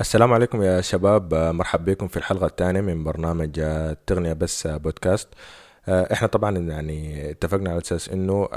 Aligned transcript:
السلام 0.00 0.32
عليكم 0.32 0.62
يا 0.62 0.80
شباب. 0.80 1.34
مرحب 1.34 1.84
بكم 1.84 2.08
في 2.08 2.16
الحلقة 2.16 2.46
الثانية 2.46 2.80
من 2.80 3.04
برنامج 3.04 3.50
التغنية 3.58 4.32
بس 4.32 4.66
بودكاست. 4.66 5.28
إحنا 5.88 6.28
طبعا 6.28 6.58
يعني 6.58 7.30
اتفقنا 7.30 7.70
على 7.70 7.80
أساس 7.80 8.08
إنه 8.08 8.48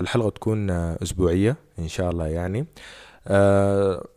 الحلقة 0.00 0.30
تكون 0.30 0.70
أسبوعية 0.70 1.56
إن 1.78 1.88
شاء 1.88 2.10
الله 2.10 2.26
يعني. 2.26 2.66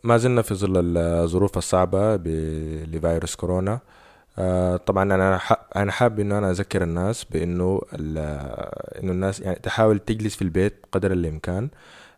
ما 0.03 0.17
زلنا 0.17 0.41
في 0.41 0.55
ظل 0.55 0.97
الظروف 0.97 1.57
الصعبة 1.57 2.15
لفيروس 2.15 3.35
كورونا. 3.35 3.79
طبعا 4.85 5.03
أنا 5.03 5.39
أنا 5.75 5.91
حابب 5.91 6.19
إنه 6.19 6.37
أنا 6.37 6.51
أذكر 6.51 6.83
الناس 6.83 7.23
بإنه 7.23 7.81
إنه 7.93 9.11
الناس 9.11 9.39
يعني 9.39 9.59
تحاول 9.59 9.99
تجلس 9.99 10.35
في 10.35 10.41
البيت 10.41 10.85
قدر 10.91 11.11
الإمكان. 11.11 11.63
آه 11.63 11.69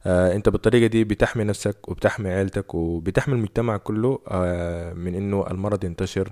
انت 0.07 0.49
بالطريقة 0.49 0.87
دي 0.87 1.03
بتحمي 1.03 1.43
نفسك 1.43 1.89
وبتحمي 1.89 2.29
عيلتك 2.29 2.75
وبتحمي 2.75 3.35
المجتمع 3.35 3.77
كله 3.77 4.19
آه 4.27 4.93
من 4.93 5.15
انه 5.15 5.47
المرض 5.51 5.83
ينتشر 5.83 6.31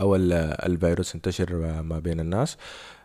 أو 0.00 0.16
الفيروس 0.16 1.14
ينتشر 1.14 1.54
ما 1.82 1.98
بين 1.98 2.20
الناس. 2.20 2.56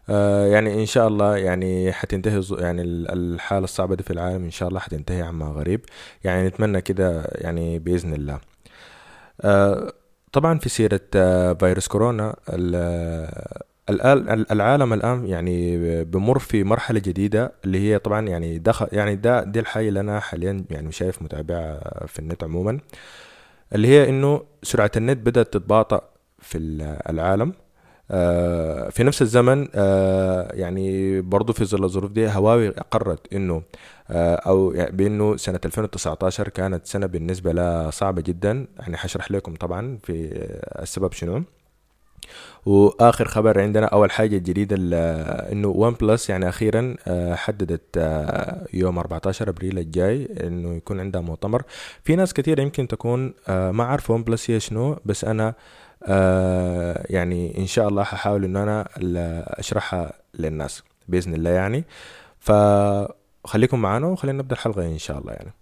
آه 0.09 0.45
يعني 0.45 0.81
ان 0.81 0.85
شاء 0.85 1.07
الله 1.07 1.37
يعني 1.37 1.91
حتنتهي 1.91 2.41
يعني 2.59 2.81
الحالة 2.81 3.63
الصعبة 3.63 3.95
دي 3.95 4.03
في 4.03 4.11
العالم 4.13 4.43
ان 4.43 4.51
شاء 4.51 4.69
الله 4.69 4.79
حتنتهي 4.79 5.21
عما 5.21 5.45
غريب. 5.45 5.81
يعني 6.23 6.47
نتمنى 6.47 6.81
كده 6.81 7.27
يعني 7.31 7.79
بإذن 7.79 8.13
الله. 8.13 8.39
آه 9.41 9.93
طبعا 10.31 10.59
في 10.59 10.69
سيرة 10.69 11.01
آه 11.15 11.53
فيروس 11.53 11.87
كورونا 11.87 12.35
العالم 13.89 14.93
الآن 14.93 15.25
يعني 15.27 15.77
بمر 16.03 16.39
في 16.39 16.63
مرحلة 16.63 16.99
جديدة 16.99 17.51
اللي 17.65 17.79
هي 17.79 17.99
طبعا 17.99 18.27
يعني 18.27 18.59
دخل 18.59 18.87
يعني 18.91 19.15
ده 19.15 19.43
دي 19.43 19.59
الحاجة 19.59 19.89
اللي 19.89 19.99
أنا 19.99 20.19
حاليا 20.19 20.65
يعني 20.69 20.91
شايف 20.91 21.21
متابعة 21.21 21.79
في 22.07 22.19
النت 22.19 22.43
عموما 22.43 22.79
اللي 23.75 23.87
هي 23.87 24.09
إنه 24.09 24.41
سرعة 24.63 24.91
النت 24.97 25.17
بدأت 25.17 25.53
تتباطأ 25.53 26.01
في 26.39 26.57
العالم. 27.09 27.53
آه 28.11 28.89
في 28.89 29.03
نفس 29.03 29.21
الزمن 29.21 29.67
آه 29.75 30.53
يعني 30.53 31.21
برضو 31.21 31.53
في 31.53 31.65
ظل 31.65 31.83
الظروف 31.83 32.11
دي 32.11 32.27
هواوي 32.29 32.69
قررت 32.69 33.33
إنه 33.33 33.63
آه 34.09 34.35
أو 34.35 34.71
يعني 34.71 34.91
بإنه 34.97 35.37
سنة 35.37 35.59
2019 35.65 36.49
كانت 36.49 36.85
سنة 36.87 37.05
بالنسبة 37.05 37.51
لها 37.53 37.89
صعبة 37.91 38.21
جدا. 38.21 38.67
يعني 38.79 38.97
حشرح 38.97 39.31
لكم 39.31 39.55
طبعا 39.55 39.97
في 40.03 40.13
السبب 40.81 41.11
شنو. 41.13 41.43
وآخر 42.65 43.27
خبر 43.27 43.61
عندنا 43.61 43.85
أول 43.85 44.11
حاجة 44.11 44.37
الجديده 44.37 44.75
إنه 45.51 45.67
OnePlus 45.67 46.29
يعني 46.29 46.49
أخيرا 46.49 46.95
حددت 47.35 47.97
يوم 48.73 48.99
14 48.99 49.49
أبريل 49.49 49.79
الجاي 49.79 50.29
إنه 50.43 50.73
يكون 50.75 50.99
عندها 50.99 51.21
مؤتمر. 51.21 51.63
في 52.03 52.15
ناس 52.15 52.33
كثيره 52.33 52.61
يمكن 52.61 52.87
تكون 52.87 53.33
ما 53.47 53.83
عارفة 53.83 54.13
OnePlus 54.13 54.51
هي 54.51 54.59
شنو 54.59 54.97
بس 55.05 55.25
أنا 55.25 55.53
يعني 57.09 57.57
إن 57.57 57.65
شاء 57.67 57.87
الله 57.87 58.03
ححاول 58.03 58.43
إنه 58.43 58.63
أنا 58.63 58.89
أشرحها 59.59 60.13
للناس 60.39 60.83
بإذن 61.07 61.33
الله 61.33 61.49
يعني. 61.49 61.85
فخليكم 62.39 63.81
معنا 63.81 64.07
وخلينا 64.07 64.37
نبدأ 64.37 64.55
الحلقة 64.55 64.85
إن 64.85 64.97
شاء 64.97 65.19
الله 65.19 65.33
يعني. 65.33 65.53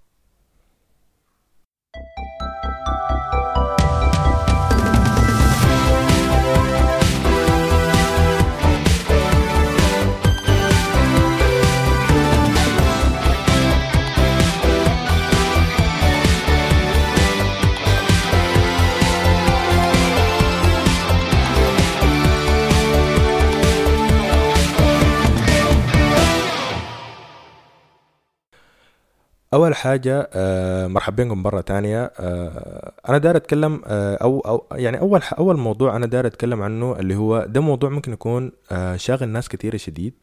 أول 29.53 29.75
حاجة 29.75 30.30
آه 30.34 30.88
مرحبا 30.88 31.24
بكم 31.24 31.44
مرة 31.44 31.62
تانية. 31.62 32.12
آه 32.19 32.94
أنا 33.09 33.18
داير 33.18 33.36
أتكلم 33.38 33.81
آه 33.86 34.16
أو 34.16 34.40
أو 34.40 34.78
يعني 34.78 35.00
أول 35.00 35.22
أول 35.40 35.58
موضوع 35.58 35.96
أنا 35.96 36.06
داير 36.06 36.28
أتكلم 36.28 36.62
عنه 36.62 37.00
اللي 37.00 37.16
هو 37.16 37.46
ده 37.50 37.62
موضوع 37.62 37.90
ممكن 37.90 38.13
يكون 38.13 38.52
شاغل 38.96 39.30
ناس 39.30 39.50
كثيره 39.50 39.78
شديد. 39.78 40.13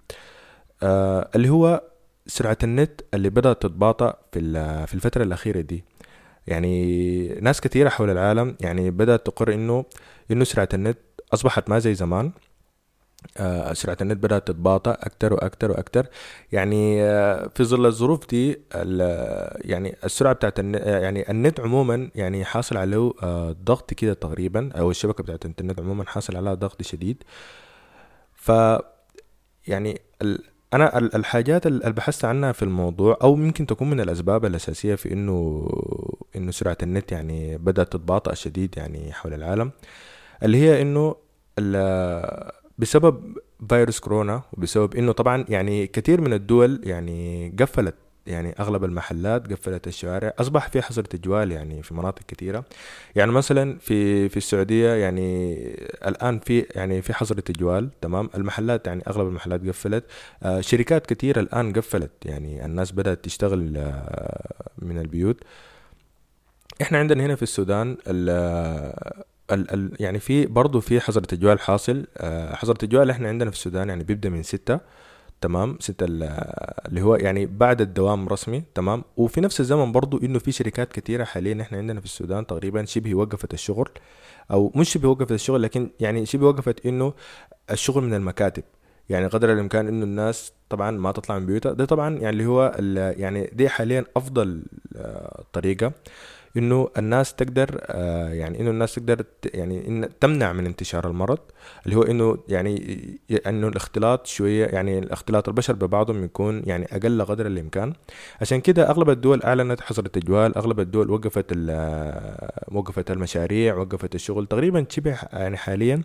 اللي 0.82 1.48
هو 1.48 1.82
سرعة 2.26 2.58
النت 2.62 3.00
اللي 3.14 3.30
بدأت 3.30 3.62
تتباطأ 3.62 4.14
في 4.32 4.40
في 4.86 4.94
الفترة 4.94 5.22
الأخيرة 5.22 5.60
دي. 5.60 5.84
يعني 6.46 7.28
ناس 7.40 7.60
كثيره 7.60 7.88
حول 7.88 8.10
العالم 8.10 8.56
يعني 8.60 8.90
بدأت 8.90 9.26
تقر 9.26 9.54
إنه 9.54 9.84
إنه 10.30 10.44
سرعة 10.44 10.68
النت 10.74 10.98
أصبحت 11.34 11.70
ما 11.70 11.78
زي 11.78 11.94
زمان. 11.94 12.32
سرعة 13.72 13.96
النت 14.00 14.16
بدأت 14.22 14.48
تتباطأ 14.48 14.90
أكتر 14.90 15.32
وأكتر 15.34 15.70
وأكتر. 15.70 16.06
يعني 16.52 17.02
آه 17.02 17.50
في 17.54 17.64
ظل 17.64 17.86
الظروف 17.86 18.28
دي 18.30 18.60
يعني 19.64 19.96
السرعة 20.04 20.32
بتاعت 20.32 20.58
النت 20.60 20.82
يعني 20.86 21.30
النت 21.30 21.60
عموما 21.60 22.10
يعني 22.14 22.44
حاصل 22.44 22.76
عليه 22.76 23.12
آه 23.22 23.56
ضغط 23.64 23.94
كده 23.94 24.14
تقريبا 24.14 24.72
أو 24.72 24.90
الشبكة 24.90 25.22
بتاعت 25.24 25.44
الإنترنت 25.44 25.80
عموما 25.80 26.04
حاصل 26.04 26.36
عليها 26.36 26.54
ضغط 26.54 26.82
شديد. 26.82 27.22
ف 28.34 28.52
يعني 29.66 30.00
أنا 30.74 30.98
الحاجات 30.98 31.66
اللي 31.66 31.92
بحثت 31.92 32.24
عنها 32.24 32.52
في 32.52 32.62
الموضوع 32.62 33.18
أو 33.22 33.34
ممكن 33.36 33.66
تكون 33.66 33.90
من 33.90 34.00
الأسباب 34.00 34.44
الأساسية 34.44 34.94
في 34.94 35.12
إنه 35.12 35.68
إنه 36.36 36.50
سرعة 36.50 36.78
النت 36.82 37.12
يعني 37.12 37.58
بدأت 37.58 37.92
تتباطأ 37.92 38.34
شديد 38.34 38.74
يعني 38.76 39.12
حول 39.12 39.34
العالم 39.34 39.70
اللي 40.42 40.58
هي 40.58 40.82
إنه 40.82 41.16
بسبب 42.80 43.38
فيروس 43.68 44.00
كورونا 44.00 44.42
وبسبب 44.52 44.94
إنه 44.96 45.12
طبعا 45.12 45.44
يعني 45.48 45.86
كثير 45.86 46.20
من 46.20 46.32
الدول 46.32 46.80
يعني 46.84 47.52
قفلت 47.60 47.94
يعني 48.26 48.54
أغلب 48.60 48.84
المحلات 48.84 49.52
قفلت 49.52 49.86
الشوارع 49.86 50.32
أصبح 50.38 50.68
في 50.68 50.82
حظر 50.82 51.04
تجوال 51.04 51.52
يعني 51.52 51.82
في 51.82 51.94
مناطق 51.94 52.22
كثيره 52.28 52.64
يعني 53.16 53.32
مثلا 53.32 53.78
في 53.78 54.28
في 54.28 54.36
السعودية 54.36 54.94
يعني 54.94 55.56
الآن 56.06 56.38
في 56.38 56.66
يعني 56.74 57.02
في 57.02 57.14
حظر 57.14 57.40
تجوال 57.40 57.90
تمام؟ 58.00 58.30
المحلات 58.34 58.86
يعني 58.86 59.02
أغلب 59.06 59.28
المحلات 59.28 59.66
قفلت. 59.68 60.04
آه 60.42 60.60
شركات 60.60 61.06
كثيره 61.06 61.40
الآن 61.40 61.72
قفلت 61.72 62.10
يعني 62.24 62.64
الناس 62.64 62.92
بدأت 62.92 63.24
تشتغل 63.24 63.76
آه 63.76 64.70
من 64.78 64.98
البيوت. 64.98 65.40
إحنا 66.82 66.98
عندنا 66.98 67.26
هنا 67.26 67.34
في 67.34 67.42
السودان 67.42 67.96
ال 69.52 69.70
ال 69.74 69.96
يعني 70.00 70.18
في 70.18 70.46
برضه 70.46 70.80
في 70.80 71.00
حظر 71.00 71.22
تجوال 71.22 71.60
حاصل 71.60 72.06
آه 72.16 72.54
حظر 72.54 72.72
التجوال 72.72 73.10
إحنا 73.10 73.28
عندنا 73.28 73.50
في 73.50 73.56
السودان 73.56 73.88
يعني 73.88 74.04
بيبدأ 74.04 74.28
من 74.28 74.42
ستة 74.42 74.80
تمام؟ 75.40 75.76
ستة 75.80 76.04
اللي 76.04 77.02
هو 77.02 77.16
يعني 77.16 77.46
بعد 77.46 77.80
الدوام 77.80 78.28
رسمي 78.28 78.62
تمام؟ 78.74 79.04
وفي 79.16 79.40
نفس 79.40 79.60
الزمن 79.60 79.92
برضو 79.92 80.18
إنه 80.18 80.38
في 80.38 80.52
شركات 80.52 80.92
كثيره 80.92 81.24
حاليا 81.24 81.62
إحنا 81.62 81.78
عندنا 81.78 82.00
في 82.00 82.06
السودان 82.06 82.46
تقريبا 82.46 82.84
شبه 82.84 83.14
وقفت 83.14 83.54
الشغل 83.54 83.88
أو 84.50 84.72
مش 84.74 84.88
شبه 84.92 85.08
وقفت 85.08 85.32
الشغل 85.32 85.62
لكن 85.62 85.90
يعني 86.00 86.26
شبه 86.26 86.46
وقفت 86.46 86.86
إنه 86.86 87.12
الشغل 87.70 88.04
من 88.04 88.14
المكاتب. 88.14 88.62
يعني 89.08 89.26
قدر 89.26 89.52
الإمكان 89.52 89.88
إنه 89.88 90.04
الناس 90.04 90.52
طبعا 90.68 90.90
ما 90.90 91.12
تطلع 91.12 91.38
من 91.38 91.46
بيوتها. 91.46 91.72
ده 91.72 91.84
طبعا 91.84 92.14
يعني 92.14 92.30
اللي 92.30 92.46
هو 92.46 92.74
يعني 93.18 93.50
دي 93.52 93.68
حاليا 93.68 94.04
أفضل 94.16 94.62
طريقة. 95.52 95.92
إنه 96.56 96.88
الناس 96.98 97.34
تقدر 97.34 97.78
آه 97.82 98.28
يعني 98.28 98.60
إنه 98.60 98.70
الناس 98.70 98.94
تقدر 98.94 99.24
يعني 99.54 99.88
إن 99.88 100.08
تمنع 100.20 100.52
من 100.52 100.66
انتشار 100.66 101.06
المرض 101.10 101.38
اللي 101.86 101.96
هو 101.96 102.02
إنه 102.02 102.38
يعني 102.48 103.00
إنه 103.46 103.68
الاختلاط 103.68 104.26
شوية 104.26 104.66
يعني 104.66 104.98
الاختلاط 104.98 105.48
البشر 105.48 105.72
ببعضهم 105.72 106.24
يكون 106.24 106.62
يعني 106.66 106.86
أقل 106.92 107.22
قدر 107.24 107.46
الإمكان. 107.46 107.92
عشان 108.40 108.60
كده 108.60 108.90
أغلب 108.90 109.10
الدول 109.10 109.42
أعلنت 109.42 109.80
حظر 109.80 110.06
التجوال 110.06 110.56
أغلب 110.56 110.80
الدول 110.80 111.10
وقفت 111.10 111.46
وقفت 112.72 113.10
المشاريع 113.10 113.74
وقفت 113.76 114.14
الشغل 114.14 114.46
تقريبا 114.46 114.86
شبه 114.88 115.18
يعني 115.32 115.56
حاليا 115.56 116.02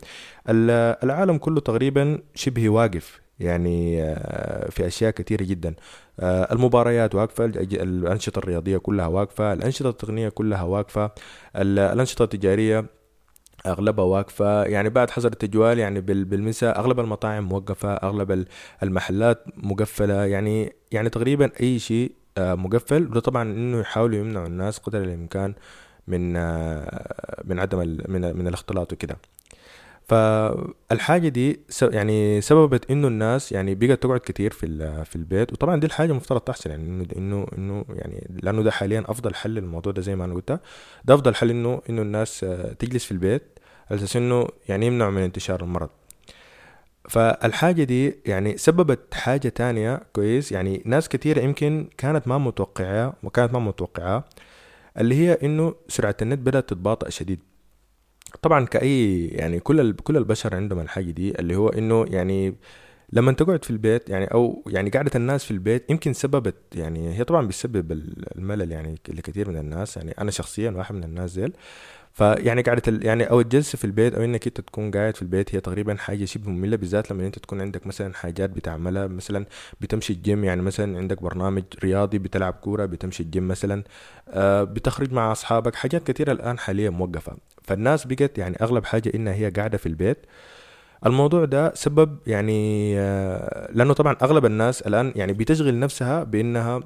العالم 0.49 1.37
كله 1.37 1.59
تقريبا 1.59 2.19
شبه 2.35 2.69
واقف. 2.69 3.24
يعني 3.39 3.97
في 4.71 4.87
أشياء 4.87 5.11
كثيرة 5.11 5.43
جدا. 5.43 5.75
المباريات 6.21 7.15
واقفة 7.15 7.45
الأنشطة 7.45 8.39
الرياضية 8.39 8.77
كلها 8.77 9.07
واقفة 9.07 9.53
الأنشطة 9.53 9.89
التقنية 9.89 10.29
كلها 10.29 10.63
واقفة 10.63 11.11
الأنشطة 11.55 12.23
التجارية 12.23 12.85
أغلبها 13.65 14.05
واقفة. 14.05 14.63
يعني 14.63 14.89
بعد 14.89 15.09
حظر 15.09 15.31
التجوال 15.31 15.79
يعني 15.79 16.01
بالمساء 16.01 16.79
أغلب 16.79 16.99
المطاعم 16.99 17.43
موقفة 17.43 17.93
أغلب 17.93 18.45
المحلات 18.83 19.43
مقفلة. 19.57 20.25
يعني 20.25 20.75
يعني 20.91 21.09
تقريبا 21.09 21.51
أي 21.61 21.79
شيء 21.79 22.11
مقفل. 22.37 23.07
وده 23.07 23.19
طبعا 23.19 23.43
إنه 23.43 23.79
يحاولوا 23.79 24.17
يمنعوا 24.17 24.47
الناس 24.47 24.77
قدر 24.77 25.03
الإمكان 25.03 25.53
من 26.07 26.33
من 27.43 27.59
عدم 27.59 27.79
من 28.07 28.37
من 28.37 28.47
الاختلاط 28.47 28.93
وكده. 28.93 29.17
فالحاجة 30.07 31.27
دي 31.27 31.59
يعني 31.81 32.41
سببت 32.41 32.91
إنه 32.91 33.07
الناس 33.07 33.51
يعني 33.51 33.75
بقت 33.75 34.03
تقعد 34.03 34.19
كتير 34.19 34.51
في 34.51 34.67
في 35.05 35.15
البيت. 35.15 35.53
وطبعا 35.53 35.79
دي 35.79 35.85
الحاجة 35.87 36.11
المفترض 36.11 36.41
تحصل 36.41 36.69
يعني 36.69 36.83
إنه 36.83 37.05
إنه 37.17 37.47
إنه 37.57 37.85
يعني 37.89 38.27
لأنه 38.43 38.61
ده 38.61 38.71
حاليا 38.71 39.03
أفضل 39.07 39.35
حل 39.35 39.49
للموضوع 39.49 39.93
ده 39.93 40.01
زي 40.01 40.15
ما 40.15 40.25
أنا 40.25 40.33
قلت. 40.33 40.59
ده 41.05 41.13
أفضل 41.13 41.35
حل 41.35 41.49
إنه 41.49 41.81
إنه 41.89 42.01
الناس 42.01 42.45
تجلس 42.79 43.05
في 43.05 43.11
البيت 43.11 43.43
على 43.91 43.97
أساس 43.99 44.15
إنه 44.17 44.47
يعني 44.69 44.85
يمنع 44.85 45.09
من 45.09 45.21
انتشار 45.21 45.63
المرض. 45.63 45.89
فالحاجة 47.09 47.83
دي 47.83 48.15
يعني 48.25 48.57
سببت 48.57 49.13
حاجة 49.13 49.49
تانية 49.49 50.01
كويس. 50.13 50.51
يعني 50.51 50.81
ناس 50.85 51.09
كتيرة 51.09 51.41
يمكن 51.41 51.89
كانت 51.97 52.27
ما 52.27 52.37
متوقعة 52.37 53.13
وكانت 53.23 53.53
ما 53.53 53.59
متوقعة 53.59 54.25
اللي 54.97 55.15
هي 55.15 55.33
إنه 55.43 55.75
سرعة 55.87 56.15
النت 56.21 56.39
بدأت 56.39 56.69
تتباطأ 56.69 57.09
شديد. 57.09 57.39
طبعا 58.41 58.65
كأي 58.65 59.27
يعني 59.27 59.59
كل 59.59 59.93
كل 59.93 60.17
البشر 60.17 60.55
عندهم 60.55 60.79
الحاجة 60.79 61.11
دي 61.11 61.39
اللي 61.39 61.55
هو 61.55 61.69
إنه 61.69 62.05
يعني 62.09 62.55
لما 63.13 63.31
تقعد 63.31 63.63
في 63.65 63.71
البيت 63.71 64.09
يعني 64.09 64.25
أو 64.25 64.63
يعني 64.67 64.89
قعدة 64.89 65.11
الناس 65.15 65.45
في 65.45 65.51
البيت 65.51 65.91
يمكن 65.91 66.13
سببت 66.13 66.55
يعني 66.75 67.17
هي 67.19 67.23
طبعا 67.23 67.47
بتسبب 67.47 67.91
الملل 68.37 68.71
يعني 68.71 68.95
لكثير 69.09 69.49
من 69.49 69.57
الناس 69.57 69.97
يعني 69.97 70.11
أنا 70.11 70.31
شخصيا 70.31 70.71
واحد 70.71 70.95
من 70.95 71.03
الناس 71.03 71.33
ديل 71.33 71.53
فيعني 72.13 72.61
قعدة 72.61 72.81
يعني 72.87 73.29
أو 73.29 73.41
الجلسة 73.41 73.77
في 73.77 73.85
البيت 73.85 74.13
أو 74.13 74.23
إنك 74.23 74.47
أنت 74.47 74.61
تكون 74.61 74.91
قاعد 74.91 75.15
في 75.15 75.21
البيت 75.21 75.55
هي 75.55 75.59
تقريبا 75.61 75.95
حاجة 75.95 76.25
شبه 76.25 76.49
مملة 76.51 76.77
بالذات 76.77 77.11
لما 77.11 77.25
أنت 77.27 77.39
تكون 77.39 77.61
عندك 77.61 77.87
مثلا 77.87 78.13
حاجات 78.13 78.49
بتعملها 78.49 79.07
مثلا 79.07 79.45
بتمشي 79.81 80.13
الجيم 80.13 80.43
يعني 80.43 80.61
مثلا 80.61 80.97
عندك 80.97 81.21
برنامج 81.21 81.63
رياضي 81.83 82.17
بتلعب 82.19 82.53
كورة 82.53 82.85
بتمشي 82.85 83.23
الجيم 83.23 83.47
مثلا 83.47 83.83
آه 84.29 84.63
بتخرج 84.63 85.13
مع 85.13 85.31
أصحابك 85.31 85.75
حاجات 85.75 86.03
كثيرة 86.11 86.31
الآن 86.31 86.59
حاليا 86.59 86.89
موقفة. 86.89 87.37
فالناس 87.67 88.07
بقت 88.07 88.37
يعني 88.37 88.57
أغلب 88.61 88.85
حاجة 88.85 89.11
إنها 89.15 89.33
هي 89.33 89.49
قاعدة 89.49 89.77
في 89.77 89.85
البيت. 89.85 90.17
الموضوع 91.05 91.45
ده 91.45 91.73
سبب 91.73 92.17
يعني 92.27 92.93
آه 92.99 93.69
لأنه 93.73 93.93
طبعا 93.93 94.15
أغلب 94.21 94.45
الناس 94.45 94.81
الآن 94.81 95.13
يعني 95.15 95.33
بتشغل 95.33 95.79
نفسها 95.79 96.23
بإنها 96.23 96.79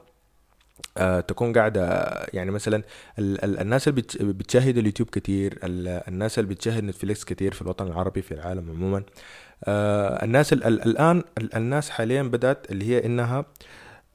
آه 0.97 1.19
تكون 1.19 1.53
قاعدة 1.53 2.09
يعني 2.33 2.51
مثلا 2.51 2.83
ال 3.19 3.43
ال 3.45 3.59
الناس 3.59 3.87
اللي 3.87 4.03
بتشاهد 4.33 4.77
اليوتيوب 4.77 5.09
كتير 5.09 5.59
الناس 5.63 6.39
اللي 6.39 6.49
بتشاهد 6.49 6.83
نتفليكس 6.83 7.23
كتير 7.23 7.53
في 7.53 7.61
الوطن 7.61 7.87
العربي 7.87 8.21
في 8.21 8.33
العالم 8.33 8.69
عموما. 8.71 9.03
آه 9.65 10.23
الناس 10.25 10.53
ال 10.53 10.63
الآن 10.63 11.23
الناس 11.55 11.89
حاليا 11.89 12.23
بدأت 12.23 12.71
اللي 12.71 12.85
هي 12.85 13.05
إنها 13.05 13.45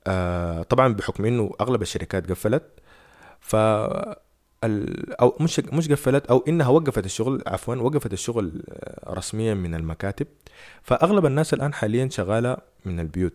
آه 0.07 0.63
طبعا 0.63 0.95
بحكم 0.95 1.25
إنه 1.25 1.51
أغلب 1.61 1.83
الشركات 1.83 2.31
قفلت. 2.31 2.63
ف 3.41 3.57
أو 5.21 5.37
مش 5.41 5.61
مش 5.61 5.89
قفلت 5.89 6.27
أو 6.27 6.45
إنها 6.49 6.69
وقفت 6.69 7.05
الشغل 7.05 7.43
عفوا 7.47 7.75
وقفت 7.75 8.13
الشغل 8.13 8.63
رسميا 9.09 9.55
من 9.55 9.75
المكاتب. 9.75 10.27
فأغلب 10.83 11.27
الناس 11.27 11.55
الآن 11.55 11.75
حاليا 11.75 12.09
شغالة 12.09 12.57
من 12.85 13.01
البيوت. 13.01 13.33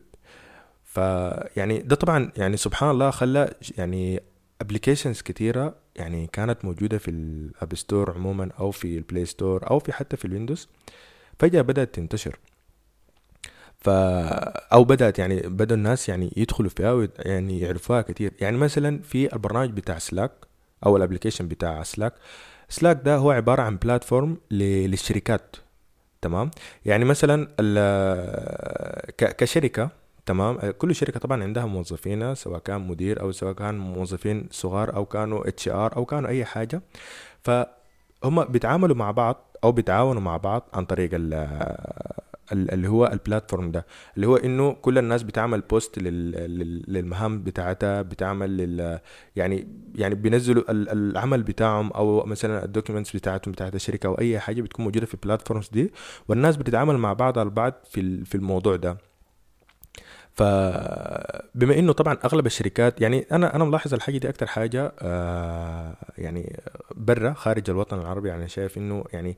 فيعني 0.85 1.79
ده 1.79 1.95
طبعا 1.95 2.31
يعني 2.37 2.57
سبحان 2.57 2.89
الله 2.89 3.09
خلى 3.09 3.53
يعني 3.77 4.21
applications 4.61 5.21
كتيرة 5.21 5.75
يعني 5.95 6.27
كانت 6.27 6.65
موجودة 6.65 6.97
في 6.97 7.11
ال 7.11 7.27
App 7.27 7.75
Store 7.75 8.11
عموما 8.11 8.49
أو 8.59 8.71
في 8.71 8.97
ال 8.97 9.03
Play 9.03 9.25
Store 9.25 9.69
أو 9.69 9.79
في 9.79 9.93
حتى 9.93 10.17
في 10.17 10.25
ال 10.25 10.30
Windows 10.30 10.67
فجأة 11.39 11.61
بدأت 11.61 11.95
تنتشر. 11.95 12.39
ف 13.77 13.89
أو 14.73 14.83
بدأت 14.83 15.19
يعني 15.19 15.39
بدأ 15.41 15.75
الناس 15.75 16.09
يعني 16.09 16.33
يدخلوا 16.37 16.69
فيها 16.69 16.91
ويعني 16.91 17.59
يعرفوها 17.59 18.01
كتير. 18.01 18.33
يعني 18.41 18.57
مثلا 18.57 19.01
في 19.01 19.33
البرنامج 19.33 19.69
بتاع 19.69 19.97
Slack 19.97 20.31
أو 20.85 20.97
ال 20.97 21.01
application 21.01 21.47
بتاع 21.47 21.83
Slack 21.83 22.13
Slack 22.69 23.01
ده 23.05 23.15
هو 23.15 23.31
عبارة 23.31 23.61
عن 23.61 23.77
platform 23.77 24.37
للشركات 24.51 25.55
تمام؟ 26.21 26.51
يعني 26.85 27.05
مثلا 27.05 27.47
كشركة 29.17 29.89
تمام؟ 30.25 30.71
كل 30.71 30.95
شركة 30.95 31.19
طبعا 31.19 31.43
عندها 31.43 31.65
موظفينها 31.65 32.33
سواء 32.33 32.59
كان 32.59 32.81
مدير 32.87 33.21
أو 33.21 33.31
سواء 33.31 33.53
كان 33.53 33.77
موظفين 33.77 34.47
صغار 34.51 34.95
أو 34.95 35.05
كانوا 35.05 35.47
HR 35.47 35.95
أو 35.95 36.05
كانوا 36.05 36.29
أي 36.29 36.45
حاجة. 36.45 36.81
فهم 37.43 38.43
بيتعاملوا 38.43 38.95
مع 38.95 39.11
بعض 39.11 39.57
أو 39.63 39.71
بيتعاونوا 39.71 40.21
مع 40.21 40.37
بعض 40.37 40.69
عن 40.73 40.85
طريق 40.85 41.09
اللي 42.51 42.87
هو 42.87 43.07
ال 43.07 43.14
platform 43.14 43.71
ده 43.71 43.85
اللي 44.15 44.27
هو 44.27 44.35
إنه 44.35 44.73
كل 44.73 44.97
الناس 44.97 45.23
بتعمل 45.23 45.61
post 45.61 45.99
للمهام 45.99 47.43
بتاعتها 47.43 48.01
بتعمل 48.01 48.57
لل 48.57 48.99
يعني 49.35 49.67
يعني 49.95 50.15
بينزلوا 50.15 50.63
العمل 50.69 51.43
بتاعهم 51.43 51.91
أو 51.91 52.25
مثلا 52.25 52.65
ال 52.65 52.70
documents 52.70 53.15
بتاعتهم 53.15 53.51
بتاعت 53.51 53.75
الشركة 53.75 54.07
أو 54.07 54.13
أي 54.19 54.39
حاجة 54.39 54.61
بتكون 54.61 54.85
موجودة 54.85 55.05
في 55.05 55.13
ال 55.13 55.19
platforms 55.19 55.69
دي 55.69 55.91
والناس 56.27 56.57
بتتعامل 56.57 56.97
مع 56.97 57.13
بعض 57.13 57.39
على 57.39 57.49
بعض 57.49 57.73
في 57.89 58.25
في 58.25 58.35
الموضوع 58.35 58.75
ده. 58.75 58.97
فبما 60.33 61.79
إنه 61.79 61.91
طبعا 61.93 62.17
أغلب 62.25 62.45
الشركات 62.45 63.01
يعني 63.01 63.25
أنا 63.31 63.55
أنا 63.55 63.63
ملاحظ 63.65 63.93
الحاجة 63.93 64.17
دي 64.17 64.29
أكتر 64.29 64.47
حاجة 64.47 64.93
آه 64.99 65.95
يعني 66.17 66.59
برا 66.95 67.33
خارج 67.33 67.69
الوطن 67.69 67.99
العربي 67.99 68.29
يعني 68.29 68.47
شايف 68.49 68.77
إنه 68.77 69.03
يعني 69.13 69.37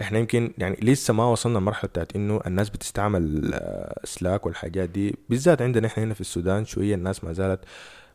إحنا 0.00 0.18
يمكن 0.18 0.52
يعني 0.58 0.76
لسه 0.82 1.14
ما 1.14 1.24
وصلنا 1.24 1.58
لمرحلة 1.58 1.88
بتاعت 1.88 2.16
إنه 2.16 2.40
الناس 2.46 2.70
بتستعمل 2.70 3.50
آه 3.54 4.00
سلاك 4.04 4.46
والحاجات 4.46 4.88
دي 4.88 5.16
بالذات 5.28 5.62
عندنا 5.62 5.86
إحنا 5.86 6.04
هنا 6.04 6.14
في 6.14 6.20
السودان 6.20 6.64
شوية 6.64 6.94
الناس 6.94 7.24
ما 7.24 7.32
زالت 7.32 7.60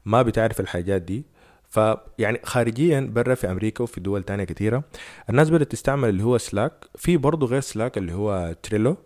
ما 0.05 0.21
بتعرف 0.21 0.59
الحاجات 0.59 1.01
دي. 1.01 1.25
فيعني 1.69 2.39
خارجيا 2.43 2.99
برا 2.99 3.35
في 3.35 3.51
أمريكا 3.51 3.83
وفي 3.83 3.99
دول 3.99 4.23
تانية 4.23 4.43
كثيره 4.43 4.83
الناس 5.29 5.49
بدأت 5.49 5.71
تستعمل 5.71 6.09
اللي 6.09 6.23
هو 6.23 6.37
سلاك. 6.37 6.85
في 6.95 7.17
برضه 7.17 7.47
غير 7.47 7.61
سلاك 7.61 7.97
اللي 7.97 8.13
هو 8.13 8.55
تريلو 8.63 8.97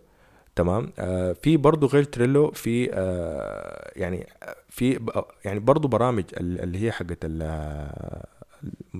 تمام؟ 0.56 0.92
آه 0.98 1.32
في 1.32 1.56
برضه 1.56 1.86
غير 1.86 2.04
تريلو 2.04 2.50
في 2.50 2.90
آه 2.94 3.92
يعني 3.96 4.26
في 4.68 5.00
يعني 5.44 5.60
برضه 5.60 5.88
برامج 5.88 6.24
اللي 6.36 6.78
هي 6.86 6.92
حقت 6.92 7.18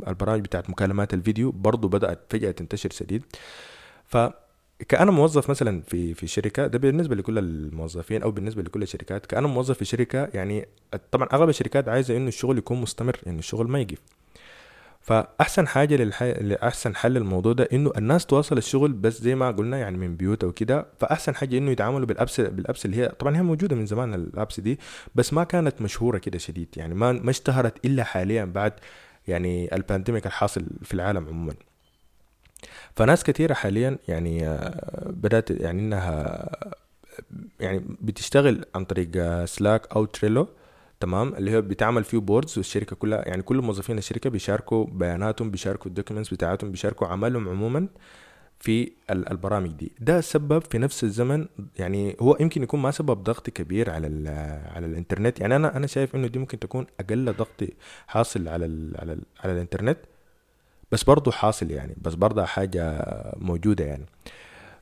البرامج 0.09 0.41
بتاعت 0.41 0.71
مكالمات 0.71 1.15
الفيديو 1.15 1.51
برضه 1.53 1.89
بدأت 1.89 2.19
فجأة 2.31 2.51
تنتشر 2.51 2.91
شديد. 2.91 3.23
ف 4.11 4.17
كأنا 4.89 5.11
موظف 5.11 5.51
مثلا 5.51 5.83
في 5.83 6.15
في 6.15 6.27
شركة 6.27 6.67
ده 6.67 6.79
بالنسبة 6.79 7.17
لكل 7.17 7.39
الموظفين 7.39 8.23
أو 8.23 8.31
بالنسبة 8.31 8.63
لكل 8.63 8.83
الشركات 8.83 9.27
كأنا 9.27 9.47
موظف 9.47 9.79
في 9.79 9.85
شركة 9.85 10.29
يعني 10.35 10.69
طبعا 11.13 11.29
أغلب 11.33 11.49
الشركات 11.49 11.89
عايزة 11.89 12.17
إنه 12.17 12.29
الشغل 12.29 12.59
يكون 12.59 12.81
مستمر 12.81 13.17
إنه 13.27 13.39
الشغل 13.39 13.69
ما 13.69 13.81
يقف. 13.81 13.99
فأحسن 15.01 15.67
حاجة 15.69 15.97
للحي... 15.97 16.33
لأحسن 16.33 16.97
حل 16.97 17.17
الموضوع 17.17 17.53
ده 17.53 17.69
إنه 17.73 17.93
الناس 17.97 18.27
تواصل 18.27 18.59
الشغل 18.59 18.93
بس 18.93 19.23
زي 19.23 19.35
ما 19.35 19.51
قلنا 19.51 19.79
يعني 19.79 19.99
من 19.99 20.17
بيوت 20.17 20.45
أو 20.45 20.53
كده. 20.53 20.87
فأحسن 21.01 21.35
حاجة 21.35 21.59
إنه 21.59 21.71
يتعاملوا 21.71 22.07
بالابس 22.07 22.41
بالأبس 22.41 22.85
اللي 22.85 22.97
هي 22.97 23.09
طبعا 23.09 23.37
هي 23.37 23.43
موجودة 23.43 23.77
من 23.77 23.87
زمان 23.87 24.15
الأبس 24.15 24.61
دي 24.61 24.79
بس 25.15 25.33
ما 25.33 25.45
كانت 25.45 25.83
مشهورة 25.83 26.19
كده 26.19 26.39
شديد 26.39 26.69
يعني 26.77 26.95
ما 26.95 27.13
ما 27.13 27.31
اشتهرت 27.31 27.85
إلا 27.87 28.05
حاليا 28.05 28.45
بعد 28.45 28.73
يعني 29.29 29.75
ال 29.77 29.82
pandemic 29.82 30.27
الحاصل 30.27 30.67
في 30.83 30.95
العالم 30.95 31.27
عموما. 31.29 31.55
فناس 32.97 33.25
كثيره 33.25 33.55
حاليا 33.55 33.99
يعني 34.09 34.49
آه، 34.49 35.11
بدأت 35.11 35.51
يعني 35.51 35.81
إنها 35.81 36.51
يعني 37.61 37.85
بتشتغل 38.01 38.65
عن 38.75 38.85
طريق 38.85 39.45
Slack 39.45 39.93
أو 39.97 40.05
Trello 40.05 40.49
تمام؟ 41.01 41.35
اللي 41.35 41.57
هو 41.57 41.61
بيتعمل 41.63 42.05
فيه 42.05 42.19
boards 42.19 42.59
والشركة 42.59 42.97
كلها 42.97 43.29
يعني 43.29 43.43
كل 43.43 43.61
موظفين 43.61 43.99
الشركة 43.99 44.31
بيشاركوا 44.31 44.85
بياناتهم 44.87 45.51
بيشاركوا 45.51 45.87
ال 45.87 45.92
documents 45.92 46.35
بتاعتهم 46.35 46.71
بيشاركوا 46.71 47.07
عملهم 47.07 47.49
عموما 47.49 47.89
في 48.61 48.93
البرامج 49.11 49.71
دي. 49.71 49.93
ده 50.01 50.21
سبب 50.21 50.63
في 50.71 50.79
نفس 50.79 51.05
الزمن 51.05 51.47
يعني 51.79 52.17
هو 52.21 52.37
يمكن 52.41 52.63
يكون 52.63 52.81
ما 52.81 52.91
سبب 52.91 53.23
ضغط 53.23 53.51
كبير 53.51 53.91
على 53.91 54.07
على 54.75 54.87
الإنترنت. 54.87 55.41
يعني 55.41 55.57
أنا 55.57 55.77
أنا 55.77 55.87
شايف 55.87 56.15
إنه 56.17 56.27
دي 56.27 56.39
ممكن 56.39 56.59
تكون 56.59 56.87
أقل 57.01 57.33
ضغط 57.33 57.65
حاصل 58.07 58.49
على 58.49 58.67
ال 58.67 58.95
على 58.99 59.13
ال 59.13 59.23
على 59.45 59.53
الإنترنت. 59.53 59.99
بس 60.93 61.05
برضه 61.05 61.33
حاصل 61.33 61.71
يعني 61.71 61.97
بس 62.03 62.15
برضه 62.15 62.45
حاجة 62.45 63.03
موجودة 63.37 63.85
يعني. 63.85 64.07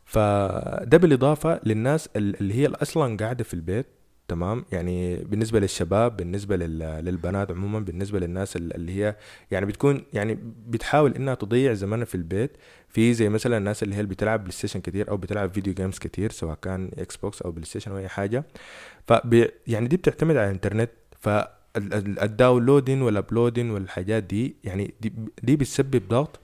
فده 0.05 0.99
بالإضافة 0.99 1.61
للناس 1.65 2.09
اللي 2.17 2.55
هي 2.55 2.67
أصلا 2.67 3.17
قاعدة 3.17 3.45
في 3.45 3.55
البيت 3.55 3.87
تمام؟ 4.29 4.65
يعني 4.73 5.17
بالنسبة 5.17 5.61
للشباب 5.61 6.17
بالنسبة 6.17 6.57
للبنات 6.57 7.50
عموما 7.50 7.81
بالنسبة 7.81 8.19
للناس 8.19 8.57
اللي 8.57 8.93
هي 8.93 9.17
يعني 9.50 9.67
بتكون 9.67 10.05
يعني 10.12 10.38
بتحاول 10.69 11.15
إنها 11.15 11.35
تضيع 11.35 11.73
زمانها 11.73 12.05
في 12.05 12.15
البيت. 12.15 12.57
في 12.88 13.15
زي 13.15 13.29
مثلا 13.29 13.57
الناس 13.57 13.83
اللي 13.83 13.95
هي 13.97 14.03
بتلعب 14.03 14.41
PlayStation 14.41 14.81
كتير 14.81 15.11
أو 15.11 15.17
بتلعب 15.17 15.53
video 15.53 15.75
games 15.75 15.99
كتير 15.99 16.31
سواء 16.31 16.55
كان 16.62 16.91
Xbox 16.99 17.43
أو 17.43 17.50
PlayStation 17.53 17.91
أو 17.91 17.99
أي 17.99 18.09
حاجة. 18.09 18.45
ف 19.07 19.12
يعني 19.67 19.88
دي 19.88 19.97
بتعتمد 19.97 20.37
على 20.37 20.47
الإنترنت. 20.47 20.91
ف 21.21 21.29
ال 22.23 22.29
downloading 22.29 23.03
وال 23.03 23.15
uploading 23.15 23.71
والحاجات 23.71 24.23
دي 24.23 24.57
يعني 24.65 24.95
دي, 25.01 25.13
دي 25.43 25.57
بتسبب 25.57 26.09
ضغط 26.09 26.41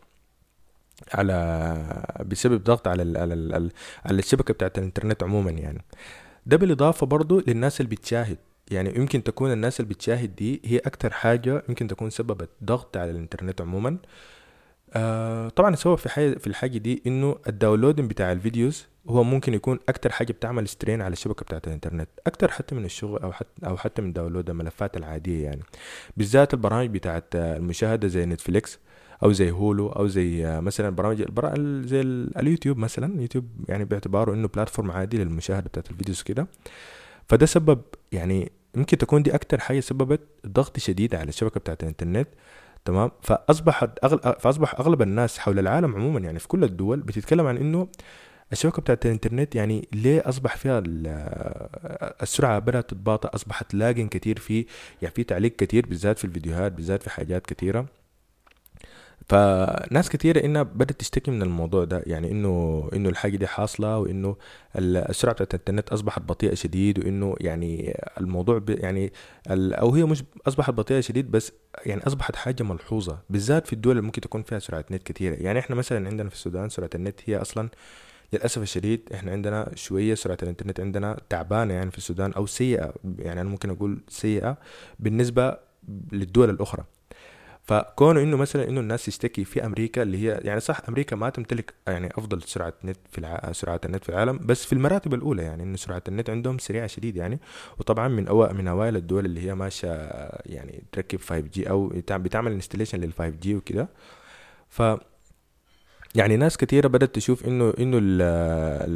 على 1.15 2.07
بسبب 2.27 2.65
ضغط 2.65 2.89
على 2.89 3.03
ال 3.03 3.17
على 3.17 3.35
ال 3.35 3.71
على 4.05 4.19
الشبكة 4.19 4.55
بتاعت 4.55 4.79
الإنترنت 4.79 5.23
عموما 5.23 5.51
يعني. 5.51 5.83
ده 6.47 6.57
بالإضافة 6.57 7.07
برضو 7.07 7.41
للناس 7.47 7.81
اللي 7.81 7.97
بتشاهد. 7.97 8.39
يعني 8.71 8.97
يمكن 8.97 9.23
تكون 9.23 9.53
الناس 9.53 9.81
اللي 9.81 9.95
بتشاهد 9.95 10.37
دي 10.37 10.61
هي 10.65 10.79
أكتر 10.79 11.11
حاجة 11.11 11.63
يمكن 11.69 11.87
تكون 11.89 12.11
سببت 12.11 12.49
ضغط 12.65 12.97
على 12.97 13.11
الإنترنت 13.11 13.61
عموما. 13.61 13.97
آه 14.95 15.49
طبعا 15.49 15.73
السبب 15.73 15.95
في 15.95 16.39
في 16.39 16.47
الحاجة 16.47 16.79
دي 16.79 17.03
إنه 17.07 17.37
ال 17.49 17.54
downloading 17.54 18.11
بتاع 18.11 18.33
ال 18.33 18.40
videos 18.40 18.87
هو 19.09 19.25
ممكن 19.25 19.55
يكون 19.55 19.79
أكتر 19.89 20.13
حاجة 20.13 20.33
بتعمل 20.33 20.69
strain 20.69 21.03
على 21.03 21.13
الشبكة 21.13 21.45
بتاعت 21.45 21.67
الإنترنت 21.67 22.09
أكتر 22.27 22.51
حتى 22.51 22.75
من 22.75 22.85
الشغل 22.85 23.23
أو 23.23 23.33
حتى 23.33 23.67
أو 23.67 23.77
حتى 23.77 24.03
من 24.03 24.13
download 24.13 24.51
الملفات 24.51 24.97
العادية 24.97 25.45
يعني. 25.45 25.63
بالذات 26.17 26.55
البرامج 26.55 26.91
بتاعت 26.91 27.25
المشاهدة 27.35 28.09
زي 28.09 28.27
Netflix 28.27 28.79
أو 29.23 29.33
زي 29.33 29.51
Hulu 29.51 29.89
أو 29.89 30.07
زي 30.07 30.61
مثلا 30.61 30.91
برامج 30.91 31.23
زي 31.87 32.01
اليوتيوب 32.37 32.79
مثلا. 32.79 33.21
يوتيوب 33.21 33.45
يعني 33.69 33.85
باعتباره 33.85 34.35
إنه 34.35 34.49
platform 34.49 34.91
عادي 34.91 35.19
للمشاهدة 35.19 35.69
بتاعت 35.69 35.91
ال 35.91 35.95
videos 35.95 36.23
كده. 36.23 36.47
فده 37.29 37.47
سبب 37.47 37.81
يعني 38.13 38.53
يمكن 38.77 38.99
تكون 38.99 39.23
دي 39.23 39.35
أكتر 39.35 39.61
حاجة 39.61 39.81
سببت 39.81 40.21
ضغط 40.47 40.79
شديد 40.79 41.15
على 41.15 41.29
الشبكة 41.29 41.61
بتاعت 41.61 41.83
الإنترنت. 41.83 42.29
تمام؟ 42.85 43.11
فأصبحت 43.23 44.05
أغل... 44.05 44.19
فأصبح 44.41 44.81
أغلب 44.81 45.03
الناس 45.03 45.39
حول 45.39 45.59
العالم 45.59 45.95
عموما 45.95 46.21
يعني 46.21 46.39
في 46.39 46.49
كل 46.49 46.65
الدول 46.65 47.01
بتتكلم 47.01 47.47
عن 47.47 47.57
إنه 47.57 47.89
الشبكة 48.55 48.83
بتاعت 48.83 49.07
الإنترنت 49.07 49.55
يعني 49.55 49.89
ليه 49.93 50.23
أصبح 50.29 50.57
فيها 50.57 50.83
السرعة 52.23 52.59
بدأت 52.59 52.91
تتباطأ؟ 52.91 53.31
أصبحت 53.35 53.75
لاجن 53.75 54.09
كتير 54.09 54.39
في 54.39 54.67
يعني 55.03 55.15
في 55.15 55.25
تعليق 55.25 55.57
كتير 55.57 55.87
بالذات 55.87 56.19
في 56.19 56.25
الفيديوهات 56.25 56.73
بالذات 56.73 57.03
في 57.03 57.11
حاجات 57.11 57.47
كتيرة. 57.47 57.87
فناس 59.29 60.09
كتيرة 60.09 60.45
إنها 60.45 60.63
بدأت 60.63 61.01
تشتكي 61.01 61.31
من 61.31 61.43
الموضوع 61.43 61.85
ده 61.85 62.03
يعني 62.07 62.31
إنه 62.31 62.89
إنه 62.95 63.09
الحاجة 63.09 63.37
دي 63.37 63.47
حاصلة 63.47 63.99
وإنه 63.99 64.37
السرعة 64.77 65.35
بتاعت 65.35 65.55
الإنترنت 65.55 65.89
أصبحت 65.89 66.23
بطيئة 66.23 66.55
شديد 66.55 66.99
وإنه 66.99 67.35
يعني 67.41 67.99
الموضوع 68.21 68.63
يعني 68.69 69.13
أو 69.51 69.95
هي 69.95 70.05
مش 70.05 70.25
أصبحت 70.49 70.71
بطيئة 70.71 71.01
شديد 71.01 71.31
بس 71.31 71.53
يعني 71.87 72.07
أصبحت 72.07 72.37
حاجة 72.37 72.63
ملحوظة 72.63 73.19
بالذات 73.31 73.67
في 73.67 73.73
الدول 73.73 73.93
اللي 73.93 74.03
ممكن 74.03 74.21
تكون 74.21 74.43
فيها 74.43 74.59
سرعة 74.59 74.85
نت 74.91 75.03
كتيرة. 75.03 75.35
يعني 75.35 75.59
إحنا 75.59 75.77
مثلا 75.77 76.09
عندنا 76.09 76.29
في 76.29 76.35
السودان 76.35 76.69
سرعة 76.69 76.91
النت 76.95 77.21
هي 77.27 77.37
أصلا 77.37 77.69
للأسف 78.35 78.63
الشديد 78.63 79.09
إحنا 79.15 79.33
عندنا 79.33 79.71
شوية 79.75 80.15
سرعة 80.15 80.39
الإنترنت 80.43 80.81
عندنا 80.81 81.17
تعبانة 81.29 81.75
يعني 81.75 81.91
في 81.91 81.99
السودان 81.99 82.33
أو 82.33 82.47
سيئة 82.47 82.95
يعني 83.19 83.41
أنا 83.41 83.49
ممكن 83.49 83.71
أقول 83.71 84.01
سيئة 84.09 84.57
بالنسبة 84.99 85.59
للدول 86.13 86.51
الأخرى. 86.51 86.85
فكونه 87.63 88.23
إنه 88.23 88.37
مثلا 88.37 88.69
إنه 88.69 88.81
الناس 88.81 89.05
تشتكي 89.07 89.45
في 89.45 89.67
أمريكا 89.67 90.03
اللي 90.03 90.19
هي 90.19 90.41
يعني 90.43 90.61
صح 90.61 90.81
أمريكا 90.89 91.17
ما 91.17 91.31
تمتلك 91.31 91.75
يعني 91.87 92.09
أفضل 92.19 92.43
سرعة 92.43 92.73
نت 92.85 92.97
في 93.11 93.19
الع... 93.19 93.53
سرعة 93.53 93.81
النت 93.85 94.05
في 94.05 94.09
العالم 94.09 94.39
بس 94.43 94.65
في 94.65 94.73
المراتب 94.73 95.15
الأولى 95.15 95.43
يعني 95.43 95.63
إنه 95.63 95.77
سرعة 95.77 96.03
النت 96.09 96.31
عندهم 96.31 96.59
سريعة 96.59 96.87
شديد 96.87 97.17
يعني. 97.17 97.41
وطبعا 97.79 98.09
من 98.09 98.29
أو... 98.29 98.53
من 98.53 98.69
أوائل 98.69 98.97
الدول 98.97 99.25
اللي 99.25 99.41
هي 99.41 99.55
ماشية 99.55 99.93
يعني 100.47 100.85
تركب 100.93 101.21
5G 101.21 101.71
أو 101.71 101.93
بتعمل 102.11 102.53
installation 102.53 103.01
لل 103.01 103.13
5G 103.13 103.55
وكده. 103.55 103.89
ف 104.69 104.83
يعني 106.15 106.37
ناس 106.37 106.57
كثيره 106.57 106.89
بدأت 106.89 107.15
تشوف 107.15 107.47
إنه 107.47 107.75
إنه 107.79 107.99
ال 107.99 108.23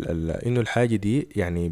ال 0.07 0.31
إنه 0.31 0.61
الحاجة 0.61 0.97
دي 0.97 1.29
يعني 1.37 1.69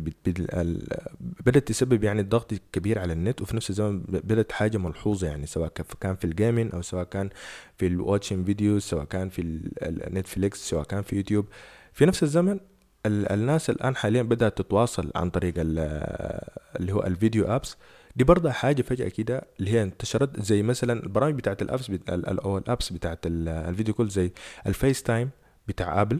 بدأت 1.47 1.69
تسبب 1.69 2.05
يعني 2.05 2.23
ضغط 2.23 2.55
كبير 2.73 2.99
على 2.99 3.13
النت 3.13 3.43
وفي 3.43 3.57
نفس 3.57 3.71
الزمن 3.71 3.99
بدأت 4.09 4.53
حاجة 4.53 4.79
ملحوظة 4.79 5.27
يعني 5.27 5.47
سواء 5.47 5.73
كان 6.01 6.17
في 6.17 6.25
ال 6.25 6.32
gaming 6.32 6.75
أو 6.75 6.83
سواء 6.83 7.05
كان 7.05 7.31
في 7.79 7.87
ال 7.87 7.93
watching 7.93 8.47
videos 8.47 8.83
سواء 8.83 9.05
كان 9.05 9.29
في 9.29 9.43
ال 9.83 9.93
Netflix 9.93 10.69
سواء 10.69 10.85
كان 10.85 11.03
في 11.03 11.17
يوتيوب. 11.17 11.47
في 11.93 12.07
نفس 12.07 12.23
الزمن 12.23 12.61
الناس 13.07 13.71
الآن 13.71 13.97
حاليا 13.97 14.23
بدأت 14.23 14.59
تتواصل 14.59 15.11
عن 15.15 15.31
طريق 15.31 15.55
اللي 15.59 16.93
هو 16.93 17.03
الفيديو 17.03 17.45
apps 17.45 17.77
دي 18.17 18.25
برضه 18.25 18.51
حاجة 18.51 18.83
فجأة 18.83 19.09
كده 19.09 19.43
اللي 19.61 19.71
هي 19.71 19.83
انتشرت 19.83 20.41
زي 20.41 20.63
مثلا 20.63 20.93
البرامج 21.03 21.35
بتاعت 21.35 21.63
ال 21.63 21.68
apps 21.68 21.91
بت... 21.91 22.11
أو 22.11 22.59
ال 22.59 22.65
apps 22.65 22.93
بتاعت 22.93 23.19
ال 23.27 23.38
video 23.38 23.95
call 23.95 24.09
زي 24.09 24.33
الفيس 24.67 25.03
تايم 25.03 25.31
بتاع 25.69 26.03
ابل 26.03 26.19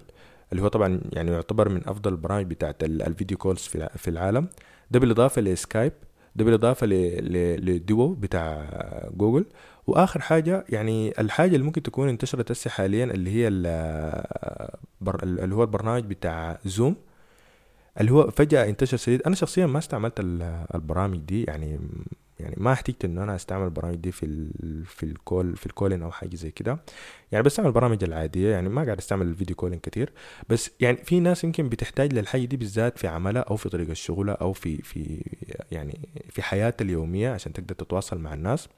اللي 0.53 0.63
هو 0.63 0.69
طبعا 0.69 1.01
يعني 1.13 1.31
يعتبر 1.31 1.69
من 1.69 1.89
أفضل 1.89 2.13
البرامج 2.13 2.47
بتاعت 2.47 2.85
ال 2.85 2.94
video 2.94 3.39
calls 3.39 3.61
في 3.97 4.09
العالم. 4.09 4.49
ده 4.91 4.99
بالإضافة 5.01 5.43
لسكايب 5.43 5.93
ده 6.37 6.45
بالإضافة 6.45 6.87
لديو 6.87 8.09
بتاع 8.15 8.69
جوجل 9.17 9.45
وآخر 9.87 10.21
حاجة 10.21 10.65
يعني 10.69 11.21
الحاجة 11.21 11.55
اللي 11.55 11.67
ممكن 11.67 11.83
تكون 11.83 12.09
انتشرت 12.09 12.51
هسه 12.51 12.71
حاليا 12.71 13.05
اللي 13.05 13.31
هي 13.31 13.49
اللي 15.23 15.55
هو 15.55 15.63
البرنامج 15.63 16.05
بتاع 16.05 16.59
زوم 16.67 16.97
اللي 18.01 18.13
هو 18.13 18.31
فجأة 18.31 18.69
انتشر 18.69 18.97
شديد. 18.97 19.23
أنا 19.23 19.35
شخصيا 19.35 19.67
ما 19.67 19.79
استعملت 19.79 20.13
البرامج 20.75 21.19
دي 21.19 21.45
يعني 21.45 21.79
يعني 22.41 22.55
ما 22.59 22.73
احتجت 22.73 23.05
إن 23.05 23.19
أنا 23.19 23.35
أستعمل 23.35 23.65
البرامج 23.65 23.95
دي 23.95 24.13
في 24.13 24.27
ال 24.27 24.85
في 24.85 25.03
الكول 25.03 25.57
في 25.57 25.67
الكولين 25.67 26.03
أو 26.03 26.11
حاجة 26.11 26.37
زي 26.37 26.51
كده. 26.51 26.79
يعني 27.33 27.45
بستعمل 27.45 27.69
البرامج 27.69 28.05
العادية 28.05 28.51
يعني 28.51 28.69
ما 28.69 28.85
قاعد 28.85 28.99
أستعمل 28.99 29.27
الفيديو 29.27 29.57
كولين 29.57 29.79
كتير. 29.79 30.13
بس 30.49 30.71
يعني 30.81 30.97
في 30.97 31.21
ناس 31.21 31.45
يمكن 31.45 31.69
بتحتاج 31.69 32.13
للحاجة 32.13 32.45
دي 32.45 32.57
بالذات 32.57 32.99
في 32.99 33.07
عملها 33.09 33.43
أو 33.43 33.57
في 33.57 33.69
طريق 33.69 33.91
الشغل 33.91 34.31
أو 34.31 34.53
في 34.53 34.83
في 34.83 35.23
يعني 35.73 36.09
في 36.31 36.43
حياتها 36.43 36.85
اليومية 36.85 37.31
عشان 37.31 37.53
تقدر 37.53 37.75
تتواصل 37.75 38.19
مع 38.19 38.35
الناس. 38.35 38.69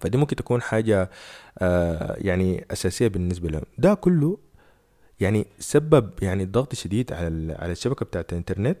فدي 0.00 0.18
ممكن 0.18 0.36
تكون 0.36 0.62
حاجة 0.62 1.10
آه 1.58 2.16
يعني 2.18 2.64
أساسية 2.70 3.08
بالنسبة 3.08 3.48
لهم. 3.48 3.62
ده 3.78 3.94
كله 3.94 4.38
يعني 5.20 5.46
سبب 5.58 6.10
يعني 6.22 6.44
ضغط 6.44 6.74
شديد 6.74 7.12
على 7.12 7.56
على 7.58 7.72
الشبكة 7.72 8.04
بتاعت 8.06 8.32
الإنترنت 8.32 8.78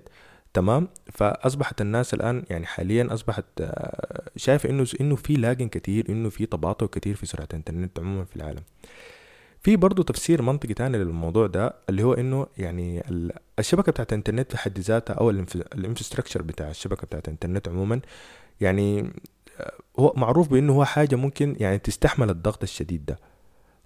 تمام؟ 0.54 0.88
فأصبحت 1.12 1.80
الناس 1.80 2.14
الآن 2.14 2.44
يعني 2.50 2.66
حاليا 2.66 3.14
أصبحت 3.14 3.44
آه، 3.60 4.30
شايفه 4.36 4.70
إنه 4.70 4.86
إنه 5.00 5.16
في 5.16 5.34
لاجن 5.34 5.68
كتير 5.68 6.08
إنه 6.08 6.28
في 6.28 6.46
تباطؤ 6.46 6.86
كتير 6.86 7.14
في 7.14 7.26
سرعة 7.26 7.48
الإنترنت 7.50 7.98
عموما 7.98 8.24
في 8.24 8.36
العالم. 8.36 8.62
في 9.60 9.76
برضه 9.76 10.02
تفسير 10.02 10.42
منطقي 10.42 10.74
تاني 10.74 10.98
للموضوع 10.98 11.46
ده 11.46 11.74
اللي 11.88 12.02
هو 12.02 12.12
إنه 12.14 12.46
يعني 12.58 13.02
الشبكة 13.58 13.92
بتاعت 13.92 14.12
الإنترنت 14.12 14.50
في 14.52 14.58
حد 14.58 14.78
ذاتها 14.78 15.14
أو 15.14 15.30
الانفراستراكشر 15.30 16.42
بتاع 16.42 16.70
الشبكة 16.70 17.06
بتاعت 17.06 17.28
الإنترنت 17.28 17.68
عموما 17.68 18.00
يعني 18.60 19.12
آه، 19.60 19.72
هو 19.98 20.12
معروف 20.16 20.48
بإنه 20.48 20.72
هو 20.72 20.84
حاجة 20.84 21.16
ممكن 21.16 21.56
يعني 21.60 21.78
تستحمل 21.78 22.30
الضغط 22.30 22.62
الشديد 22.62 23.06
ده. 23.06 23.18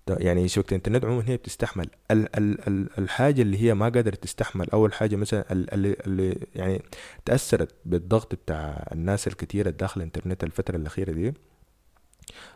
يعني 0.09 0.49
شبكة 0.49 0.69
الإنترنت 0.71 1.05
عموما 1.05 1.29
هي 1.29 1.37
بتستحمل. 1.37 1.87
ال 2.11 2.37
ال 2.39 2.69
ال 2.69 2.89
الحاجة 2.99 3.43
اللي 3.43 3.63
هي 3.63 3.75
ما 3.75 3.87
قدرت 3.87 4.23
تستحمل 4.23 4.71
أول 4.71 4.95
حاجة 4.95 5.17
مثلا 5.17 5.53
اللي, 5.53 5.97
اللي 6.07 6.47
يعني 6.55 6.83
تأثرت 7.25 7.75
بالضغط 7.85 8.35
بتاع 8.35 8.89
الناس 8.93 9.27
الكثيره 9.29 9.71
داخل 9.71 10.01
الإنترنت 10.01 10.45
الفترة 10.45 10.77
الأخيرة 10.77 11.13
دي 11.13 11.35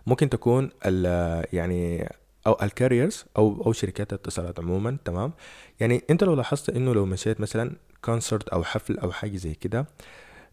ممكن 0.07 0.31
تكون 0.31 0.71
ال 0.87 1.05
يعني 1.53 2.09
أو 2.47 2.57
الكاريرز 2.63 3.25
أو 3.37 3.63
أو 3.67 3.73
شركات 3.73 4.13
الاتصالات 4.13 4.61
عموما 4.61 4.97
تمام؟ 5.05 5.33
يعني 5.81 6.03
أنت 6.11 6.25
لو 6.25 6.35
لاحظت 6.35 6.71
إنه 6.71 6.95
لو 6.95 7.07
مشيت 7.07 7.41
مثلا 7.41 7.77
كونسرت 8.03 8.49
أو 8.49 8.65
حفل 8.65 8.99
أو 8.99 9.13
حاجة 9.13 9.37
زي 9.37 9.55
كده 9.55 9.87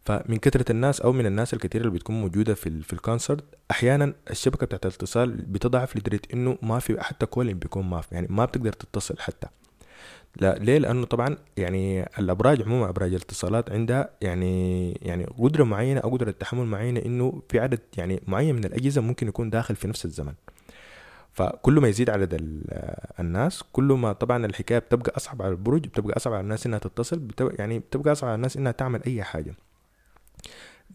فمن 0.05 0.37
كثرة 0.37 0.71
الناس 0.71 1.01
أو 1.01 1.11
من 1.11 1.25
الناس 1.25 1.53
الكثيرة 1.53 1.81
اللي 1.81 1.93
بتكون 1.93 2.21
موجودة 2.21 2.53
في 2.53 2.81
في 2.81 2.93
الكونسرت 2.93 3.43
أحيانا 3.71 4.13
الشبكة 4.29 4.65
بتاعت 4.65 4.85
الاتصال 4.85 5.31
بتضعف 5.31 5.97
لدرجة 5.97 6.21
إنه 6.33 6.57
ما 6.61 6.79
في 6.79 7.01
حتى 7.01 7.25
كولين 7.25 7.59
بيكون 7.59 7.85
ما 7.85 8.01
في 8.01 8.15
يعني 8.15 8.27
ما 8.29 8.45
بتقدر 8.45 8.73
تتصل 8.73 9.19
حتى. 9.19 9.47
لا 10.41 10.55
ليه؟ 10.59 10.77
لأنه 10.77 11.05
طبعا 11.05 11.37
يعني 11.57 12.03
الأبراج 12.19 12.61
عموما 12.61 12.89
أبراج 12.89 13.13
الاتصالات 13.13 13.71
عندها 13.71 14.09
يعني 14.21 14.91
يعني 14.91 15.23
قدرة 15.25 15.63
معينة 15.63 15.99
أو 15.99 16.09
قدرة 16.09 16.31
تحمل 16.31 16.65
معينة 16.65 17.01
إنه 17.05 17.41
في 17.49 17.59
عدد 17.59 17.79
يعني 17.97 18.21
معين 18.27 18.55
من 18.55 18.65
الأجهزة 18.65 19.01
ممكن 19.01 19.27
يكون 19.27 19.49
داخل 19.49 19.75
في 19.75 19.87
نفس 19.87 20.05
الزمن. 20.05 20.33
فكل 21.33 21.79
ما 21.79 21.87
يزيد 21.87 22.09
عدد 22.09 22.33
الناس 23.19 23.63
كل 23.71 23.83
ما 23.83 24.13
طبعا 24.13 24.45
الحكاية 24.45 24.79
بتبقى 24.79 25.17
أصعب 25.17 25.41
على 25.41 25.51
البرج 25.51 25.87
بتبقى 25.87 26.17
أصعب 26.17 26.33
على 26.33 26.41
الناس 26.41 26.65
إنها 26.65 26.79
تتصل 26.79 27.19
بتبقى 27.19 27.55
يعني 27.59 27.79
بتبقى 27.79 28.11
أصعب 28.11 28.27
على 28.29 28.35
الناس 28.35 28.57
إنها 28.57 28.71
تعمل 28.71 29.03
أي 29.03 29.23
حاجة. 29.23 29.55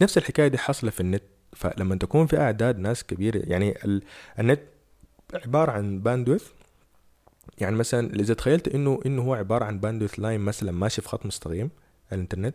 نفس 0.02 0.18
الحكاية 0.18 0.48
دي 0.48 0.58
حاصلة 0.58 0.90
في 0.90 1.00
النت. 1.00 1.22
فلما 1.52 1.96
تكون 1.96 2.26
في 2.26 2.40
أعداد 2.40 2.78
ناس 2.78 3.04
كبيرة 3.04 3.42
يعني 3.44 3.74
النت 4.38 4.60
عبارة 5.34 5.72
عن 5.72 5.98
bandwidth 6.00 6.44
يعني 7.58 7.76
مثلا 7.76 8.14
إذا 8.14 8.34
تخيلت 8.34 8.68
إنه 8.68 9.00
إنه 9.06 9.22
هو 9.22 9.34
عبارة 9.34 9.64
عن 9.64 9.78
bandwidth 9.80 10.20
line 10.20 10.40
مثلا 10.40 10.72
ماشي 10.72 11.02
في 11.02 11.08
خط 11.08 11.26
مستقيم 11.26 11.70
الإنترنت 12.12 12.54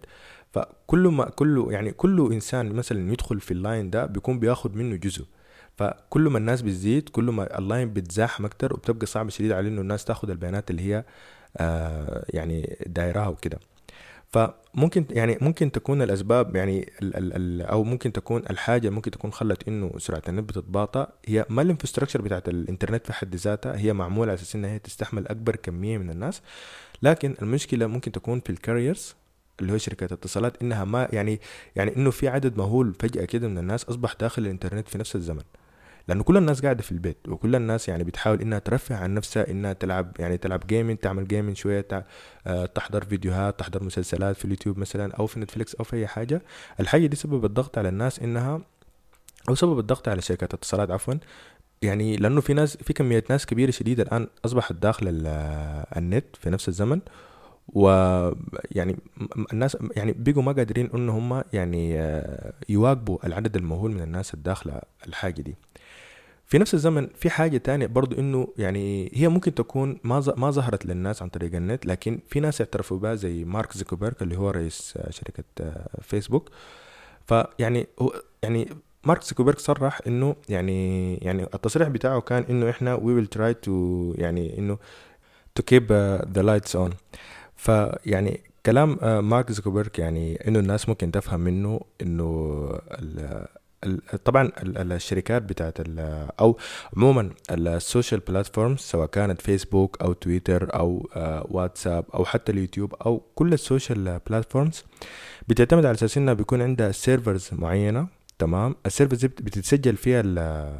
فكل 0.53 1.07
ما 1.07 1.29
كله 1.29 1.71
يعني 1.71 1.91
كل 1.91 2.29
إنسان 2.33 2.71
مثلا 2.73 3.11
يدخل 3.11 3.39
في 3.39 3.51
ال 3.51 3.59
line 3.59 3.89
ده 3.89 4.05
بيكون 4.05 4.39
بياخد 4.39 4.75
منه 4.75 4.95
جزء. 4.95 5.25
فكل 5.77 6.21
ما 6.29 6.37
الناس 6.37 6.61
بتزيد 6.61 7.09
كل 7.09 7.23
ما 7.23 7.59
ال 7.59 7.66
line 7.66 7.93
بتزاحم 7.93 8.45
أكتر 8.45 8.73
وبتبقى 8.73 9.05
صعب 9.05 9.29
شديد 9.29 9.51
على 9.51 9.67
إنه 9.67 9.81
الناس 9.81 10.05
تاخد 10.05 10.29
البيانات 10.29 10.71
اللي 10.71 10.81
هي 10.81 11.03
آه 11.57 12.25
يعني 12.29 12.77
دايراها 12.87 13.27
وكده. 13.27 13.59
فممكن 14.33 15.05
يعني 15.09 15.37
ممكن 15.41 15.71
تكون 15.71 16.01
الأسباب 16.01 16.55
يعني 16.55 16.91
ال 17.01 17.15
ال 17.15 17.33
ال 17.33 17.61
أو 17.61 17.83
ممكن 17.83 18.11
تكون 18.11 18.43
الحاجة 18.49 18.89
ممكن 18.89 19.11
تكون 19.11 19.31
خلت 19.31 19.67
إنه 19.67 19.91
سرعة 19.97 20.21
النت 20.29 20.49
بتتباطأ. 20.49 21.07
هي 21.25 21.45
ما 21.49 21.61
ال 21.61 21.65
infrastructure 21.65 22.21
بتاعت 22.21 22.49
الإنترنت 22.49 23.05
في 23.05 23.13
حد 23.13 23.35
ذاتها 23.35 23.77
هي 23.77 23.93
معمولة 23.93 24.31
على 24.31 24.39
أساس 24.39 24.55
انها 24.55 24.69
هي 24.69 24.79
تستحمل 24.79 25.27
أكبر 25.27 25.55
كمية 25.55 25.97
من 25.97 26.09
الناس. 26.09 26.41
لكن 27.01 27.35
المشكلة 27.41 27.87
ممكن 27.87 28.11
تكون 28.11 28.39
في 28.39 28.49
ال 28.49 28.56
carriers 28.56 29.15
اللي 29.61 29.73
هو 29.73 29.77
شركات 29.77 30.11
الاتصالات 30.11 30.61
إنها 30.61 30.83
ما 30.83 31.07
يعني 31.13 31.39
يعني 31.75 31.95
إنه 31.95 32.11
في 32.11 32.27
عدد 32.27 32.57
مهول 32.57 32.93
فجأة 32.99 33.25
كده 33.25 33.47
من 33.47 33.57
الناس 33.57 33.85
أصبح 33.85 34.13
داخل 34.13 34.41
الإنترنت 34.41 34.87
في 34.89 34.97
نفس 34.97 35.15
الزمن. 35.15 35.43
لأنه 36.07 36.23
كل 36.23 36.37
الناس 36.37 36.61
قاعدة 36.61 36.81
في 36.83 36.91
البيت 36.91 37.17
وكل 37.27 37.55
الناس 37.55 37.89
يعني 37.89 38.03
بتحاول 38.03 38.41
إنها 38.41 38.59
ترفع 38.59 38.95
عن 38.95 39.13
نفسها 39.13 39.51
إنها 39.51 39.73
تلعب 39.73 40.11
يعني 40.19 40.37
تلعب 40.37 40.67
gaming 40.67 40.97
تعمل 40.97 41.27
gaming 41.27 41.55
شوية 41.55 41.87
آه، 42.47 42.65
تحضر 42.65 43.03
فيديوهات 43.05 43.59
تحضر 43.59 43.83
مسلسلات 43.83 44.35
في 44.35 44.45
اليوتيوب 44.45 44.77
مثلا 44.79 45.13
أو 45.13 45.27
في 45.27 45.39
نتفليكس 45.39 45.75
أو 45.75 45.83
في 45.83 45.95
أي 45.95 46.07
حاجة. 46.07 46.41
الحاجة 46.79 47.05
دي 47.05 47.15
سبب 47.15 47.45
الضغط 47.45 47.77
على 47.77 47.89
الناس 47.89 48.19
إنها 48.19 48.61
أو 49.49 49.55
سبب 49.55 49.79
الضغط 49.79 50.07
على 50.07 50.21
شركات 50.21 50.53
الاتصالات 50.53 50.91
عفوا. 50.91 51.13
يعني 51.81 52.15
لأنه 52.17 52.41
في 52.41 52.53
ناس 52.53 52.77
في 52.77 52.93
كمية 52.93 53.23
ناس 53.29 53.45
كبيرة 53.45 53.71
شديدة 53.71 54.03
الآن 54.03 54.27
أصبحت 54.45 54.73
داخل 54.73 55.07
ال- 55.07 55.85
النت 55.97 56.25
في 56.35 56.49
نفس 56.49 56.67
الزمن. 56.67 56.99
ويعني 57.67 58.97
الناس 59.53 59.77
يعني 59.95 60.13
بقوا 60.17 60.43
ما 60.43 60.51
قادرين 60.51 60.89
ان 60.95 61.09
هم 61.09 61.43
يعني 61.53 61.99
آه، 61.99 62.53
يواكبوا 62.69 63.27
العدد 63.27 63.55
المهول 63.55 63.91
من 63.91 64.01
الناس 64.01 64.33
الداخلة 64.33 64.81
الحاجة 65.07 65.41
دي. 65.41 65.55
في 66.45 66.57
نفس 66.57 66.73
الزمن 66.73 67.07
في 67.15 67.29
حاجة 67.29 67.57
تانية 67.57 67.85
برضو 67.85 68.19
إنه 68.19 68.47
يعني 68.57 69.11
هي 69.13 69.27
ممكن 69.27 69.55
تكون 69.55 69.99
ما 70.03 70.33
ما 70.37 70.51
ظهرت 70.51 70.85
للناس 70.85 71.21
عن 71.21 71.29
طريق 71.29 71.55
النت 71.55 71.85
لكن 71.85 72.19
في 72.27 72.39
ناس 72.39 72.61
اعترفوا 72.61 72.97
بها 72.99 73.15
زي 73.15 73.43
مارك 73.45 73.73
زوكربيرج 73.73 74.15
اللي 74.21 74.37
هو 74.37 74.49
رئيس 74.49 74.97
شركة 75.09 75.43
آه، 75.61 75.89
فيسبوك. 76.01 76.49
فيعني 77.27 77.87
يعني 78.43 78.69
مارك 79.03 79.23
زوكربيرج 79.23 79.59
صرح 79.59 80.01
إنه 80.07 80.35
يعني 80.49 81.15
يعني 81.15 81.43
التصريح 81.43 81.87
بتاعه 81.87 82.21
كان 82.21 82.43
إنه 82.49 82.69
إحنا 82.69 82.97
we 82.97 83.21
will 83.21 83.37
try 83.37 83.53
to 83.67 83.71
يعني 84.19 84.57
إنه 84.59 84.77
keep 85.59 85.83
uh, 85.83 86.25
the 86.25 86.43
lights 86.43 86.75
on. 86.79 86.93
فيعني 87.55 88.41
كلام 88.65 88.97
آه، 89.01 89.21
مارك 89.21 89.51
زوكربيرج 89.51 89.99
يعني 89.99 90.47
إنه 90.47 90.59
الناس 90.59 90.89
ممكن 90.89 91.11
تفهم 91.11 91.39
منه 91.39 91.81
إنه 92.01 92.69
طبعا 94.25 94.43
ال- 94.47 94.77
ال- 94.77 94.91
الشركات 94.91 95.41
بتاعت 95.41 95.77
أو 96.39 96.57
عموما 96.97 97.29
ال 97.51 97.61
social 97.61 98.19
platforms 98.19 98.79
سواء 98.79 99.07
كانت 99.07 99.41
فيسبوك 99.41 100.01
أو 100.01 100.13
تويتر 100.13 100.75
أو 100.75 101.09
آه، 101.15 101.47
واتساب 101.49 102.05
أو 102.13 102.25
حتى 102.25 102.51
اليوتيوب 102.51 102.93
أو 102.93 103.21
كل 103.35 103.53
ال 103.53 103.62
social 103.62 104.19
platforms 104.29 104.83
بتعتمد 105.47 105.85
على 105.85 105.95
أساس 105.95 106.17
إنها 106.17 106.33
بيكون 106.33 106.61
عندها 106.61 106.91
servers 106.91 107.49
معينة 107.51 108.07
تمام؟ 108.39 108.75
ال 108.85 108.90
servers 108.90 109.25
بتتسجل 109.25 109.97
فيها 109.97 110.21
ال- 110.25 110.79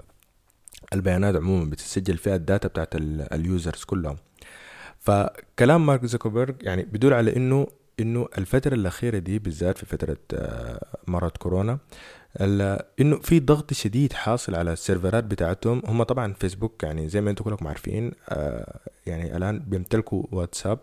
البيانات 0.94 1.36
عموما 1.36 1.70
بتتسجل 1.70 2.18
فيها 2.18 2.36
ال 2.36 2.42
data 2.42 2.68
بتاعت 2.68 2.96
ال- 2.96 3.34
ال 3.34 3.42
users 3.42 3.84
كلهم. 3.84 4.18
فكلام 5.00 5.86
مارك 5.86 6.06
زوكربيرج 6.06 6.56
يعني 6.62 6.84
بيدل 6.84 7.14
على 7.14 7.36
إنه 7.36 7.68
إنه 8.00 8.28
الفترة 8.38 8.74
الأخيرة 8.74 9.18
دي 9.18 9.40
بالذات 9.40 9.78
في 9.78 9.86
فترة 9.86 10.18
آه، 10.34 10.86
مرض 11.08 11.32
كورونا 11.32 11.80
إنه 12.42 13.20
في 13.20 13.40
ضغط 13.40 13.74
شديد 13.74 14.14
حاصل 14.14 14.56
على 14.56 14.74
السيرفرات 14.74 15.24
بتاعتهم. 15.24 15.82
هم 15.86 16.04
طبعا 16.04 16.34
فيسبوك 16.34 16.84
يعني 16.84 17.10
زي 17.10 17.22
ما 17.22 17.30
أنتم 17.30 17.44
كلكم 17.44 17.68
عارفين 17.68 18.12
آه، 18.30 18.80
يعني 19.06 19.38
الآن 19.38 19.60
بيمتلكوا 19.60 20.24
واتساب 20.32 20.80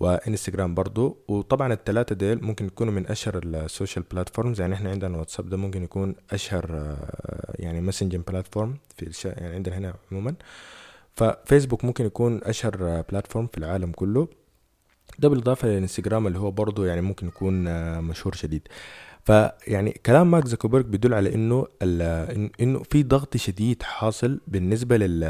وانستغرام 0.00 0.74
برضو. 0.74 1.18
وطبعا 1.28 1.72
الثلاثه 1.72 2.14
ديل 2.14 2.44
ممكن 2.44 2.66
يكونوا 2.66 2.92
من 2.92 3.06
أشهر 3.06 3.40
ال 3.44 3.53
social 3.53 4.04
platforms 4.10 4.60
يعني 4.60 4.74
إحنا 4.74 4.90
عندنا 4.90 5.18
واتساب 5.18 5.48
ده 5.48 5.56
ممكن 5.56 5.82
يكون 5.82 6.14
أشهر 6.30 6.66
آه، 6.70 7.54
يعني 7.58 7.80
messaging 7.80 8.20
platform 8.28 8.78
في. 8.96 9.28
يعني 9.28 9.54
عندنا 9.54 9.78
هنا 9.78 9.94
عموما. 10.12 10.34
ففيسبوك 11.16 11.84
ممكن 11.84 12.06
يكون 12.06 12.40
أشهر 12.44 13.04
platform 13.10 13.46
في 13.46 13.58
العالم 13.58 13.92
كله. 13.92 14.28
ده 15.18 15.28
بالإضافة 15.28 15.68
للانستغرام 15.68 16.26
اللي 16.26 16.38
هو 16.38 16.50
برضه 16.50 16.86
يعني 16.86 17.00
ممكن 17.00 17.26
يكون 17.26 17.68
آه، 17.68 18.00
مشهور 18.00 18.34
شديد. 18.34 18.68
فيعني 19.24 20.00
كلام 20.06 20.30
مارك 20.30 20.46
زوكربيرج 20.46 20.84
بيدل 20.84 21.14
على 21.14 21.34
إنه 21.34 21.66
إنه 22.60 22.82
في 22.90 23.02
ضغط 23.02 23.36
شديد 23.36 23.82
حاصل 23.82 24.40
بالنسبة 24.46 24.96
لل 24.96 25.20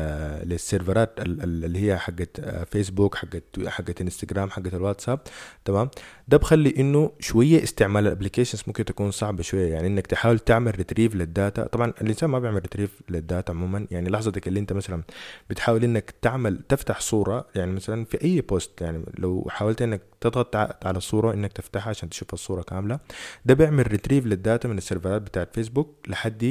للسيرفرات 0.48 1.20
ال- 1.20 1.42
ال- 1.42 1.64
اللي 1.64 1.78
هي 1.90 1.98
حقت 1.98 2.40
آه، 2.40 2.64
فيسبوك 2.64 3.14
حقت 3.14 3.44
حقت 3.66 4.00
إنستغرام 4.00 4.50
حقت 4.50 4.74
الواتساب 4.74 5.20
تمام؟ 5.64 5.90
ده 6.28 6.36
بخلي 6.36 6.74
إنه 6.78 7.12
شوية 7.20 7.62
استعمال 7.62 8.06
ال 8.06 8.10
applications 8.10 8.62
ممكن 8.66 8.84
تكون 8.84 9.10
صعبة 9.10 9.42
شوية. 9.42 9.72
يعني 9.72 9.86
إنك 9.86 10.06
تحاول 10.06 10.38
تعمل 10.38 10.76
retrieve 10.76 11.14
لل 11.14 11.29
data. 11.29 11.66
طبعا 11.66 11.92
الإنسان 12.00 12.30
ما 12.30 12.38
بيعمل 12.38 12.60
retrieve 12.62 13.00
لل 13.08 13.23
data 13.23 13.52
عموما. 13.52 13.86
يعني 13.90 14.10
لحظتك 14.10 14.48
اللي 14.48 14.60
أنت 14.60 14.72
مثلا 14.72 15.02
بتحاول 15.50 15.84
إنك 15.84 16.14
تعمل 16.22 16.60
تفتح 16.68 17.00
صورة. 17.00 17.46
يعني 17.54 17.72
مثلا 17.72 18.04
في 18.04 18.24
أي 18.24 18.40
post 18.40 18.80
يعني 18.80 19.04
لو 19.18 19.46
حاولت 19.50 19.82
إنك 19.82 20.00
تضغط 20.20 20.56
على 20.86 20.98
الصورة 20.98 21.32
إنك 21.34 21.52
تفتحها 21.52 21.90
عشان 21.90 22.08
تشوف 22.08 22.34
الصورة 22.34 22.62
كاملة 22.62 22.98
ده 23.44 23.54
بيعمل 23.54 23.79
retrieve 23.86 24.26
لل 24.26 24.40
data 24.40 24.68
من 24.68 24.78
السيرفرات 24.78 25.22
بتاعت 25.22 25.54
فيسبوك 25.54 25.96
لحد 26.08 26.42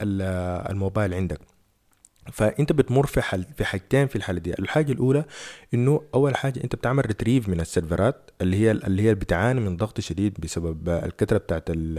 ال- 0.00 0.22
الموبايل 0.70 1.14
عندك. 1.14 1.40
فأنت 2.32 2.72
بتمر 2.72 3.06
في 3.06 3.22
حل 3.22 3.44
في 3.56 3.64
حاجتين 3.64 4.06
في 4.06 4.16
الحالة 4.16 4.38
دي. 4.38 4.54
الحاجة 4.54 4.92
الأولى 4.92 5.24
إنه 5.74 6.02
أول 6.14 6.36
حاجة 6.36 6.64
أنت 6.64 6.74
بتعمل 6.76 7.06
retrieve 7.06 7.48
من 7.48 7.60
السيرفرات 7.60 8.30
اللي 8.40 8.56
هي 8.56 8.70
اللي 8.70 9.02
هي 9.02 9.14
بتعاني 9.14 9.60
من 9.60 9.76
ضغط 9.76 10.00
شديد 10.00 10.40
بسبب 10.40 10.88
الكثره 10.88 11.38
بتاعت 11.38 11.70
ال- 11.70 11.98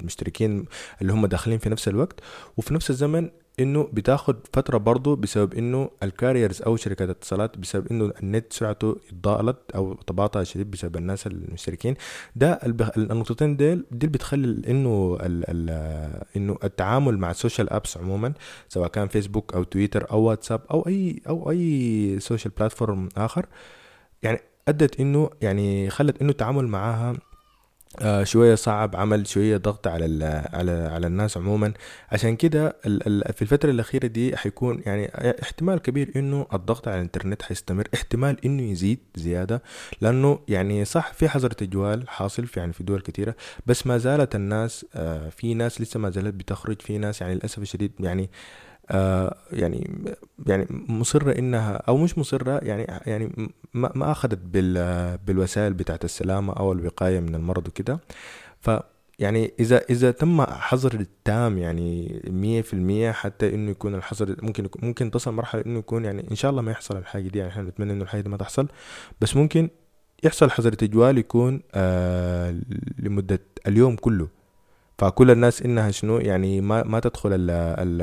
المشتركين 0.00 0.64
اللي 1.02 1.12
هم 1.12 1.26
داخلين 1.26 1.58
في 1.58 1.68
نفس 1.68 1.88
الوقت. 1.88 2.20
وفي 2.56 2.74
نفس 2.74 2.90
الزمن 2.90 3.30
إنه 3.60 3.88
بتاخد 3.92 4.36
فترة 4.52 4.78
برضه 4.78 5.16
بسبب 5.16 5.54
إنه 5.54 5.90
ال 6.02 6.09
carriers 6.09 6.62
أو 6.62 6.76
شركات 6.76 7.08
الاتصالات 7.08 7.58
بسبب 7.58 7.86
إنه 7.90 8.12
النت 8.22 8.52
سرعته 8.52 8.96
اتضاءلت 9.08 9.56
أو 9.74 9.94
تباطأ 9.94 10.42
شديد 10.44 10.70
بسبب 10.70 10.96
الناس 10.96 11.26
المشتركين 11.26 11.94
ده. 12.36 12.60
النقطتين 12.96 13.56
ديل 13.56 13.84
دي 13.90 14.06
بتخلي 14.06 14.62
إنه. 14.70 15.18
إنه 16.36 16.58
التعامل 16.64 17.18
مع 17.18 17.30
ال 17.30 17.36
social 17.36 17.70
apps 17.70 17.96
عموما 17.96 18.34
سواء 18.68 18.88
كان 18.88 19.08
فيسبوك 19.08 19.54
أو 19.54 19.62
تويتر 19.62 20.10
أو 20.10 20.20
واتساب 20.20 20.60
أو 20.70 20.86
أي 20.86 21.22
أو 21.28 21.50
أي 21.50 22.16
social 22.20 22.52
platform 22.58 23.08
آخر 23.16 23.46
يعني 24.22 24.40
أدت 24.68 25.00
إنه 25.00 25.30
يعني 25.40 25.90
خلت 25.90 26.22
إنه 26.22 26.30
التعامل 26.30 26.66
معاها 26.68 27.14
آه 28.02 28.24
شوية 28.24 28.54
صعب 28.54 28.96
عمل 28.96 29.26
شوية 29.26 29.56
ضغط 29.56 29.86
على 29.86 30.04
على 30.52 30.72
على 30.72 31.06
الناس 31.06 31.36
عموما. 31.36 31.72
عشان 32.12 32.36
كده 32.36 32.76
في 33.32 33.42
الفترة 33.42 33.70
الأخيرة 33.70 34.06
دي 34.06 34.36
حيكون 34.36 34.82
يعني 34.86 35.10
احتمال 35.42 35.78
كبير 35.78 36.12
إنه 36.16 36.46
الضغط 36.54 36.88
على 36.88 36.96
الإنترنت 36.96 37.42
حيستمر 37.42 37.88
احتمال 37.94 38.44
إنه 38.44 38.62
يزيد 38.62 38.98
زيادة 39.14 39.62
لأنه 40.00 40.38
يعني 40.48 40.84
صح 40.84 41.12
في 41.12 41.28
حظر 41.28 41.50
تجوال 41.50 42.08
حاصل 42.08 42.46
في 42.46 42.60
يعني 42.60 42.72
في 42.72 42.82
دول 42.84 43.00
كثيرة 43.00 43.34
بس 43.66 43.86
ما 43.86 43.98
زالت 43.98 44.34
الناس 44.34 44.86
آه 44.94 45.28
في 45.28 45.54
ناس 45.54 45.80
لسه 45.80 46.00
ما 46.00 46.10
زالت 46.10 46.34
بتخرج 46.34 46.82
في 46.82 46.98
ناس 46.98 47.20
يعني 47.20 47.34
للأسف 47.34 47.58
الشديد 47.58 47.92
يعني 48.00 48.30
آه 48.90 49.36
يعني 49.52 49.90
يعني 50.46 50.66
مصرة 50.88 51.38
إنها 51.38 51.72
أو 51.76 51.96
مش 51.96 52.18
مصرة 52.18 52.58
يعني 52.64 52.86
يعني 53.06 53.48
ما, 53.74 53.92
ما 53.94 54.10
أخذت 54.12 54.38
بال 54.38 55.18
بالوسائل 55.18 55.74
بتاعت 55.74 56.04
السلامة 56.04 56.52
أو 56.52 56.72
الوقاية 56.72 57.20
من 57.20 57.34
المرض 57.34 57.68
وكده. 57.68 58.00
ف 58.60 58.70
يعني 59.18 59.52
إذا 59.60 59.78
إذا 59.90 60.10
تم 60.10 60.42
حظر 60.42 60.94
التام 60.94 61.58
يعني 61.58 62.22
مية 62.30 62.62
في 62.62 62.74
المية 62.74 63.10
حتى 63.12 63.54
إنه 63.54 63.70
يكون 63.70 63.94
الحظر 63.94 64.36
ممكن 64.42 64.68
ممكن 64.82 65.10
تصل 65.10 65.32
مرحلة 65.32 65.62
إنه 65.66 65.78
يكون 65.78 66.04
يعني 66.04 66.26
إن 66.30 66.36
شاء 66.36 66.50
الله 66.50 66.62
ما 66.62 66.70
يحصل 66.72 66.96
الحاجة 66.96 67.28
دي 67.28 67.38
يعني 67.38 67.50
إحنا 67.50 67.62
نتمنى 67.62 67.92
إنه 67.92 68.02
الحاجة 68.02 68.20
دي 68.20 68.28
ما 68.28 68.36
تحصل. 68.36 68.68
بس 69.20 69.36
ممكن 69.36 69.68
يحصل 70.24 70.50
حظر 70.50 70.72
تجوال 70.72 71.18
يكون 71.18 71.60
آه 71.74 72.60
لمدة 72.98 73.40
اليوم 73.66 73.96
كله. 73.96 74.28
فكل 74.98 75.30
الناس 75.30 75.62
إنها 75.62 75.90
شنو؟ 75.90 76.18
يعني 76.18 76.60
ما 76.60 76.82
ما 76.82 77.00
تدخل 77.00 77.32
ال 77.32 77.50
ال 77.50 78.02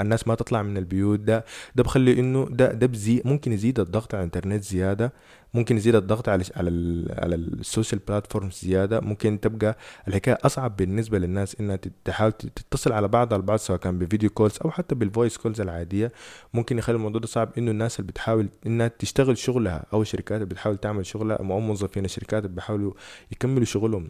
الناس 0.00 0.28
ما 0.28 0.34
تطلع 0.34 0.62
من 0.62 0.76
البيوت. 0.76 1.20
ده 1.20 1.44
ده 1.74 1.82
بخلي 1.82 2.20
إنه 2.20 2.48
ده 2.50 2.72
ده 2.72 2.86
بزي 2.86 3.22
ممكن 3.24 3.52
يزيد 3.52 3.80
الضغط 3.80 4.14
على 4.14 4.20
الإنترنت 4.20 4.64
زيادة 4.64 5.12
ممكن 5.54 5.76
يزيد 5.76 5.94
الضغط 5.94 6.28
على 6.28 6.44
على 6.56 6.70
على 7.18 7.34
ال 7.34 7.43
social 7.43 8.00
platforms 8.08 8.54
زيادة. 8.54 9.00
ممكن 9.00 9.40
تبقى 9.40 9.76
الحكاية 10.08 10.38
أصعب 10.44 10.76
بالنسبة 10.76 11.18
للناس 11.18 11.56
إنها 11.60 11.78
تحاول 12.04 12.32
تتصل 12.32 12.92
على 12.92 13.08
بعض 13.08 13.34
البعض 13.34 13.58
سواء 13.58 13.78
كان 13.78 13.98
ب 13.98 14.03
video 14.03 14.30
calls 14.30 14.58
أو 14.64 14.70
حتى 14.70 14.94
بال 14.94 15.06
voice 15.06 15.36
calls 15.36 15.60
العادية. 15.60 16.12
ممكن 16.54 16.78
يخلي 16.78 16.96
الموضوع 16.96 17.20
ده 17.20 17.26
صعب. 17.26 17.52
إنه 17.58 17.70
الناس 17.70 18.00
اللي 18.00 18.08
بتحاول 18.12 18.48
إنها 18.66 18.88
تشتغل 18.88 19.38
شغلها 19.38 19.86
أو 19.92 20.02
الشركات 20.02 20.36
اللي 20.36 20.46
بتحاول 20.46 20.76
تعمل 20.76 21.06
شغلها 21.06 21.36
أو 21.36 21.60
موظفين 21.60 22.04
الشركات 22.04 22.44
اللي 22.44 22.54
بيحاولوا 22.54 22.92
يكملوا 23.32 23.64
شغلهم 23.64 24.08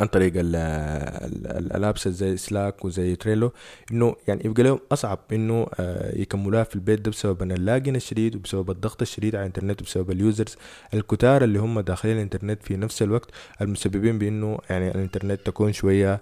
عن 0.00 0.06
طريق 0.06 0.32
ال 0.36 0.70
apps 0.70 2.08
زي 2.08 2.36
سلاك 2.36 2.84
وزي 2.84 3.16
تريلو 3.16 3.52
إنه 3.92 4.16
يعني 4.28 4.40
يبقى 4.44 4.62
لهم 4.62 4.78
أصعب 4.92 5.18
إنه 5.32 5.66
يكملوها 6.12 6.64
في 6.64 6.74
البيت 6.74 7.00
ده 7.00 7.10
بسبب 7.10 7.42
إن 7.42 7.52
اللاجن 7.52 7.96
الشديد 7.96 8.36
وبسبب 8.36 8.70
الضغط 8.70 9.02
الشديد 9.02 9.34
على 9.34 9.42
الإنترنت 9.42 9.80
وبسبب 9.82 10.10
اليوزرز 10.10 10.56
الكتار 10.94 11.44
اللي 11.44 11.58
هم 11.58 11.80
داخلين 11.80 12.16
الإنترنت 12.16 12.62
في 12.62 12.76
نفس 12.76 13.02
الوقت 13.02 13.30
المسببين 13.60 14.18
بإنه 14.18 14.58
يعني 14.70 14.88
الإنترنت 14.90 15.40
تكون 15.46 15.72
شوية 15.72 16.20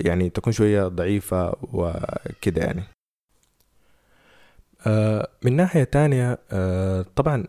يعني 0.00 0.30
تكون 0.30 0.52
شوية 0.52 0.88
ضعيفة 0.88 1.54
وكده 1.72 2.62
يعني. 2.62 2.82
من 5.44 5.56
ناحية 5.56 5.84
تانية 5.84 6.38
طبعا 7.16 7.44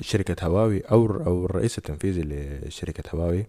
شركة 0.00 0.46
هواوي 0.46 0.80
أو 0.80 1.06
أو 1.06 1.44
الرئيس 1.44 1.78
التنفيذي 1.78 2.22
لشركة 2.22 3.02
هواوي 3.14 3.40
آه، 3.40 3.46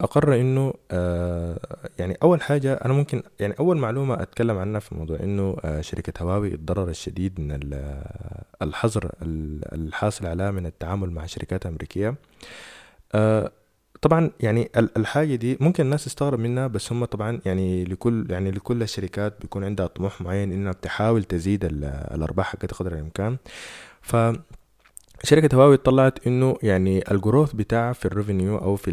أقر 0.00 0.40
إنه 0.40 0.74
آه، 0.90 1.58
يعني 1.98 2.18
أول 2.22 2.42
حاجة 2.42 2.72
أنا 2.74 2.92
ممكن 2.92 3.22
يعني 3.40 3.54
أول 3.60 3.76
معلومة 3.76 4.22
أتكلم 4.22 4.58
عنها 4.58 4.80
في 4.80 4.92
الموضوع 4.92 5.20
إنه 5.20 5.56
آه، 5.64 5.80
شركة 5.80 6.22
هواوي 6.22 6.54
الضرر 6.54 6.88
الشديد 6.88 7.40
من 7.40 7.60
الحظر 8.62 9.12
الحاصل 9.72 10.26
عليها 10.26 10.50
من 10.50 10.66
التعامل 10.66 11.10
مع 11.10 11.26
شركات 11.26 11.66
أمريكية. 11.66 12.14
طبعا 14.02 14.30
يعني 14.40 14.70
الحاجة 14.76 15.34
دي 15.34 15.58
ممكن 15.60 15.84
الناس 15.84 16.04
تستغرب 16.04 16.38
منها 16.38 16.66
بس 16.66 16.92
هم 16.92 17.04
طبعا 17.04 17.40
يعني 17.46 17.84
لكل 17.84 18.26
يعني 18.30 18.50
لكل 18.50 18.82
الشركات 18.82 19.40
بيكون 19.40 19.64
عندها 19.64 19.86
طموح 19.86 20.20
معين 20.20 20.52
إنها 20.52 20.72
بتحاول 20.72 21.24
تزيد 21.24 21.64
الأرباح 22.14 22.46
حقتها 22.46 22.76
قدر 22.76 22.92
الإمكان. 22.92 23.36
ف 24.02 24.16
شركة 25.24 25.56
هواوي 25.56 25.76
طلعت 25.76 26.26
إنه 26.26 26.56
يعني 26.62 27.10
الجروث 27.10 27.52
بتاعها 27.52 27.92
في 27.92 28.04
الريفينيو 28.06 28.58
أو 28.58 28.76
في 28.76 28.90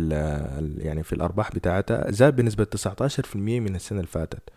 يعني 0.77 1.03
في 1.03 1.13
الأرباح 1.13 1.51
بتاعتها 1.51 2.11
زاد 2.11 2.35
بنسبة 2.35 2.67
19% 2.75 3.35
من 3.35 3.75
السنة 3.75 3.99
اللي 3.99 4.11
فاتت. 4.11 4.49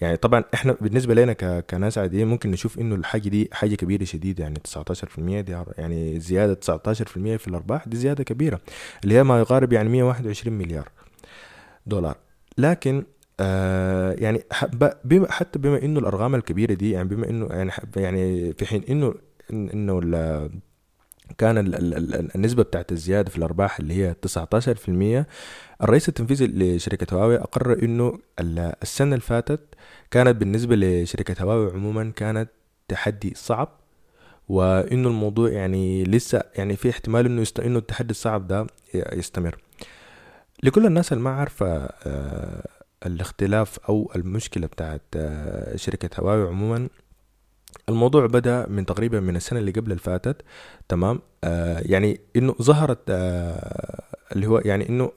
يعني 0.00 0.16
طبعا 0.16 0.44
إحنا 0.54 0.76
بالنسبة 0.80 1.14
لنا 1.14 1.60
كناس 1.60 1.98
عاديين 1.98 2.28
ممكن 2.28 2.50
نشوف 2.50 2.78
إنه 2.78 2.94
الحاجة 2.94 3.28
دي 3.28 3.48
حاجة 3.52 3.74
كبيرة 3.74 4.04
شديدة 4.04 4.44
يعني 4.44 4.58
19% 4.68 5.18
دي 5.18 5.56
يعني 5.78 6.20
زيادة 6.20 6.54
19% 6.54 6.92
في 7.36 7.48
الأرباح 7.48 7.88
دي 7.88 7.96
زيادة 7.96 8.24
كبيرة 8.24 8.60
اللي 9.04 9.14
هي 9.14 9.22
ما 9.22 9.40
يقارب 9.40 9.72
يعني 9.72 9.88
121 9.88 10.58
مليار 10.58 10.88
دولار. 11.86 12.16
لكن 12.58 13.04
آه 13.40 14.12
يعني 14.12 14.42
بما 15.04 15.32
حتى 15.32 15.58
بما 15.58 15.82
إنه 15.82 16.00
الأرقام 16.00 16.34
الكبيرة 16.34 16.74
دي 16.74 16.90
يعني 16.90 17.08
بما 17.08 17.30
إنه 17.30 17.46
يعني 17.50 17.70
يعني 17.96 18.52
في 18.52 18.66
حين 18.66 18.82
إنه 18.88 19.14
إنه 19.52 20.00
كان 21.38 21.58
النسبة 22.34 22.62
بتاعت 22.62 22.92
الزيادة 22.92 23.30
في 23.30 23.38
الأرباح 23.38 23.78
اللي 23.78 23.94
هي 23.94 24.14
19% 24.26 25.24
الرئيس 25.82 26.08
التنفيذي 26.08 26.46
لشركة 26.46 27.14
هواوي 27.14 27.36
أقر 27.36 27.82
إنه 27.82 28.18
السنة 28.82 29.08
اللي 29.08 29.20
فاتت 29.20 29.60
كانت 30.10 30.36
بالنسبة 30.36 30.76
لشركة 30.76 31.42
هواوي 31.42 31.72
عموما 31.72 32.12
كانت 32.16 32.50
تحدي 32.88 33.32
صعب 33.36 33.68
وإنه 34.48 35.08
الموضوع 35.08 35.50
يعني 35.50 36.04
لسه 36.04 36.42
يعني 36.54 36.76
في 36.76 36.90
احتمال 36.90 37.26
إنه 37.26 37.42
يست... 37.42 37.60
إنه 37.60 37.78
التحدي 37.78 38.10
الصعب 38.10 38.46
ده 38.46 38.66
يستمر. 38.94 39.58
لكل 40.62 40.86
الناس 40.86 41.12
اللي 41.12 41.24
ما 41.24 41.30
عارفة 41.30 41.66
آه، 42.06 42.68
الاختلاف 43.06 43.78
أو 43.88 44.12
المشكلة 44.16 44.66
بتاعت 44.66 45.02
آه، 45.16 45.76
شركة 45.76 46.10
هواوي 46.20 46.48
عموما 46.48 46.88
الموضوع 47.90 48.26
بدأ 48.26 48.66
من 48.68 48.86
تقريبا 48.86 49.20
من 49.20 49.36
السنة 49.36 49.58
اللي 49.58 49.70
قبل 49.70 49.90
اللي 49.90 50.02
فاتت 50.02 50.42
تمام؟ 50.88 51.20
آه 51.44 51.82
يعني 51.84 52.20
إنه 52.36 52.54
ظهرت 52.62 52.98
آه 53.10 54.02
اللي 54.32 54.46
هو 54.46 54.58
يعني 54.58 54.88
إنه 54.88 55.12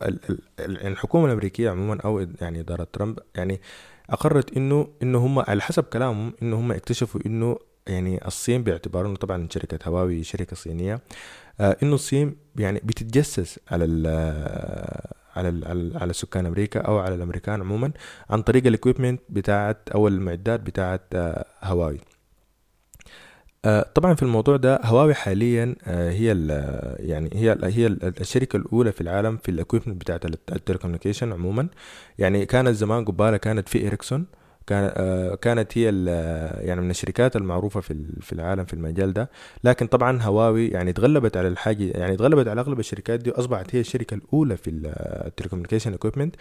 الحكومة 0.60 1.26
الأمريكية 1.26 1.70
عموما 1.70 2.02
أو 2.06 2.28
يعني 2.42 2.60
إدارة 2.60 2.88
ترامب 2.94 3.20
يعني 3.36 3.62
أقرت 4.10 4.58
إنه 4.58 4.88
إنه 5.04 5.18
هم 5.26 5.40
على 5.40 5.62
حسب 5.62 5.84
كلامهم 5.84 6.34
إنه 6.42 6.60
هم 6.60 6.72
اكتشفوا 6.72 7.22
إنه 7.26 7.58
يعني 7.88 8.28
الصين 8.28 8.64
باعتبار 8.64 9.16
طبعا 9.16 9.48
شركة 9.52 9.90
هواوي 9.90 10.24
شركة 10.24 10.56
صينية 10.56 11.02
آه 11.60 11.78
إنه 11.84 11.96
الصين 11.96 12.36
يعني 12.56 12.82
بتتجسس 12.84 13.60
على 13.72 13.86
ال 13.86 14.08
على 15.36 15.50
ال 15.50 15.98
على 15.98 16.14
سكان 16.14 16.46
أمريكا 16.46 16.80
أو 16.82 17.00
على 17.00 17.16
الأمريكان 17.16 17.62
عموما 17.62 17.92
عن 18.30 18.42
طريق 18.42 18.68
ال 18.68 18.73
equipment 18.73 19.22
بتاعت 19.30 19.90
أو 19.96 20.08
المعدات 20.08 20.60
بتاعت 20.60 21.02
آه 21.16 21.46
هواوي. 21.64 21.96
آه، 21.96 22.13
طبعا 23.96 24.14
في 24.14 24.24
الموضوع 24.24 24.58
ده 24.58 24.80
هواوي 24.84 25.14
حاليا 25.14 25.76
آه، 25.88 26.12
هي 26.12 26.28
يعني 27.00 27.30
هي 27.34 27.58
هي 27.64 27.88
الشركة 27.88 28.58
الأولى 28.58 28.92
في 28.92 29.02
العالم 29.02 29.38
في 29.38 29.50
ال 29.52 29.57
equipment 29.57 30.02
بتاعت 30.02 30.26
ال 30.26 30.32
telecommunication 30.32 31.34
عموما. 31.34 31.68
يعني 32.20 32.46
كانت 32.46 32.70
زمان 32.70 33.06
قبالة 33.06 33.38
كانت 33.38 33.70
في 33.70 33.88
اريكسون 33.88 34.26
آه، 34.72 35.36
كانت 35.36 35.78
هي 35.78 35.84
يعني 36.68 36.82
من 36.82 36.90
الشركات 36.90 37.36
المعروفة 37.36 37.82
في 37.82 38.06
في 38.22 38.34
العالم 38.34 38.66
في 38.66 38.74
المجال 38.74 39.14
ده. 39.14 39.30
لكن 39.64 39.88
طبعا 39.88 40.22
هواوي 40.22 40.68
يعني 40.68 40.94
تغلبت 40.94 41.38
على 41.38 41.48
الحاجة 41.48 41.84
يعني 41.84 42.18
تغلبت 42.18 42.48
على 42.48 42.62
أغلب 42.62 42.80
الشركات 42.80 43.20
دي 43.20 43.30
وأصبحت 43.30 43.76
هي 43.76 43.80
الشركة 43.80 44.14
الأولى 44.16 44.58
في 44.58 44.70
ال 45.28 45.32
telecommunication 45.32 45.94
equipment 45.94 46.36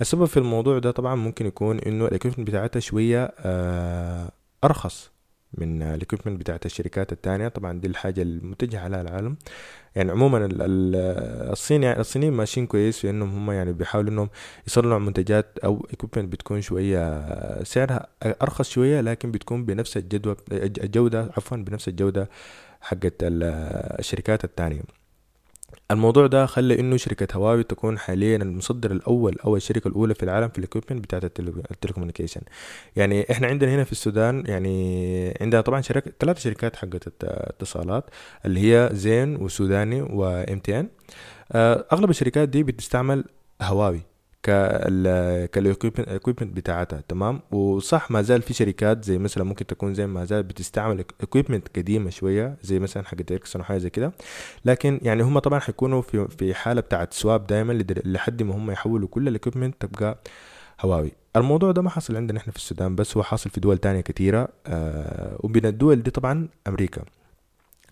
السبب 0.00 0.24
في 0.24 0.36
الموضوع 0.36 0.78
ده 0.78 0.90
طبعا 0.90 1.14
ممكن 1.14 1.46
يكون 1.46 1.78
إنه 1.78 2.06
ال 2.06 2.10
equipment 2.10 2.48
بتاعتها 2.48 2.80
شوية 2.80 3.32
أرخص. 4.64 5.15
من 5.54 5.82
ال 5.82 5.88
equipment 5.88 6.40
بتاعت 6.40 6.66
الشركات 6.66 7.12
التانية 7.12 7.48
طبعا 7.48 7.80
دي 7.80 7.86
الحاجة 7.86 8.22
المتجهة 8.22 8.80
على 8.80 9.00
العالم. 9.00 9.36
يعني 9.96 10.10
عموما 10.10 10.48
الصين 10.52 11.82
يعني 11.82 12.00
الصينيين 12.00 12.32
ماشيين 12.32 12.66
كويس 12.66 12.98
في 12.98 13.10
إنهم 13.10 13.36
هم 13.36 13.50
يعني 13.50 13.72
بيحاولوا 13.72 14.10
إنهم 14.10 14.28
يصنعوا 14.66 14.98
منتجات 14.98 15.58
أو 15.64 15.86
equipment 15.92 16.32
بتكون 16.32 16.60
شوية 16.60 17.62
سعرها 17.62 18.06
أرخص 18.24 18.70
شوية 18.70 19.00
لكن 19.00 19.30
بتكون 19.30 19.64
بنفس 19.64 19.96
الجدوى 19.96 20.36
الجودة 20.52 21.20
عفوا 21.36 21.56
بنفس 21.56 21.88
الجودة 21.88 22.30
حقت 22.80 23.14
الشركات 23.22 24.44
التانية 24.44 24.82
الموضوع 25.90 26.26
ده 26.26 26.46
خلى 26.46 26.80
إنه 26.80 26.96
شركة 26.96 27.36
هواوي 27.36 27.62
تكون 27.62 27.98
حاليا 27.98 28.36
المصدر 28.36 28.90
الأول 28.92 29.36
أو 29.44 29.56
الشركة 29.56 29.88
الأولى 29.88 30.14
في 30.14 30.22
العالم 30.22 30.48
في 30.48 30.58
ال 30.58 30.63
equipment 30.63 31.04
بتاعت 31.04 31.24
ال 31.70 31.74
telecommunication 31.74 32.40
يعني 32.96 33.30
إحنا 33.30 33.46
عندنا 33.46 33.74
هنا 33.74 33.84
في 33.84 33.92
السودان 33.92 34.44
يعني 34.46 35.34
عندنا 35.40 35.60
طبعا 35.60 35.80
شركة 35.80 36.12
ثلاث 36.20 36.38
شركات 36.38 36.76
حقت 36.76 37.24
اتصالات 37.24 38.04
اللي 38.46 38.60
هي 38.60 38.90
زين 38.92 39.36
وسوداني 39.36 40.02
و 40.02 40.58
MTN 40.58 40.88
أغلب 41.92 42.10
الشركات 42.10 42.48
دي 42.48 42.62
بتستعمل 42.62 43.24
هواوي. 43.62 44.00
كال 45.52 45.71
equipment 45.71 46.56
بتاعتها 46.56 47.02
تمام؟ 47.08 47.40
وصح 47.50 48.10
ما 48.10 48.22
زال 48.22 48.42
في 48.42 48.54
شركات 48.54 49.04
زي 49.04 49.18
مثلا 49.18 49.44
ممكن 49.44 49.66
تكون 49.66 49.94
زي 49.94 50.06
ما 50.06 50.24
زال 50.24 50.42
بتستعمل 50.42 51.04
equipment 51.20 51.68
قديمة 51.78 52.10
شوية 52.10 52.56
زي 52.62 52.78
مثلا 52.78 53.04
حق 53.04 53.16
اريكسون 53.30 53.60
وحاجه 53.62 53.78
زي 53.78 53.90
كده. 53.90 54.12
لكن 54.64 55.00
يعني 55.02 55.22
هم 55.22 55.38
طبعا 55.38 55.58
حيكونوا 55.60 56.02
في 56.02 56.28
في 56.38 56.54
حالة 56.54 56.80
بتاعت 56.80 57.12
swap 57.12 57.46
دائما 57.46 57.72
لحد 58.04 58.42
ما 58.42 58.56
هم 58.56 58.70
يحولوا 58.70 59.08
كل 59.08 59.28
ال 59.28 59.33
equipment 59.33 59.74
تبقى 59.86 60.18
هواوي. 60.80 61.12
الموضوع 61.36 61.72
ده 61.72 61.82
ما 61.82 61.90
حصل 61.90 62.16
عندنا 62.16 62.38
إحنا 62.38 62.52
في 62.52 62.58
السودان 62.58 62.94
بس 62.96 63.16
هو 63.16 63.22
حاصل 63.22 63.50
في 63.50 63.60
دول 63.60 63.78
تانية 63.78 64.00
كتيرة 64.00 64.48
آه 64.66 65.36
وبين 65.40 65.66
الدول 65.66 66.02
دي 66.02 66.10
طبعا 66.10 66.48
أمريكا. 66.68 67.02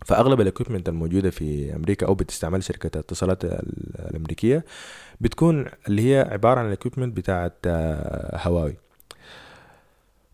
فأغلب 0.05 0.41
ال 0.41 0.45
equipment 0.45 0.89
الموجودة 0.89 1.31
في 1.31 1.77
أمريكا 1.77 2.07
أو 2.07 2.15
بتستعمل 2.15 2.63
شركة 2.63 2.91
الاتصالات 2.95 3.45
الأمريكية 3.45 4.65
بتكون 5.21 5.67
اللي 5.89 6.15
هي 6.15 6.29
عبارة 6.31 6.61
عن 6.61 6.67
ال 6.67 6.72
equipment 6.72 7.17
بتاعت 7.17 7.57
آه، 7.67 8.39
هواوي. 8.43 8.77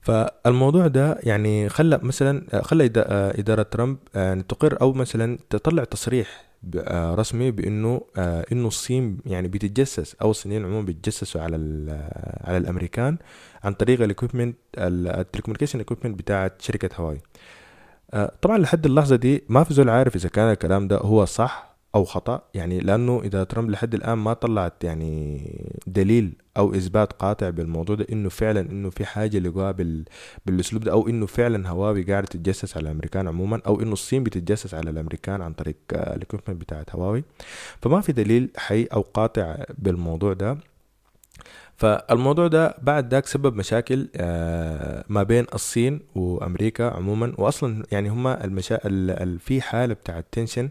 فالموضوع 0.02 0.86
ده 0.86 1.18
يعني 1.22 1.68
خلى 1.68 2.00
مثلا 2.02 2.46
آه، 2.52 2.60
خلى 2.62 2.90
آه، 2.96 3.40
إدارة 3.40 3.62
ترامب 3.62 3.98
تقر 4.48 4.80
أو 4.80 4.92
مثلا 4.92 5.38
تطلع 5.50 5.84
تصريح 5.84 6.50
رسمي 6.86 7.50
بإنه 7.50 8.00
إنه 8.52 8.68
الصين 8.68 9.18
يعني 9.26 9.48
بتتجسس 9.48 10.16
أو 10.22 10.30
الصينيين 10.30 10.64
عموما 10.64 10.86
بيتجسسوا 10.86 11.40
على 11.40 11.56
على 12.44 12.56
الأمريكان 12.56 13.18
عن 13.64 13.72
طريق 13.72 14.02
ال 14.02 14.08
equipment 14.08 14.56
ال 14.78 14.84
telecommunication 14.84 15.80
equipment 15.80 16.18
بتاعت 16.18 16.62
شركة 16.62 16.90
هواوي. 16.96 17.20
طبعا 18.42 18.58
لحد 18.58 18.86
اللحظة 18.86 19.16
دي 19.16 19.42
ما 19.48 19.64
في 19.64 19.74
زول 19.74 19.88
عارف 19.88 20.16
إذا 20.16 20.28
كان 20.28 20.50
الكلام 20.52 20.88
ده 20.88 20.98
هو 20.98 21.24
صح 21.24 21.70
أو 21.94 22.04
خطأ 22.04 22.42
يعني 22.54 22.80
لأنه 22.80 23.20
إذا 23.24 23.44
ترامب 23.44 23.70
لحد 23.70 23.94
الآن 23.94 24.18
ما 24.18 24.32
طلعت 24.32 24.84
يعني 24.84 25.70
دليل 25.86 26.32
أو 26.56 26.74
إثبات 26.74 27.12
قاطع 27.12 27.50
بالموضوع 27.50 27.96
ده 27.96 28.06
إنه 28.12 28.28
فعلا 28.28 28.60
إنه 28.60 28.90
في 28.90 29.04
حاجة 29.04 29.38
لقوها 29.38 29.70
بال... 29.70 30.04
بالأسلوب 30.46 30.84
ده 30.84 30.92
أو 30.92 31.08
إنه 31.08 31.26
فعلا 31.26 31.68
هواوي 31.68 32.02
قاعد 32.02 32.24
تتجسس 32.24 32.76
على 32.76 32.82
الأمريكان 32.88 33.28
عموما 33.28 33.60
أو 33.66 33.80
إنه 33.82 33.92
الصين 33.92 34.24
بتتجسس 34.24 34.74
على 34.74 34.90
الأمريكان 34.90 35.42
عن 35.42 35.52
طريق 35.52 35.76
ال 35.92 35.99
equipment 35.99 36.60
بتاعت 36.60 36.94
هواوي. 36.94 37.24
فما 37.82 38.00
في 38.00 38.12
دليل 38.12 38.50
حي 38.56 38.84
أو 38.84 39.00
قاطع 39.00 39.56
بالموضوع 39.78 40.32
ده. 40.32 40.58
فالموضوع 41.80 42.46
ده 42.46 42.74
بعد 42.82 43.10
ذاك 43.14 43.26
سبب 43.26 43.56
مشاكل 43.56 44.08
آه، 44.16 45.04
ما 45.08 45.22
بين 45.22 45.46
الصين 45.54 46.00
وأمريكا 46.14 46.90
عموما. 46.90 47.34
واصلا 47.38 47.84
يعني 47.92 48.08
هما 48.08 48.44
المشا... 48.44 48.78
في 49.38 49.60
حالة 49.60 49.96
tension 50.32 50.68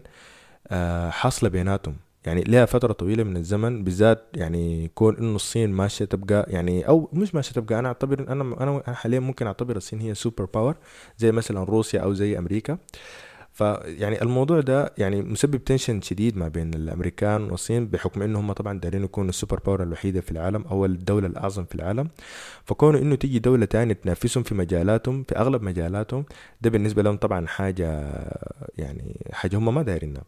آه، 0.68 1.10
حاصلة 1.10 1.48
بيناتهم. 1.48 1.96
يعني 2.26 2.42
لها 2.42 2.64
فترة 2.64 2.92
طويلة 2.92 3.24
من 3.24 3.36
الزمن 3.36 3.84
بالذات 3.84 4.24
يعني 4.34 4.90
كون 4.94 5.16
إنه 5.16 5.36
الصين 5.36 5.70
ماشية 5.70 6.04
تبقى 6.04 6.46
يعني 6.48 6.88
أو 6.88 7.08
مش 7.12 7.34
ماشية 7.34 7.52
تبقى 7.52 7.78
أنا 7.78 7.88
أعتبر 7.88 8.32
أنا 8.32 8.42
أنا 8.60 8.94
حاليا 8.94 9.20
ممكن 9.20 9.46
أعتبر 9.46 9.76
الصين 9.76 10.00
هي 10.00 10.14
super 10.14 10.44
power 10.44 10.76
زي 11.18 11.32
مثلا 11.32 11.64
روسيا 11.64 12.00
أو 12.00 12.12
زي 12.14 12.38
أمريكا. 12.38 12.78
فيعني 13.52 14.22
الموضوع 14.22 14.60
ده 14.60 14.92
يعني 14.98 15.22
مسبب 15.22 15.64
tension 15.64 16.00
شديد 16.00 16.36
ما 16.36 16.48
بين 16.48 16.74
الأمريكان 16.74 17.50
والصين 17.50 17.86
بحكم 17.86 18.22
إنه 18.22 18.40
هم 18.40 18.52
طبعا 18.52 18.80
دايرين 18.80 19.04
يكونوا 19.04 19.28
ال 19.28 19.33
super 19.33 19.60
power 19.66 19.82
الوحيدة 19.82 20.20
في 20.20 20.30
العالم 20.30 20.64
أو 20.70 20.84
الدولة 20.84 21.26
الأعظم 21.26 21.64
في 21.64 21.74
العالم. 21.74 22.08
فكونه 22.64 22.98
إنه 22.98 23.14
تيجي 23.14 23.38
دولة 23.38 23.66
تانية 23.66 23.94
تنافسهم 23.94 24.42
في 24.44 24.54
مجالاتهم 24.54 25.24
في 25.28 25.36
أغلب 25.36 25.62
مجالاتهم 25.62 26.24
ده 26.60 26.70
بالنسبة 26.70 27.02
لهم 27.02 27.16
طبعا 27.16 27.46
حاجة 27.46 27.86
يعني 28.78 29.26
حاجة 29.32 29.56
هم 29.56 29.74
ما 29.74 29.82
دايرينها 29.82 30.22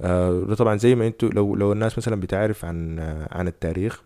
آه، 0.00 0.44
ده 0.48 0.54
طبعا 0.54 0.76
زي 0.76 0.94
ما 0.94 1.06
أنتوا 1.06 1.28
لو 1.28 1.56
لو 1.56 1.72
الناس 1.72 1.98
مثلا 1.98 2.20
بتعرف 2.20 2.64
عن 2.64 2.98
عن 3.32 3.48
التاريخ 3.48 4.02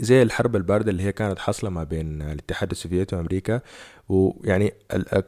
زي 0.00 0.22
الحرب 0.22 0.56
الباردة 0.56 0.90
اللي 0.90 1.02
هي 1.02 1.12
كانت 1.12 1.38
حاصلة 1.38 1.70
ما 1.70 1.84
بين 1.84 2.22
الاتحاد 2.22 2.70
السوفيتي 2.70 3.16
وأمريكا 3.16 3.60
ويعني 4.10 4.72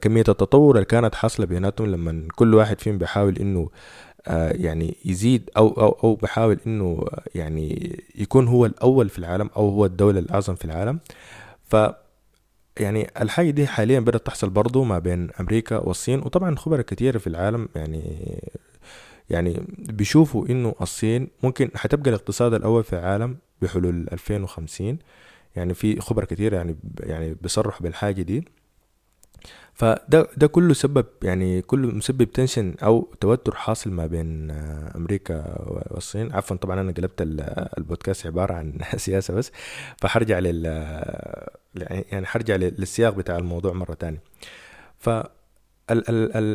كمية 0.01 0.25
التطور 0.29 0.75
اللي 0.75 0.85
كانت 0.85 1.15
حاصلة 1.15 1.47
بيناتهم 1.47 1.87
لما 1.87 2.29
كل 2.35 2.55
واحد 2.55 2.81
فيهم 2.81 2.99
بيحاول 2.99 3.39
إنه 3.39 3.71
آه، 4.27 4.53
يعني 4.53 4.97
يزيد 5.05 5.51
أو 5.57 5.69
أو 5.69 5.89
أو 6.05 6.15
بيحاول 6.15 6.59
إنه 6.67 7.05
يعني 7.35 7.97
يكون 8.15 8.49
هو 8.49 8.67
الأول 8.67 9.09
في 9.09 9.19
العالم 9.19 9.51
أو 9.57 9.69
هو 9.69 9.85
الدولة 9.87 10.19
الأعظم 10.19 10.55
في 10.55 10.65
العالم. 10.65 11.01
ف 11.65 11.77
يعني 12.81 13.11
الحاجة 13.21 13.51
دي 13.51 13.67
حاليا 13.67 14.01
بدأت 14.01 14.27
تحصل 14.27 14.51
برضو 14.51 14.85
ما 14.85 14.99
بين 14.99 15.31
أمريكا 15.41 15.77
والصين 15.79 16.19
وطبعا 16.19 16.57
خبراء 16.57 16.81
كتير 16.83 17.19
في 17.19 17.27
العالم 17.27 17.69
يعني 17.77 18.03
يعني 19.31 19.63
بيشوفوا 19.79 20.47
إنه 20.49 20.75
الصين 20.81 21.29
ممكن 21.43 21.71
حتبقى 21.75 22.11
الاقتصاد 22.11 22.55
الأول 22.55 22.85
في 22.85 22.93
العالم 22.93 23.37
بحلول 23.63 24.09
2050 24.13 24.99
يعني 25.57 25.75
في 25.75 26.01
خبراء 26.01 26.27
كتير 26.27 26.53
يعني 26.53 26.77
يعني 27.01 27.35
بيصرحوا 27.43 27.83
بالحاجة 27.83 28.23
دي. 28.23 28.45
فده 29.75 30.29
ده 30.37 30.47
كله 30.47 30.75
سبب 30.75 31.07
يعني 31.23 31.63
كله 31.63 31.89
مسبب 31.89 32.25
tension 32.25 32.75
أو 32.83 33.13
توتر 33.21 33.55
حاصل 33.55 33.91
ما 33.91 34.07
بين 34.07 34.51
أمريكا 34.97 35.55
والصين. 35.91 36.33
عفوا 36.33 36.57
طبعا 36.57 36.81
أنا 36.81 36.93
قلبت 36.93 37.23
البودكاست 37.79 38.27
عبارة 38.27 38.55
عن 38.55 38.79
سياسة 38.97 39.35
بس. 39.35 39.53
فحرجع 40.01 40.39
لل 40.39 40.67
يعني 42.13 42.27
حرجع 42.27 42.57
للسياق 42.57 43.15
بتاع 43.15 43.37
الموضوع 43.37 43.73
مرة 43.73 43.95
تانية. 43.95 44.23
ف 44.99 45.11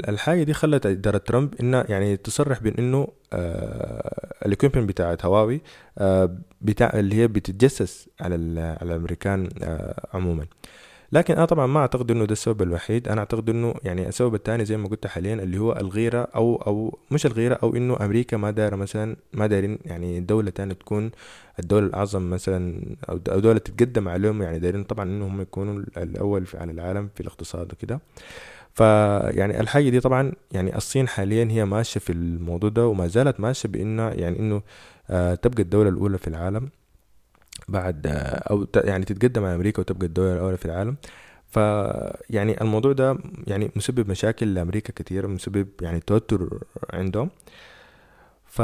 الحاجة 0.10 0.44
دي 0.44 0.54
خلت 0.54 0.86
إدارة 0.86 1.18
ترامب 1.18 1.54
انها 1.62 1.86
يعني 1.90 2.18
تصرح 2.18 2.60
بان 2.60 2.74
إنه 2.80 3.08
آه 3.34 4.38
ال 4.46 4.50
equipment 4.50 4.90
بتاعت 4.90 5.26
هواوي 5.26 5.62
آه 5.98 6.38
بتاع 6.62 6.92
اللي 7.00 7.16
هي 7.16 7.28
بتتجسس 7.28 8.10
على 8.22 8.36
على 8.82 8.92
الأمريكان 8.96 9.50
آه 9.64 10.08
عموما. 10.14 10.46
لكن 11.12 11.34
أنا 11.34 11.46
طبعا 11.46 11.68
ما 11.68 11.80
أعتقد 11.80 12.12
إنه 12.12 12.26
ده 12.26 12.32
السبب 12.32 12.62
الوحيد. 12.62 13.08
أنا 13.08 13.20
أعتقد 13.20 13.50
إنه 13.50 13.74
يعني 13.84 14.08
السبب 14.08 14.36
الثاني 14.36 14.66
زي 14.66 14.78
ما 14.78 14.88
قلت 14.88 15.08
حاليا 15.08 15.34
اللي 15.34 15.58
هو 15.58 15.72
الغيرة 15.74 16.28
أو 16.36 16.56
أو 16.56 17.00
مش 17.12 17.26
الغيرة 17.26 17.60
أو 17.64 17.76
إنه 17.76 17.98
أمريكا 18.02 18.38
ما 18.38 18.52
دايرة 18.52 18.76
مثلا 18.76 19.16
ما 19.34 19.48
دايرين 19.48 19.80
يعني 19.86 20.20
دولة 20.20 20.50
تانية 20.52 20.74
تكون 20.74 21.12
الدولة 21.60 21.86
الأعظم 21.88 22.30
مثلا 22.30 22.82
أو 23.10 23.18
دولة 23.18 23.60
تتقدم 23.60 24.08
عليهم 24.10 24.42
يعني 24.42 24.60
دايرين 24.60 24.84
طبعا 24.84 25.06
انه 25.06 25.28
هم 25.28 25.42
يكونوا 25.42 25.84
الأول 25.98 26.46
على 26.54 26.72
العالم 26.72 27.10
في 27.16 27.22
الاقتصاد 27.22 27.74
وكده. 27.74 28.00
فيعني 28.74 29.60
الحاجة 29.60 29.90
دي 29.90 30.00
طبعا 30.00 30.32
يعني 30.52 30.76
الصين 30.78 31.08
حاليا 31.08 31.46
هي 31.52 31.66
ماشية 31.66 32.00
في 32.00 32.12
الموضوع 32.14 32.70
ده 32.70 32.88
وما 32.88 33.08
زالت 33.08 33.40
ماشية 33.40 33.70
بانه 33.70 34.10
يعني 34.10 34.40
إنه 34.40 34.62
آه 35.10 35.36
تبقى 35.36 35.64
الدولة 35.64 35.90
الأولى 35.90 36.18
في 36.18 36.28
العالم. 36.28 36.70
بعد 37.68 38.08
أو 38.50 38.68
يعني 38.76 39.06
تتقدم 39.06 39.44
على 39.46 39.56
أمريكا 39.56 39.80
وتبقى 39.80 40.06
الدولة 40.08 40.34
الأولى 40.34 40.58
في 40.58 40.66
العالم. 40.66 40.98
ف 41.50 41.58
يعني 42.30 42.62
الموضوع 42.62 42.94
ده 42.94 43.18
يعني 43.48 43.72
مسبب 43.76 44.10
مشاكل 44.10 44.54
لأمريكا 44.54 44.94
كثير 44.94 45.28
مسبب 45.28 45.68
يعني 45.82 46.00
توتر 46.00 46.64
عندهم. 46.94 47.30
ف 48.46 48.62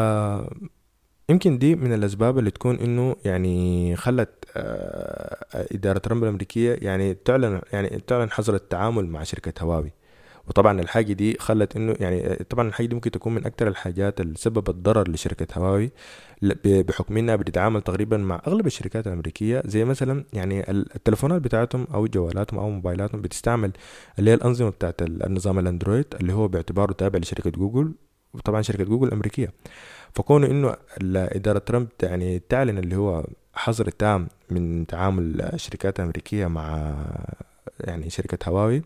يمكن 1.30 1.58
دي 1.58 1.76
من 1.76 1.94
الأسباب 1.94 2.40
اللي 2.40 2.52
تكون 2.52 2.76
إنه 2.80 3.16
يعني 3.26 3.96
خلت 3.96 4.30
آه 4.56 5.46
إدارة 5.72 5.98
ترامب 5.98 6.24
الأمريكية 6.24 6.78
يعني 6.82 7.14
تعلن 7.14 7.62
يعني 7.74 7.90
تعلن 8.08 8.32
حظر 8.32 8.56
التعامل 8.56 9.06
مع 9.08 9.24
شركة 9.24 9.64
هواوي. 9.64 9.92
وطبعا 10.48 10.82
الحاجة 10.82 11.14
دي 11.14 11.38
خلت 11.40 11.76
إنه 11.76 11.96
يعني 12.00 12.36
طبعا 12.36 12.68
الحاجة 12.68 12.88
دي 12.88 12.96
ممكن 12.96 13.12
تكون 13.12 13.36
من 13.36 13.46
أكثر 13.46 13.68
الحاجات 13.68 14.22
اللي 14.22 14.36
سببت 14.38 14.70
ضرر 14.70 15.12
لشركة 15.12 15.60
هواوي 15.60 15.92
بحكم 16.66 17.18
إنها 17.18 17.36
بتتعامل 17.36 17.82
تقريبا 17.82 18.18
مع 18.18 18.42
أغلب 18.48 18.68
الشركات 18.68 19.08
الأمريكية 19.08 19.64
زي 19.66 19.86
مثلا 19.86 20.26
يعني 20.34 20.72
التلفونات 20.72 21.42
بتاعتهم 21.42 21.88
أو 21.94 22.08
جوالاتهم 22.08 22.60
أو 22.60 22.70
موبايلاتهم 22.70 23.22
بتستعمل 23.22 23.72
اللي 24.20 24.32
هي 24.32 24.36
الأنظمة 24.36 24.70
بتاعت 24.70 25.02
النظام 25.02 25.60
الأندرويد 25.60 26.06
اللي 26.22 26.34
هو 26.34 26.48
باعتباره 26.48 26.94
تابع 26.94 27.20
لشركة 27.20 27.50
جوجل 27.50 27.94
وطبعا 28.34 28.62
شركة 28.62 28.84
جوجل 28.84 29.08
الامريكية 29.08 29.52
فكونه 30.14 30.48
إنه 30.48 30.76
إدارة 31.16 31.60
ترامب 31.60 31.88
يعني 32.04 32.40
تعلن 32.50 32.78
اللي 32.78 32.96
هو 32.96 33.26
حظر 33.54 33.90
تام 33.90 34.28
من 34.50 34.88
تعامل 34.88 35.42
الشركات 35.42 36.00
الأمريكية 36.00 36.48
مع 36.48 36.96
يعني 37.80 38.10
شركة 38.10 38.50
هواوي 38.50 38.84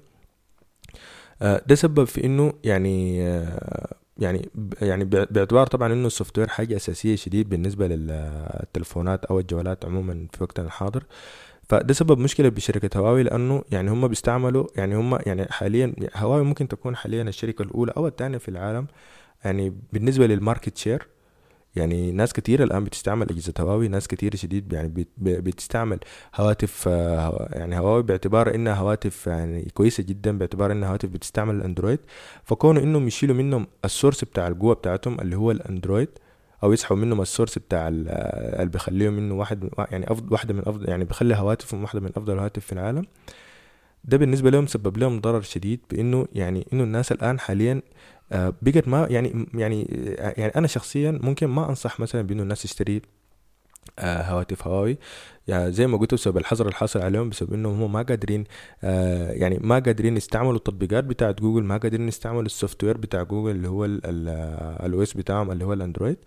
ده 1.42 1.76
سبب 1.76 2.04
في 2.04 2.24
إنه 2.26 2.54
يعني 2.64 3.28
آه، 3.28 3.96
يعني 4.18 4.50
يعني 4.82 5.06
باعتبار 5.06 5.68
طبعا 5.68 5.94
إنه 5.94 6.08
ال 6.08 6.38
software 6.38 6.48
حاجة 6.48 6.76
أساسية 6.76 7.16
شديد 7.16 7.50
بالنسبة 7.50 7.88
للتلفونات 7.88 9.26
أو 9.26 9.40
الجوالات 9.40 9.86
عموما 9.86 10.28
في 10.34 10.44
وقتنا 10.44 10.66
الحاضر. 10.66 11.04
فده 11.70 11.94
سبب 11.94 12.20
مشكلة 12.20 12.50
بشركة 12.50 13.00
هواوي 13.00 13.24
لأنه 13.24 13.64
يعني 13.72 13.92
هم 13.92 14.08
بيستعملوا 14.08 14.68
يعني 14.76 14.96
هم 14.96 15.20
يعني 15.26 15.46
حاليا 15.46 15.94
هواوي 16.16 16.44
ممكن 16.44 16.68
تكون 16.68 16.96
حاليا 16.96 17.24
الشركة 17.24 17.62
الأولى 17.62 17.94
أو 17.98 18.08
الثانية 18.08 18.38
في 18.38 18.50
العالم 18.50 18.88
يعني 19.46 19.74
بالنسبة 19.94 20.28
لل 20.28 20.40
market 20.40 20.78
share 20.78 21.08
يعني 21.78 22.12
ناس 22.12 22.34
كتير 22.34 22.64
الآن 22.64 22.84
بتستعمل 22.84 23.30
أجهزة 23.30 23.54
هواوي 23.60 23.88
ناس 23.88 24.08
كتير 24.08 24.36
شديد 24.36 24.74
يعني 24.74 25.06
بتستعمل 25.18 26.00
هواتف 26.36 26.88
آه، 26.88 27.50
يعني 27.52 27.80
هواوي 27.80 28.04
باعتبار 28.04 28.56
إنها 28.56 28.74
هواتف 28.74 29.28
يعني 29.28 29.68
كويسة 29.74 30.04
جدا 30.04 30.38
باعتبار 30.38 30.72
إنها 30.72 30.90
هواتف 30.90 31.10
بتستعمل 31.10 31.56
ال 31.56 31.61
Android. 31.61 32.00
فكونه 32.44 32.80
إنهم 32.80 33.08
يشيلوا 33.08 33.36
منهم 33.36 33.68
السورس 33.86 34.24
بتاع 34.24 34.48
القوة 34.48 34.74
بتاعتهم 34.74 35.22
اللي 35.22 35.36
هو 35.36 35.52
الأندرويد 35.52 36.10
أو 36.64 36.74
يسحبوا 36.74 37.02
منهم 37.02 37.22
السورس 37.22 37.58
بتاع 37.58 37.88
اللي 37.88 38.70
بيخليهم 38.74 39.14
منه 39.14 39.36
واحد 39.36 39.70
يعني 39.92 40.12
افضل 40.12 40.34
واحدة 40.34 40.54
من 40.54 40.62
افضل 40.66 40.90
يعني 40.90 41.06
بيخلي 41.06 41.36
هواتفهم 41.36 41.82
واحدة 41.82 42.00
من 42.00 42.10
أفضل 42.16 42.34
الهواتف 42.34 42.66
في 42.66 42.74
العالم. 42.74 43.06
ده 44.04 44.18
بالنسبة 44.18 44.50
لهم 44.50 44.68
سبب 44.68 44.98
لهم 44.98 45.22
ضرر 45.22 45.42
شديد 45.42 45.80
بإنه 45.92 46.28
يعني 46.34 46.68
إنه 46.74 46.84
الناس 46.84 47.12
الآن 47.12 47.40
حاليا 47.40 47.74
آه، 47.74 47.82
بقت 48.32 48.88
ما 48.88 49.08
يعني 49.10 49.46
يعني 49.54 49.84
يعني 50.38 50.56
أنا 50.56 50.68
شخصيا 50.68 51.20
ممكن 51.24 51.48
ما 51.48 51.70
انصح 51.70 52.00
مثلا 52.00 52.22
بانه 52.22 52.44
الناس 52.44 52.62
تشتري 52.62 53.02
آه، 54.00 54.22
هواتف 54.22 54.68
هواوي 54.68 54.98
يعني 55.48 55.72
زي 55.72 55.88
ما 55.88 55.98
قلت 55.98 56.14
بسبب 56.14 56.38
الحظر 56.38 56.68
الحاصل 56.68 57.02
عليهم 57.02 57.30
بسبب 57.30 57.54
انهم 57.54 57.82
هم 57.82 57.92
ما 57.92 58.02
قادرين 58.02 58.44
آه، 58.84 59.32
يعني 59.32 59.60
ما 59.62 59.80
قادرين 59.80 60.18
يستعملوا 60.18 60.56
التطبيقات 60.56 61.04
بتاعت 61.04 61.42
جوجل 61.42 61.64
ما 61.64 61.78
قادرين 61.78 62.08
يستعملوا 62.08 62.42
ال 62.42 62.84
software 62.84 62.98
بتاع 62.98 63.24
جوجل 63.24 63.52
اللي 63.52 63.68
هو 63.70 63.86
ال 63.86 65.04
OS 65.04 65.14
بتاعهم 65.14 65.52
اللي 65.52 65.66
هو 65.66 65.74
ال 65.74 65.79
Android 65.79 66.18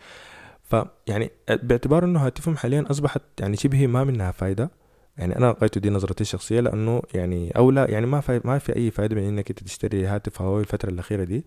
فيعني 0.63 1.31
باعتبار 1.49 2.05
انه 2.05 2.27
هاتفهم 2.27 2.57
حاليا 2.57 2.85
اصبحت 2.91 3.23
يعني 3.41 3.57
شبه 3.57 3.87
ما 3.87 4.05
منها 4.05 4.31
فايده 4.31 4.71
يعني 5.21 5.37
أنا 5.37 5.47
لقيت 5.47 5.79
دي 5.79 5.91
نظرتي 5.91 6.21
الشخصية 6.21 6.61
لأنه 6.61 7.03
يعني 7.15 7.51
أو 7.57 7.71
لا 7.71 7.91
يعني 7.91 8.07
ما 8.07 8.21
في 8.21 8.41
ما 8.45 8.59
في 8.59 8.77
أي 8.77 8.91
فائده 8.91 9.17
من 9.17 9.23
إنك 9.23 9.51
أنت 9.51 9.63
تشتري 9.63 10.07
هاتف 10.07 10.43
هواوي 10.43 10.61
الفترة 10.61 10.91
الأخيرة 10.91 11.25
دي 11.25 11.45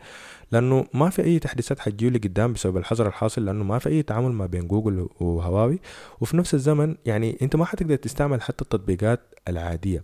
لأنه 0.51 0.86
ما 0.93 1.09
في 1.09 1.23
أي 1.23 1.39
تحديثات 1.39 1.79
حتجي 1.79 2.09
لي 2.09 2.19
قدام 2.19 2.53
بسبب 2.53 2.77
الحظر 2.77 3.07
الحاصل 3.07 3.45
لأنه 3.45 3.63
ما 3.63 3.79
في 3.79 3.89
أي 3.89 4.03
تعامل 4.03 4.31
ما 4.31 4.45
بين 4.45 4.67
جوجل 4.67 5.07
وهواوي. 5.19 5.79
وفي 6.21 6.38
نفس 6.38 6.53
الزمن 6.53 6.95
يعني 7.05 7.38
أنت 7.41 7.55
ما 7.55 7.65
حتقدر 7.65 7.95
تستعمل 7.95 8.41
حتى 8.41 8.62
التطبيقات 8.62 9.19
العادية. 9.47 10.03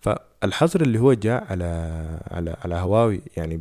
فالحظر 0.00 0.80
اللي 0.80 0.98
هو 0.98 1.12
جاء 1.12 1.44
على 1.50 1.64
على 2.30 2.56
على 2.64 2.74
هواوي 2.74 3.20
يعني 3.36 3.60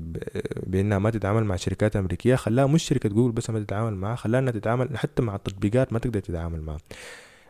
بإنها 0.68 1.00
ما 1.00 1.10
تتعامل 1.10 1.44
مع 1.44 1.56
شركات 1.56 1.96
أمريكية 1.96 2.36
خلاها 2.36 2.68
مش 2.68 2.84
شركة 2.84 3.10
جوجل 3.10 3.32
بس 3.32 3.50
ما 3.50 3.60
تتعامل 3.60 3.96
معها 3.96 4.16
خلاها 4.16 4.42
إنها 4.42 4.52
تتعامل 4.52 4.98
حتى 4.98 5.22
مع 5.22 5.36
التطبيقات 5.36 5.94
ما 5.94 6.00
تقدر 6.00 6.20
تتعامل 6.20 6.62
معها. 6.62 6.80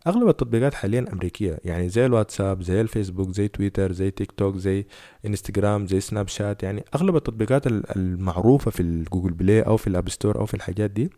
أغلب 0.10 0.30
التطبيقات 0.30 0.74
حاليا 0.74 1.06
أمريكية 1.13 1.60
يعني 1.65 1.89
زي 1.89 2.06
الواتساب 2.06 2.62
زي 2.62 2.82
الفيسبوك 2.82 3.30
زي 3.32 3.48
تويتر 3.48 3.91
زي 3.91 4.12
تيك 4.12 4.32
توك 4.32 4.56
زي 4.56 4.86
انستغرام 5.26 5.88
زي 5.88 6.00
سناب 6.00 6.28
شات 6.28 6.63
يعني 6.63 6.86
أغلب 6.95 7.15
التطبيقات 7.15 7.67
المعروفة 7.67 8.72
في 8.72 8.80
ال 8.80 8.87
Google 8.87 9.32
Play 9.32 9.62
أو 9.62 9.78
في 9.78 9.88
ال 9.88 9.93
App 9.93 10.10
Store 10.10 10.39
أو 10.39 10.45
في 10.45 10.54
الحاجات 10.54 10.91
دي 10.91 11.10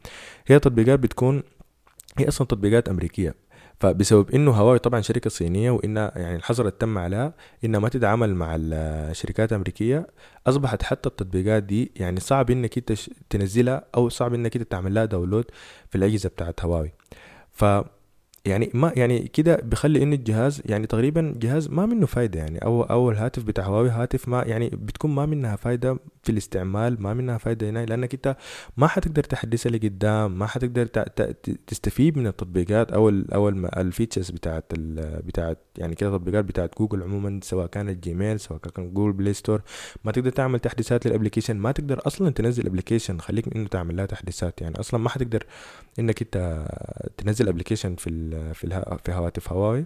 هي 0.47 0.60
تطبيقات 0.60 0.99
بتكون 0.99 1.43
هي 2.17 2.27
أصلا 2.27 2.47
تطبيقات 2.47 2.89
أمريكية. 2.89 3.36
فبسبب 3.80 4.32
إنه 4.32 4.51
هواوي 4.51 4.80
طبعا 4.80 5.01
شركة 5.01 5.30
صينية 5.30 5.71
وإنها 5.71 6.12
يعني 6.15 6.36
الحظر 6.36 6.69
تم 6.69 6.97
عليها 6.97 7.34
إنها 7.65 7.80
ما 7.80 7.89
تتعامل 7.89 8.36
مع 8.36 8.56
الشركات 8.60 9.51
الامريكيه 9.51 10.08
أصبحت 10.47 10.84
حتى 10.84 11.10
التطبيقات 11.10 11.63
دي 11.63 11.91
يعني 11.95 12.19
صعب 12.19 12.49
إنك 12.51 12.77
انت 12.77 12.93
تنزلها 13.30 13.86
أو 13.95 14.10
صعب 14.10 14.34
إنك 14.34 14.56
انت 14.56 14.71
تعمل 14.71 14.93
لها 14.93 15.06
داونلود 15.06 15.45
في 15.89 15.97
الأجهزة 15.97 16.30
بتاعت 16.30 16.65
هواوي. 16.65 16.91
ف 17.51 17.65
يعني 18.45 18.71
ما 18.73 18.93
يعني 18.95 19.27
كده 19.27 19.56
بخلي 19.56 20.04
إن 20.04 20.13
الجهاز 20.13 20.62
يعني 20.65 20.88
تقريبا 20.88 21.34
جهاز 21.38 21.67
ما 21.69 21.86
منه 21.86 22.06
فايدة 22.06 22.39
يعني. 22.39 22.58
أو 22.58 22.84
أو 22.84 23.12
الهاتف 23.12 23.43
بتاع 23.43 23.65
هواوي 23.65 23.89
هاتف 23.89 24.27
ما 24.27 24.43
يعني 24.43 24.69
بتكون 24.69 25.12
ما 25.12 25.25
منها 25.25 25.56
فايدة 25.56 25.97
في 26.23 26.31
الاستعمال 26.31 27.01
ما 27.01 27.13
منها 27.13 27.38
فايدة 27.38 27.69
هنا 27.69 27.86
لأنك 27.86 28.13
أنت 28.13 28.38
ما 28.77 28.88
حتقدر 28.88 29.23
تحدثها 29.23 29.71
لقدام 29.71 30.39
ما 30.39 30.47
حتقدر 30.47 30.86
تستفيد 31.67 32.17
من 32.17 32.27
التطبيقات 32.27 32.91
أو 32.91 33.10
ال 33.10 33.34
أو 33.34 33.49
ال 33.49 33.58
features 33.58 34.29
بتاعت 34.31 34.65
بتاعت 34.99 35.57
يعني 35.77 35.95
كده 35.95 36.10
تطبيقات 36.10 36.45
بتاعت 36.45 36.77
جوجل 36.77 37.03
عموما 37.03 37.39
سواء 37.43 37.67
كانت 37.67 38.03
جيميل 38.03 38.39
سواء 38.39 38.60
كان 38.60 38.93
Google 38.93 39.13
Play 39.13 39.34
Store 39.34 39.62
ما 40.03 40.12
تقدر 40.12 40.29
تعمل 40.29 40.60
تحديثات 40.60 41.07
لل 41.07 41.15
application 41.15 41.57
ما 41.57 41.71
تقدر 41.71 42.01
أصلا 42.07 42.29
تنزل 42.29 42.65
application 42.67 43.19
خليك 43.19 43.55
إنه 43.55 43.67
تعمل 43.67 43.95
لها 43.95 44.05
تحديثات. 44.05 44.62
يعني 44.62 44.79
أصلا 44.79 44.99
ما 44.99 45.10
حتقدر 45.10 45.43
إنك 45.99 46.21
أنت 46.21 46.65
تنزل 47.17 47.47
application 47.47 47.95
في 47.95 48.53
في 48.53 48.97
في 49.05 49.12
هواتف 49.12 49.51
هواوي. 49.53 49.86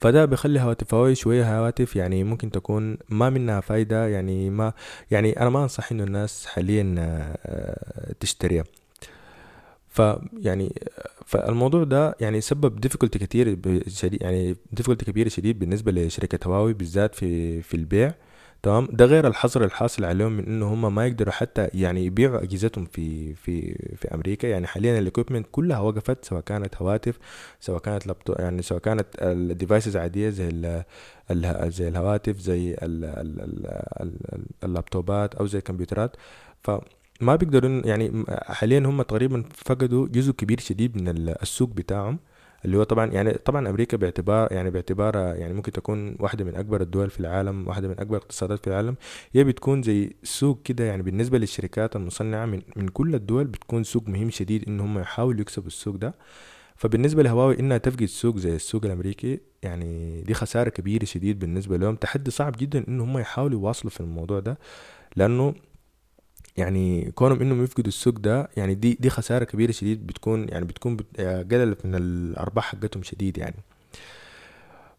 فده 0.00 0.24
بيخلي 0.24 0.60
هواتف 0.60 0.94
هواوي 0.94 1.14
شوية 1.14 1.58
هواتف 1.58 1.96
يعني 1.96 2.24
ممكن 2.24 2.50
تكون 2.50 2.98
ما 3.08 3.30
منها 3.30 3.60
فايدة 3.60 4.06
يعني 4.08 4.50
ما 4.50 4.72
يعني 5.10 5.40
أنا 5.40 5.50
ما 5.50 5.62
أنصح 5.62 5.92
إنه 5.92 6.04
الناس 6.04 6.46
حاليا 6.46 6.94
آه، 6.98 8.14
تشتريها. 8.20 8.64
فيعني 9.88 10.72
فالموضوع 11.26 11.84
ده 11.84 12.16
يعني 12.20 12.40
سبب 12.40 12.80
difficulty 12.80 13.18
كتير 13.18 13.58
شديد 13.88 14.22
يعني 14.22 14.56
difficulty 14.72 15.04
كبيرة 15.04 15.28
شديد 15.28 15.58
بالنسبة 15.58 15.92
لشركة 15.92 16.46
هواوي 16.48 16.72
بالذات 16.72 17.14
في 17.14 17.62
في 17.62 17.74
البيع. 17.74 18.14
تمام؟ 18.62 18.88
ده 18.92 19.04
غير 19.04 19.26
الحظر 19.26 19.64
الحاصل 19.64 20.04
عليهم 20.04 20.32
من 20.32 20.46
إنه 20.46 20.72
هم 20.74 20.94
ما 20.94 21.06
يقدروا 21.06 21.32
حتى 21.32 21.68
يعني 21.74 22.04
يبيعوا 22.06 22.42
أجهزتهم 22.42 22.84
في 22.84 23.34
في 23.34 23.74
في 23.96 24.14
أمريكا. 24.14 24.46
يعني 24.48 24.66
حاليا 24.66 24.98
ال 24.98 25.03
equipment 25.03 25.46
كلها 25.52 25.78
وقفت 25.80 26.24
سواء 26.24 26.40
كانت 26.40 26.76
هواتف 26.76 27.18
سواء 27.60 27.80
كانت 27.80 28.06
لابتوب 28.06 28.36
يعني 28.40 28.62
سواء 28.62 28.80
كانت 28.80 29.06
ال 29.22 29.31
devices 29.31 29.96
عادية 29.96 30.30
زي 30.30 30.48
ال 31.30 31.72
زي 31.72 31.88
الهواتف 31.88 32.38
زي 32.38 32.76
اللابتوبات 34.64 35.34
أو 35.34 35.46
زي 35.46 35.58
الكمبيوترات. 35.58 36.16
فما 36.62 37.36
بيقدروا 37.36 37.82
يعني 37.86 38.24
حاليا 38.30 38.78
هم 38.78 39.02
تقريبا 39.02 39.44
فقدوا 39.54 40.08
جزء 40.08 40.32
كبير 40.32 40.60
شديد 40.60 40.96
من 41.02 41.28
السوق 41.28 41.68
بتاعهم. 41.68 42.18
اللي 42.64 42.76
هو 42.76 42.82
طبعا 42.82 43.06
يعني 43.12 43.32
طبعا 43.32 43.68
أمريكا 43.68 43.96
باعتبار 43.96 44.52
يعني 44.52 44.70
باعتبارها 44.70 45.34
يعني 45.34 45.54
ممكن 45.54 45.72
تكون 45.72 46.16
واحدة 46.20 46.44
من 46.44 46.54
أكبر 46.54 46.80
الدول 46.80 47.10
في 47.10 47.20
العالم 47.20 47.68
واحدة 47.68 47.88
من 47.88 48.00
أكبر 48.00 48.16
الاقتصادات 48.16 48.58
في 48.58 48.66
العالم. 48.66 48.96
هي 49.32 49.44
بتكون 49.44 49.82
زي 49.82 50.16
سوق 50.22 50.62
كده 50.64 50.84
يعني 50.84 51.02
بالنسبة 51.02 51.38
للشركات 51.38 51.96
المصنعة 51.96 52.46
من, 52.46 52.62
من 52.76 52.88
كل 52.88 53.14
الدول 53.14 53.44
بتكون 53.44 53.84
سوق 53.84 54.08
مهم 54.08 54.30
شديد 54.30 54.68
إن 54.68 54.80
هم 54.80 54.98
يحاولوا 54.98 55.40
يكسبوا 55.40 55.66
السوق 55.66 55.96
ده. 55.96 56.14
فبالنسبة 56.76 57.22
لهواوي 57.22 57.60
إنها 57.60 57.78
تفقد 57.78 58.04
سوق 58.04 58.36
زي 58.36 58.56
السوق 58.56 58.84
الأمريكي 58.84 59.40
يعني 59.62 60.22
دي 60.22 60.34
خسارة 60.34 60.68
كبيرة 60.68 61.04
شديد 61.04 61.38
بالنسبة 61.38 61.76
لهم. 61.76 61.96
تحدي 61.96 62.30
صعب 62.30 62.54
جدا 62.58 62.84
إن 62.88 63.00
هم 63.00 63.18
يحاولوا 63.18 63.60
يواصلوا 63.60 63.90
في 63.90 64.00
الموضوع 64.00 64.40
ده 64.40 64.58
لأنه 65.16 65.54
يعني 66.56 67.10
كونهم 67.10 67.40
إنهم 67.40 67.64
يفقدوا 67.64 67.88
السوق 67.88 68.18
ده 68.18 68.48
يعني 68.56 68.74
دي 68.74 68.98
دي 69.00 69.10
خسارة 69.10 69.44
كبيرة 69.44 69.72
شديد 69.72 70.06
بتكون 70.06 70.48
يعني 70.48 70.64
بتكون 70.64 70.96
قللت 71.18 71.86
من 71.86 71.94
الأرباح 71.94 72.64
حقتهم 72.64 73.02
شديد 73.02 73.38
يعني. 73.38 73.56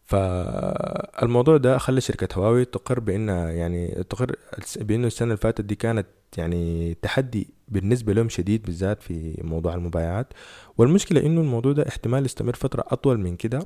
فالموضوع 0.06 1.58
ده 1.58 1.78
خلى 1.78 2.02
شركة 2.02 2.28
هواوي 2.40 2.66
تقر 2.66 3.00
بأنها 3.00 3.52
يعني 3.52 4.04
تقر 4.10 4.36
بأنه 4.78 5.08
السنة 5.08 5.26
اللي 5.28 5.38
فاتت 5.38 5.62
دي 5.62 5.76
كانت 5.76 6.08
يعني 6.38 6.94
تحدي 7.02 7.48
بالنسبة 7.68 8.14
لهم 8.14 8.30
شديد 8.30 8.64
بالذات 8.64 9.02
في 9.04 9.42
موضوع 9.44 9.76
المبايعات. 9.76 10.34
والمشكلة 10.78 11.26
إنه 11.26 11.42
الموضوع 11.42 11.72
ده 11.72 11.88
احتمال 11.88 12.26
يستمر 12.26 12.54
فترة 12.56 12.84
أطول 12.88 13.20
من 13.20 13.36
كده. 13.36 13.58
آه، 13.60 13.66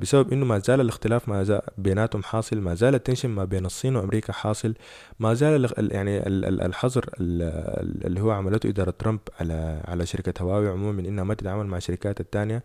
بسبب 0.00 0.32
إنه 0.32 0.46
ما 0.46 0.58
زال 0.58 0.80
الاختلاف 0.80 1.28
ما 1.28 1.42
زال 1.42 1.60
بيناتهم 1.78 2.22
حاصل 2.22 2.60
ما 2.60 2.74
زال 2.74 2.94
التنشن 2.94 3.28
ما 3.30 3.44
بين 3.44 3.66
الصين 3.66 3.96
وأمريكا 3.96 4.32
حاصل 4.32 4.74
ما 5.20 5.34
زال 5.34 5.72
يعني 5.78 6.26
الحظر 6.66 7.10
اللي 7.20 8.20
هو 8.20 8.30
عملته 8.30 8.68
إدارة 8.68 8.90
ترامب 8.90 9.20
على 9.40 9.82
على 9.84 10.06
شركة 10.06 10.42
هواوي 10.42 10.68
عموما 10.68 10.92
من 10.92 11.06
إنها 11.06 11.24
ما 11.24 11.34
تتعامل 11.34 11.66
مع 11.66 11.76
الشركات 11.76 12.20
التانية. 12.20 12.62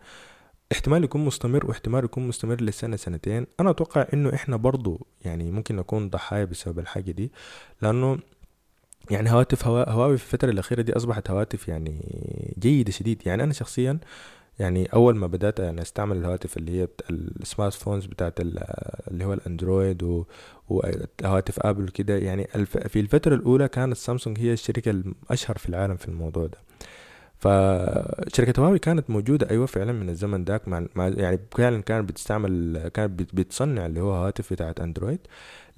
احتمال 0.72 1.04
يكون 1.04 1.24
مستمر 1.24 1.66
واحتمال 1.66 2.04
يكون 2.04 2.28
مستمر 2.28 2.60
لسنة 2.62 2.96
سنتين. 2.96 3.46
أنا 3.60 3.70
أتوقع 3.70 4.06
إنه 4.14 4.34
إحنا 4.34 4.56
برضو 4.56 5.06
يعني 5.24 5.50
ممكن 5.50 5.76
نكون 5.76 6.10
ضحايا 6.10 6.44
بسبب 6.44 6.78
الحاجة 6.78 7.10
دي 7.10 7.32
لأنه 7.82 8.18
يعني 9.10 9.32
هواتف 9.32 9.66
هواوي 9.66 10.18
في 10.18 10.24
الفترة 10.24 10.50
الأخيرة 10.50 10.82
دي 10.82 10.96
أصبحت 10.96 11.30
هواتف 11.30 11.68
يعني 11.68 12.00
جيدة 12.58 12.92
شديد. 12.92 13.22
يعني 13.26 13.42
أنا 13.44 13.52
شخصيا 13.52 13.98
يعني 14.62 14.86
أول 14.86 15.16
ما 15.16 15.26
بدأت 15.26 15.58
يعني 15.60 15.82
أستعمل 15.82 16.16
الهواتف 16.16 16.56
اللي 16.56 16.80
هي 16.82 16.88
ال 17.10 17.74
smartphones 17.74 18.06
بتاعت 18.06 18.40
اللي 18.40 19.24
هو 19.24 19.32
ال 19.32 19.43
Android 19.43 20.24
وهواتف 20.68 21.60
آبل 21.60 21.88
كده 21.88 22.16
يعني 22.16 22.44
في 22.88 23.00
الفترة 23.00 23.34
الأولى 23.34 23.68
كانت 23.68 23.96
سامسونج 23.96 24.38
هي 24.40 24.52
الشركة 24.52 24.90
الأشهر 24.90 25.58
في 25.58 25.68
العالم 25.68 25.96
في 25.96 26.08
الموضوع 26.08 26.46
ده. 26.46 26.58
فشركة 27.38 28.60
هواوي 28.60 28.78
كانت 28.78 29.10
موجودة 29.10 29.50
أيوة 29.50 29.66
فعلا 29.66 29.92
من 29.92 30.08
الزمن 30.08 30.44
ذاك 30.44 30.68
مع 30.68 30.86
يعني 30.96 31.38
فعلا 31.56 31.82
كانت 31.82 32.08
بتستعمل 32.08 32.78
كانت 32.94 33.34
بتصنع 33.34 33.86
اللي 33.86 34.00
هو 34.00 34.14
هواتف 34.14 34.52
بتاعت 34.52 34.80
Android. 34.80 35.18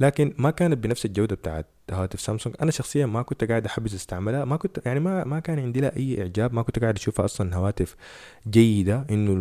لكن 0.00 0.35
ما 0.38 0.50
كانت 0.50 0.78
بنفس 0.78 1.04
الجودة 1.04 1.37
بتاعت 1.37 1.66
هواتف 1.92 2.20
سامسونج. 2.20 2.57
أنا 2.62 2.70
شخصيا 2.70 3.07
ما 3.07 3.22
كنت 3.22 3.44
قاعد 3.44 3.66
احبس 3.66 3.94
استعملها 3.94 4.44
ما 4.44 4.57
كنت 4.57 4.80
يعني 4.87 5.00
ما 5.00 5.24
ما 5.24 5.40
كان 5.40 5.59
عندي 5.59 5.80
لها 5.80 5.96
أي 5.96 6.20
إعجاب. 6.22 6.54
ما 6.54 6.62
كنت 6.62 6.78
قاعد 6.78 6.96
أشوفها 6.96 7.24
أصلا 7.24 7.57
هواتف 7.57 7.96
جيدة 8.50 9.07
إنه 9.11 9.33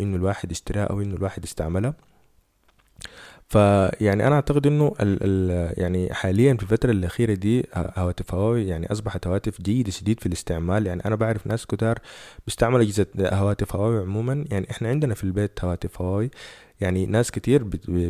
إنه 0.00 0.16
الواحد 0.16 0.52
يشتريها 0.52 0.84
أو 0.84 1.00
إنه 1.00 1.16
الواحد 1.16 1.44
يستعملها 1.44 1.94
فيعني 3.48 4.26
أنا 4.26 4.34
أعتقد 4.34 4.66
إنه 4.66 4.94
ال 5.00 5.18
ال 5.22 5.72
يعني 5.82 6.14
حاليا 6.14 6.54
في 6.54 6.62
الفترة 6.62 6.90
الأخيرة 6.90 7.34
دي 7.34 7.66
هواتف 7.76 8.34
هواوي 8.34 8.68
يعني 8.68 8.92
أصبحت 8.92 9.26
هواتف 9.26 9.62
جيده 9.62 9.90
شديد 9.90 10.20
في 10.20 10.26
الاستعمال. 10.26 10.86
يعني 10.86 11.04
أنا 11.04 11.14
بعرف 11.16 11.46
ناس 11.46 11.66
كتار 11.66 11.98
بيستعملوا 12.46 12.82
أجهزة 12.82 13.06
هواتف 13.18 13.76
هواوي 13.76 14.00
عموما. 14.00 14.44
يعني 14.50 14.70
إحنا 14.70 14.88
عندنا 14.88 15.14
في 15.14 15.24
البيت 15.24 15.64
هواتف 15.64 16.00
هواوي 16.02 16.30
يعني 16.82 17.06
ناس 17.06 17.30
كتير 17.30 17.64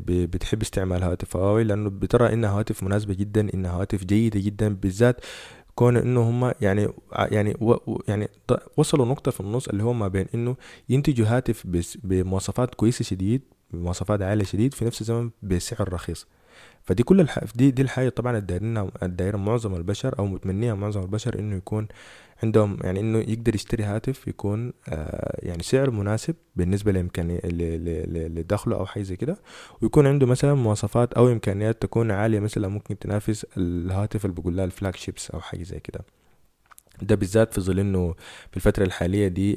بتحب 0.09 0.63
استعمال 0.63 1.03
هواتف 1.03 1.37
هواوي 1.37 1.65
لأنه 1.65 1.91
بترى 1.91 2.33
انها 2.33 2.51
هواتف 2.51 2.83
مناسبة 2.83 3.15
جدا 3.15 3.55
انها 3.55 3.71
هواتف 3.71 4.05
جيدة 4.05 4.41
جدا 4.41 4.75
بالذات 4.75 5.21
كون 5.75 5.97
إنه 5.97 6.21
هم 6.21 6.53
يعني 6.61 6.89
يعني 7.17 7.57
و 7.61 8.01
يعني 8.09 8.29
وصلوا 8.77 9.07
نقطة 9.07 9.31
في 9.31 9.41
النص 9.41 9.69
اللي 9.69 9.83
هو 9.83 9.93
ما 9.93 10.09
بين 10.09 10.27
إنه 10.35 10.57
ينتجوا 10.89 11.27
هاتف 11.27 11.67
بمواصفات 12.05 12.75
كويسة 12.75 13.03
شديد 13.03 13.43
بمواصفات 13.71 14.23
عالية 14.23 14.45
شديد 14.45 14.75
في 14.75 14.85
نفس 14.85 15.01
الزمن 15.01 15.31
بسعر 15.43 15.93
رخيص. 15.93 16.27
فدي 16.83 17.03
كل 17.03 17.21
الح... 17.21 17.39
دي 17.55 17.71
دي 17.71 17.83
الحاجة 17.83 18.09
طبعا 18.09 18.39
الدايره 19.03 19.37
معظم 19.37 19.75
البشر 19.75 20.19
أو 20.19 20.27
متمنيها 20.27 20.75
معظم 20.75 21.01
البشر 21.01 21.39
إنه 21.39 21.57
يكون 21.57 21.89
عندهم 22.43 22.79
يعني 22.85 23.01
إنه 23.01 23.19
يقدر 23.19 23.55
يشتري 23.55 23.85
هاتف 23.85 24.29
يكون 24.29 24.73
آه 24.89 25.39
يعني 25.43 25.63
سعر 25.63 25.91
مناسب 25.91 26.35
بالنسبة 26.57 26.93
لامكانيه 26.93 27.41
لدخله 27.45 28.77
أو 28.77 28.87
حاجة 28.87 29.03
زي 29.03 29.17
كده. 29.17 29.37
ويكون 29.83 30.07
عنده 30.07 30.27
مثلا 30.27 30.55
مواصفات 30.55 31.13
أو 31.13 31.29
إمكانيات 31.29 31.83
تكون 31.83 32.11
عالية 32.11 32.41
مثلا 32.41 32.69
ممكن 32.69 32.99
تنافس 32.99 33.47
الهاتف 33.57 34.25
اللي 34.25 34.37
بقول 34.37 34.57
لها 34.57 34.65
ال 34.65 34.97
flagships 34.97 35.31
أو 35.31 35.41
حاجة 35.41 35.63
زي 35.63 35.81
كده. 35.81 36.01
ده 37.03 37.15
بالذات 37.15 37.55
في 37.55 37.61
ظل 37.61 37.79
إنه 37.81 38.15
في 38.51 38.57
الفترة 38.57 38.85
الحالية 38.85 39.29
دي 39.29 39.57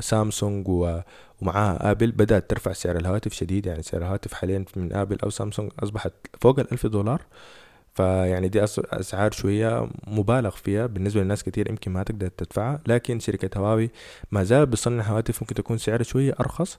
سامسونج 0.00 0.68
ومعاها 0.68 1.90
آبل 1.90 2.12
بدأت 2.12 2.50
ترفع 2.50 2.72
سعر 2.72 2.96
الهواتف 2.96 3.32
شديد. 3.32 3.66
يعني 3.66 3.82
سعر 3.82 4.00
الهواتف 4.00 4.32
حاليا 4.32 4.64
من 4.76 4.92
آبل 4.92 5.18
أو 5.22 5.30
سامسونج 5.30 5.70
أصبحت 5.82 6.12
فوق 6.40 6.60
الألف 6.60 6.86
دولار. 6.86 7.22
فيعني 7.94 8.48
دي 8.48 8.64
أسعار 8.64 9.30
شوية 9.32 9.88
مبالغ 10.06 10.50
فيها 10.50 10.86
بالنسبة 10.86 11.22
لناس 11.22 11.42
كتير 11.42 11.70
يمكن 11.70 11.90
ما 11.92 12.02
تقدر 12.02 12.28
تدفعها 12.28 12.80
لكن 12.86 13.18
شركة 13.20 13.58
هواوي 13.58 13.90
ما 14.30 14.42
زال 14.44 14.66
بتصنع 14.66 15.02
هواتف 15.02 15.42
ممكن 15.42 15.54
تكون 15.54 15.78
سعرها 15.78 16.02
شوية 16.02 16.34
أرخص. 16.40 16.78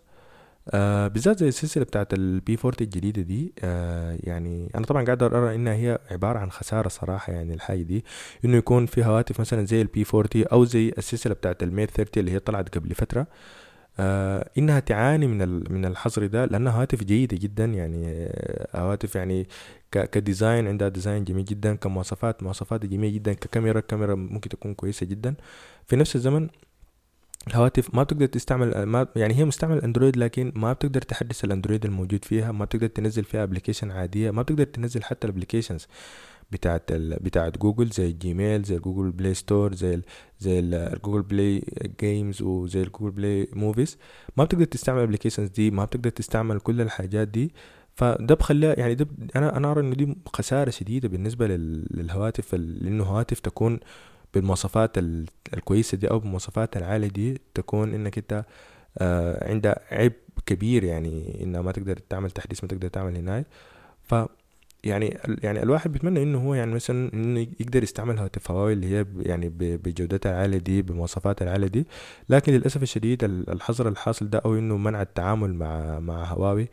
آه 0.69 1.07
بالذات 1.07 1.39
زي 1.39 1.47
السلسلة 1.47 1.83
بتاعت 1.83 2.13
ال 2.13 2.57
P40 2.65 2.73
الجديدة 2.81 3.21
دي 3.21 3.53
آه 3.63 4.17
يعني 4.23 4.71
أنا 4.75 4.85
طبعا 4.85 5.05
قاعد 5.05 5.23
أرى 5.23 5.55
إنها 5.55 5.73
هي 5.73 5.99
عبارة 6.11 6.39
عن 6.39 6.51
خسارة 6.51 6.87
صراحة 6.87 7.33
يعني 7.33 7.53
الحاجة 7.53 7.81
دي 7.81 8.05
إنه 8.45 8.57
يكون 8.57 8.85
في 8.85 9.05
هواتف 9.05 9.39
مثلا 9.39 9.65
زي 9.65 9.81
ال 9.81 10.05
P40 10.13 10.45
أو 10.51 10.65
زي 10.65 10.89
السلسلة 10.97 11.33
بتاعت 11.33 11.63
ال 11.63 11.69
Mate 11.69 11.91
30 11.91 12.19
اللي 12.21 12.31
هي 12.31 12.39
طلعت 12.39 12.77
قبل 12.77 12.95
فترة. 12.95 13.27
آه 13.99 14.49
إنها 14.57 14.79
تعاني 14.79 15.27
من 15.27 15.63
من 15.73 15.85
الحظر 15.85 16.25
ده 16.27 16.45
لأنها 16.45 16.73
هواتف 16.73 17.03
جيدة 17.03 17.37
جدا 17.37 17.65
يعني 17.65 18.03
آه 18.07 18.67
هواتف 18.81 19.15
يعني 19.15 19.47
ك 19.91 20.02
design 20.02 20.67
عندها 20.67 20.87
design 20.89 21.23
جميل 21.23 21.45
جدا 21.45 21.75
كمواصفات 21.75 22.43
مواصفات 22.43 22.85
جميلة 22.85 23.13
جدا 23.15 23.33
ككاميرا 23.33 23.79
كاميرا 23.79 24.15
ممكن 24.15 24.49
تكون 24.49 24.73
كويسة 24.73 25.05
جدا. 25.05 25.35
في 25.87 25.95
نفس 25.95 26.15
الزمن 26.15 26.49
الهواتف 27.47 27.95
ما 27.95 28.03
بتقدر 28.03 28.25
تستعمل 28.25 28.83
ما 28.83 29.07
يعني 29.15 29.33
هي 29.33 29.45
مستعمل 29.45 29.81
Android 29.81 30.17
لكن 30.17 30.51
ما 30.55 30.73
بتقدر 30.73 31.01
تحدث 31.01 31.43
ال 31.43 31.48
Android 31.48 31.85
الموجود 31.85 32.25
فيها 32.25 32.51
ما 32.51 32.65
بتقدر 32.65 32.87
تنزل 32.87 33.23
فيها 33.23 33.43
application 33.43 33.91
عادية 33.91 34.31
ما 34.31 34.41
بتقدر 34.41 34.63
تنزل 34.63 35.03
حتى 35.03 35.27
ال 35.27 35.32
applications 35.32 35.87
بتاعت 36.51 36.91
ال... 36.91 37.19
بتاعت 37.21 37.57
جوجل 37.57 37.87
زي 37.89 38.07
ال 38.07 38.16
Gmail 38.16 38.63
زي 38.63 38.77
Google 38.77 39.11
Play 39.11 39.33
Store 39.33 39.73
زي 39.75 39.93
ال... 39.93 40.03
زي 40.39 40.59
ال 40.59 40.68
Google 40.68 41.21
Play 41.21 41.63
Games 42.01 42.41
وزي 42.41 42.81
ال 42.81 42.86
Google 42.86 43.11
Play 43.11 43.49
Movies 43.53 43.97
ما 44.37 44.43
بتقدر 44.43 44.65
تستعمل 44.65 44.99
ال 44.99 45.03
applications 45.03 45.49
دي 45.49 45.71
ما 45.71 45.85
بتقدر 45.85 46.09
تستعمل 46.09 46.59
كل 46.59 46.81
الحاجات 46.81 47.27
دي. 47.27 47.53
فده 47.95 48.35
بخليها 48.35 48.79
يعني 48.79 48.95
ده 48.95 49.07
أنا 49.35 49.57
أنا 49.57 49.71
ارى 49.71 49.81
انه 49.81 49.95
دي 49.95 50.15
خسارة 50.33 50.69
شديدة 50.69 51.09
بالنسبة 51.09 51.47
للهواتف 51.47 52.55
لأنه 52.55 53.03
هواتف 53.03 53.39
تكون 53.39 53.79
بالمواصفات 54.33 54.97
الكويسة 55.53 55.97
دي 55.97 56.09
أو 56.09 56.19
بالمواصفات 56.19 56.77
العالية 56.77 57.07
دي 57.07 57.41
تكون 57.53 57.93
إنك 57.93 58.17
أنت 58.17 58.45
آه 58.97 59.49
عندها 59.51 59.75
عيب 59.91 60.13
كبير 60.45 60.83
يعني 60.83 61.43
إنها 61.43 61.61
ما 61.61 61.71
تقدر 61.71 61.97
تعمل 62.09 62.31
تحديث 62.31 62.63
ما 62.63 62.69
تقدر 62.69 62.87
تعمل 62.87 63.15
هناك. 63.17 63.45
ف 64.03 64.15
يعني 64.83 65.17
يعني 65.43 65.63
الواحد 65.63 65.91
بيتمنى 65.91 66.23
إنه 66.23 66.37
هو 66.47 66.53
يعني 66.53 66.73
مثلا 66.73 67.13
إنه 67.13 67.39
يقدر 67.59 67.83
يستعمل 67.83 68.17
هواتف 68.19 68.51
هواوي 68.51 68.73
اللي 68.73 68.87
هي 68.95 69.05
يعني 69.19 69.49
بجودتها 69.59 70.31
العالية 70.31 70.57
دي 70.57 70.81
بمواصفاتها 70.81 71.45
العالية 71.45 71.67
دي. 71.67 71.87
لكن 72.29 72.53
للأسف 72.53 72.83
الشديد 72.83 73.23
الحظر 73.23 73.87
الحاصل 73.87 74.29
ده 74.29 74.39
أو 74.45 74.55
إنه 74.55 74.77
منع 74.77 75.01
التعامل 75.01 75.53
مع 75.53 75.99
مع 75.99 76.23
هواوي 76.25 76.67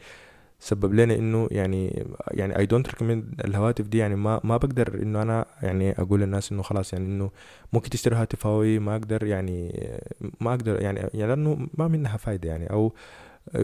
سبب 0.60 0.94
لنا 0.94 1.14
إنه 1.14 1.48
يعني 1.50 2.06
يعني 2.30 2.58
I 2.58 2.66
don't 2.66 2.88
recommend 2.88 3.40
الهواتف 3.44 3.86
دي 3.88 3.98
يعني 3.98 4.16
ما 4.16 4.40
ما 4.44 4.56
بقدر 4.56 5.02
إنه 5.02 5.22
أنا 5.22 5.46
يعني 5.62 5.92
أقول 5.92 6.20
للناس 6.20 6.52
إنه 6.52 6.62
خلاص 6.62 6.92
يعني 6.92 7.06
إنه 7.06 7.30
ممكن 7.72 7.90
تشتري 7.90 8.16
هاتف 8.16 8.46
هواوي 8.46 8.78
ما 8.78 8.96
أقدر 8.96 9.26
يعني 9.26 9.86
ما 10.40 10.50
أقدر 10.50 10.82
يعني 10.82 11.00
يعني 11.14 11.28
لأنه 11.28 11.68
ما 11.78 11.88
منها 11.88 12.16
فايدة 12.16 12.48
يعني. 12.48 12.70
أو 12.70 12.92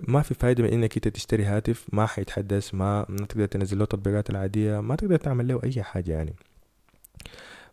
ما 0.08 0.22
في 0.22 0.34
فايدة 0.34 0.62
من 0.62 0.68
إنك 0.68 0.96
أنت 0.96 1.08
تشتري 1.08 1.44
هاتف 1.44 1.86
ما 1.92 2.06
حيتحدث 2.06 2.74
ما, 2.74 3.06
ما 3.08 3.26
تقدر 3.26 3.46
تنزل 3.46 3.78
له 3.78 3.84
التطبيقات 3.84 4.30
العادية 4.30 4.80
ما 4.80 4.96
تقدر 4.96 5.16
تعمل 5.16 5.48
له 5.48 5.60
أي 5.64 5.82
حاجة 5.82 6.12
يعني. 6.12 6.34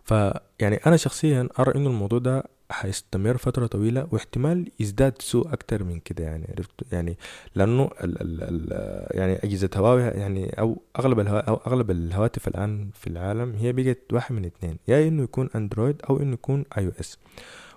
فيعني 0.03 0.75
أنا 0.75 0.97
شخصيا 0.97 1.49
أرى 1.59 1.75
إنه 1.75 1.89
الموضوع 1.89 2.19
ده 2.19 2.43
حيستمر 2.71 3.37
فترة 3.37 3.65
طويلة 3.65 4.07
واحتمال 4.11 4.71
يزداد 4.79 5.21
سوء 5.21 5.53
أكتر 5.53 5.83
من 5.83 5.99
كده 5.99 6.23
يعني 6.23 6.47
عرفت؟ 6.51 6.71
يعني 6.91 7.17
لأنه 7.55 7.89
ال 8.03 8.21
ال 8.21 8.41
ال 8.41 9.17
يعني 9.17 9.33
أجهزة 9.33 9.69
هواوي 9.75 10.01
يعني 10.01 10.59
أو 10.59 10.81
أغلب 10.99 11.19
الهوا 11.19 11.39
أو 11.39 11.55
أغلب 11.55 11.91
الهواتف 11.91 12.47
الآن 12.47 12.89
في 12.93 13.07
العالم 13.07 13.55
هي 13.55 13.73
بقت 13.73 14.13
واحد 14.13 14.35
من 14.35 14.45
اثنين 14.45 14.77
يا 14.87 15.07
إنه 15.07 15.23
يكون 15.23 15.49
أندرويد 15.55 16.01
أو 16.09 16.17
إنه 16.19 16.33
يكون 16.33 16.65
أي 16.77 16.85
أو 16.85 16.91
إس 16.99 17.17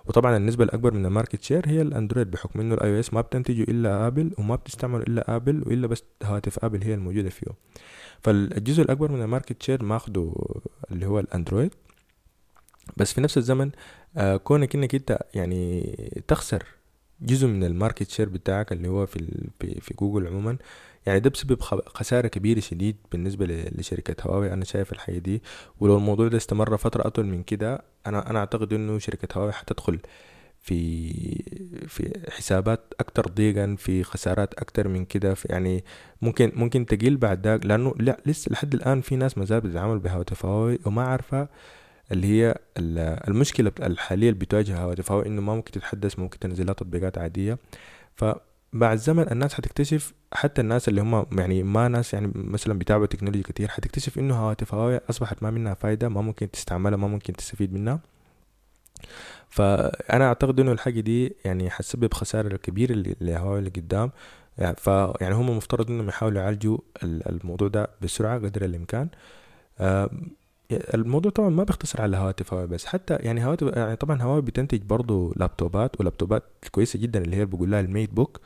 وطبعا 0.05 0.37
النسبة 0.37 0.63
الأكبر 0.63 0.93
من 0.93 1.05
ال 1.05 1.10
market 1.10 1.41
share 1.43 1.67
هي 1.67 1.81
ال 1.81 1.87
Android 1.87 2.31
بحكم 2.31 2.59
إنه 2.59 2.73
ال 2.75 2.95
iOS 2.95 3.13
ما 3.13 3.21
بتنتجه 3.21 3.63
إلا 3.63 4.07
آبل 4.07 4.31
وما 4.37 4.55
بتستعمل 4.55 5.01
إلا 5.01 5.35
آبل 5.35 5.63
وإلا 5.65 5.87
بس 5.87 6.03
هواتف 6.23 6.65
آبل 6.65 6.83
هي 6.83 6.93
الموجودة 6.93 7.29
فيه. 7.29 7.47
فالجزء 8.21 8.83
الأكبر 8.83 9.11
من 9.11 9.21
ال 9.21 9.27
market 9.27 9.63
share 9.63 9.83
ماخده 9.83 10.33
اللي 10.91 11.05
هو 11.05 11.19
ال 11.19 11.26
Android 11.26 11.73
بس 12.97 13.13
في 13.13 13.21
نفس 13.21 13.37
الزمن 13.37 13.71
آه 14.17 14.37
كونك 14.37 14.75
إنك 14.75 14.95
أنت 14.95 15.19
يعني 15.33 15.81
تخسر 16.27 16.63
جزء 17.21 17.47
من 17.47 17.63
ال 17.63 17.70
market 17.70 18.09
share 18.09 18.29
بتاعك 18.29 18.71
اللي 18.71 18.87
هو 18.87 19.05
في 19.05 19.49
في 19.81 19.93
جوجل 19.93 20.27
عموما 20.27 20.57
يعني 21.05 21.19
ده 21.19 21.29
بسبب 21.29 21.61
خسارة 21.87 22.27
كبيرة 22.27 22.59
شديد 22.59 22.95
بالنسبة 23.11 23.45
لشركة 23.45 24.15
هواوي. 24.27 24.53
أنا 24.53 24.65
شايف 24.65 24.91
الحاجة 24.93 25.17
دي 25.17 25.41
ولو 25.79 25.97
الموضوع 25.97 26.27
ده 26.27 26.37
استمر 26.37 26.77
فترة 26.77 27.07
أطول 27.07 27.25
من 27.25 27.43
كده 27.43 27.81
أنا 28.07 28.29
أنا 28.29 28.39
أعتقد 28.39 28.73
إنه 28.73 28.99
شركة 28.99 29.37
هواوي 29.37 29.51
حتدخل 29.51 29.99
في 30.61 31.11
في 31.87 32.21
حسابات 32.31 32.93
أكتر 32.99 33.27
ضيقا 33.27 33.75
في 33.79 34.03
خسارات 34.03 34.53
أكتر 34.53 34.87
من 34.87 35.05
كده. 35.05 35.35
يعني 35.45 35.83
ممكن 36.21 36.51
ممكن 36.55 36.85
تقل 36.85 37.17
بعد 37.17 37.47
ذاك 37.47 37.65
لأنه 37.65 37.93
لا 37.99 38.17
لسه 38.25 38.51
لحد 38.51 38.73
الآن 38.73 39.01
في 39.01 39.15
ناس 39.15 39.37
ما 39.37 39.45
زالت 39.45 39.65
بتتعامل 39.65 39.99
بهواتف 39.99 40.45
هواوي 40.45 40.79
وما 40.85 41.03
عارفة 41.07 41.47
اللي 42.11 42.27
هي 42.27 42.55
المشكلة 43.27 43.71
الحالية 43.79 44.29
اللي 44.29 44.39
بتواجهها 44.39 44.79
هواتف 44.83 45.11
هواوي 45.11 45.27
إنه 45.27 45.41
ما 45.41 45.55
ممكن 45.55 45.71
تتحدث 45.71 46.19
ممكن 46.19 46.39
تنزل 46.39 46.65
لها 46.65 46.73
تطبيقات 46.73 47.17
عادية. 47.17 47.57
فمع 48.15 48.93
الزمن 48.93 49.31
الناس 49.31 49.53
حتكتشف 49.53 50.13
حتى 50.33 50.61
الناس 50.61 50.89
اللي 50.89 51.01
هم 51.01 51.25
يعني 51.31 51.63
ما 51.63 51.87
ناس 51.87 52.13
يعني 52.13 52.31
مثلا 52.35 52.73
بيتابعوا 52.73 53.05
تكنولوجيا 53.05 53.43
كتير 53.43 53.67
حتكتشف 53.67 54.19
إنه 54.19 54.35
هواتف 54.35 54.73
هواوي 54.73 54.99
أصبحت 55.09 55.43
ما 55.43 55.51
منها 55.51 55.73
فايدة 55.73 56.09
ما 56.09 56.21
ممكن 56.21 56.51
تستعملها 56.51 56.97
ما 56.97 57.07
ممكن 57.07 57.33
تستفيد 57.33 57.73
منها. 57.73 57.99
فأنا 59.49 60.27
أعتقد 60.27 60.59
إنه 60.59 60.71
الحاجة 60.71 60.99
دي 60.99 61.35
يعني 61.45 61.69
حتسبب 61.69 62.13
خسارة 62.13 62.57
كبيرة 62.57 63.15
لهواوي 63.21 63.59
اللي 63.59 63.69
قدام. 63.69 64.11
يعني 64.57 64.75
ف 64.75 64.87
يعني 65.21 65.35
هم 65.35 65.57
مفترض 65.57 65.89
إنهم 65.91 66.09
يحاولوا 66.09 66.41
يعالجوا 66.41 66.77
الموضوع 67.03 67.67
ده 67.67 67.89
بسرعة 68.01 68.35
قدر 68.39 68.65
الإمكان. 68.65 69.07
الموضوع 70.71 71.31
طبعا 71.31 71.49
ما 71.49 71.63
بيختصر 71.63 72.01
على 72.01 72.17
هواتف 72.17 72.53
هواوي 72.53 72.67
بس 72.67 72.85
حتى 72.85 73.15
يعني 73.15 73.45
هواتف 73.45 73.67
يعني 73.77 73.95
طبعا 73.95 74.21
هواوي 74.21 74.41
بتنتج 74.41 74.81
برضه 74.81 75.33
لابتوبات 75.37 75.99
ولابتوبات 76.01 76.43
كويسة 76.71 76.99
جدا 76.99 77.21
اللي 77.23 77.35
هي 77.35 77.45
بقول 77.45 77.71
لها 77.71 77.79
ال 77.79 78.13
MateBook 78.13 78.39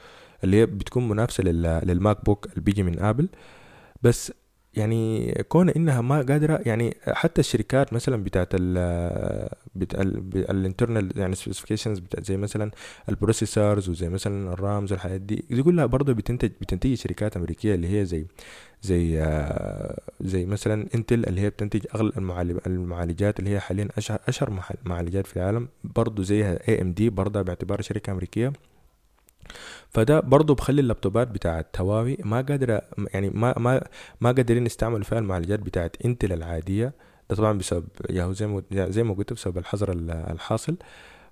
اللي 0.43 0.57
هي 0.57 0.65
بتكون 0.65 1.07
منافسة 1.09 1.43
لل 1.43 2.25
MacBook 2.25 2.45
اللي 2.45 2.61
بيجي 2.61 2.83
من 2.83 2.99
آبل. 2.99 3.29
بس 4.03 4.33
يعني 4.73 5.31
كون 5.49 5.69
إنها 5.69 6.01
ما 6.01 6.21
قادرة 6.21 6.59
يعني 6.65 6.97
حتى 7.07 7.41
الشركات 7.41 7.93
مثلا 7.93 8.23
بتاعت 8.23 8.49
ال 8.53 8.77
ال 10.35 10.44
internal 10.44 11.11
يعني 11.17 11.35
specifications 11.35 12.01
زي 12.19 12.37
مثلا 12.37 12.71
ال 13.09 13.17
processors 13.17 13.89
وزي 13.89 14.09
مثلا 14.09 14.53
ال 14.53 14.61
RAMs 14.61 14.91
والحاجات 14.91 15.21
دي 15.21 15.45
دي 15.49 15.63
كلها 15.63 15.85
برضه 15.85 16.13
بتنتج 16.13 16.51
بتنتج 16.61 16.93
شركات 16.93 17.37
أمريكية 17.37 17.75
اللي 17.75 17.99
هي 17.99 18.05
زي 18.05 18.25
زي 18.81 19.19
زي 20.21 20.45
مثلا 20.45 20.87
انتل 20.95 21.25
اللي 21.25 21.41
هي 21.41 21.49
بتنتج 21.49 21.85
أغلب 21.95 22.17
المعالجات 22.67 23.39
اللي 23.39 23.49
هي 23.49 23.59
حاليا 23.59 23.87
أشهر 23.97 24.19
اشهر 24.27 24.61
معالجات 24.85 25.27
في 25.27 25.37
العالم 25.37 25.67
برضه 25.83 26.23
زيها 26.23 26.67
AMD 26.69 27.09
برضه 27.09 27.41
باعتبارها 27.41 27.81
شركة 27.81 28.11
أمريكية. 28.11 28.53
فده 29.89 30.19
برضه 30.19 30.55
بخلي 30.55 30.81
اللابتوبات 30.81 31.27
بتاعت 31.27 31.81
هواوي 31.81 32.17
ما 32.23 32.41
قادرة 32.41 32.81
يعني 33.13 33.29
ما 33.29 33.59
ما 33.59 33.87
ما 34.21 34.31
قادرين 34.31 34.65
يستعملوا 34.65 35.03
فيها 35.03 35.19
المعالجات 35.19 35.59
بتاعت 35.59 35.95
انتل 36.05 36.33
العادية. 36.33 36.93
ده 37.29 37.35
طبعا 37.35 37.57
بسبب 37.57 37.87
ياهو 38.09 38.33
زي 38.33 38.47
ما 38.47 38.63
زي 38.71 39.03
ما 39.03 39.13
قلت 39.13 39.33
بسبب 39.33 39.57
الحظر 39.57 39.91
الحاصل. 40.31 40.75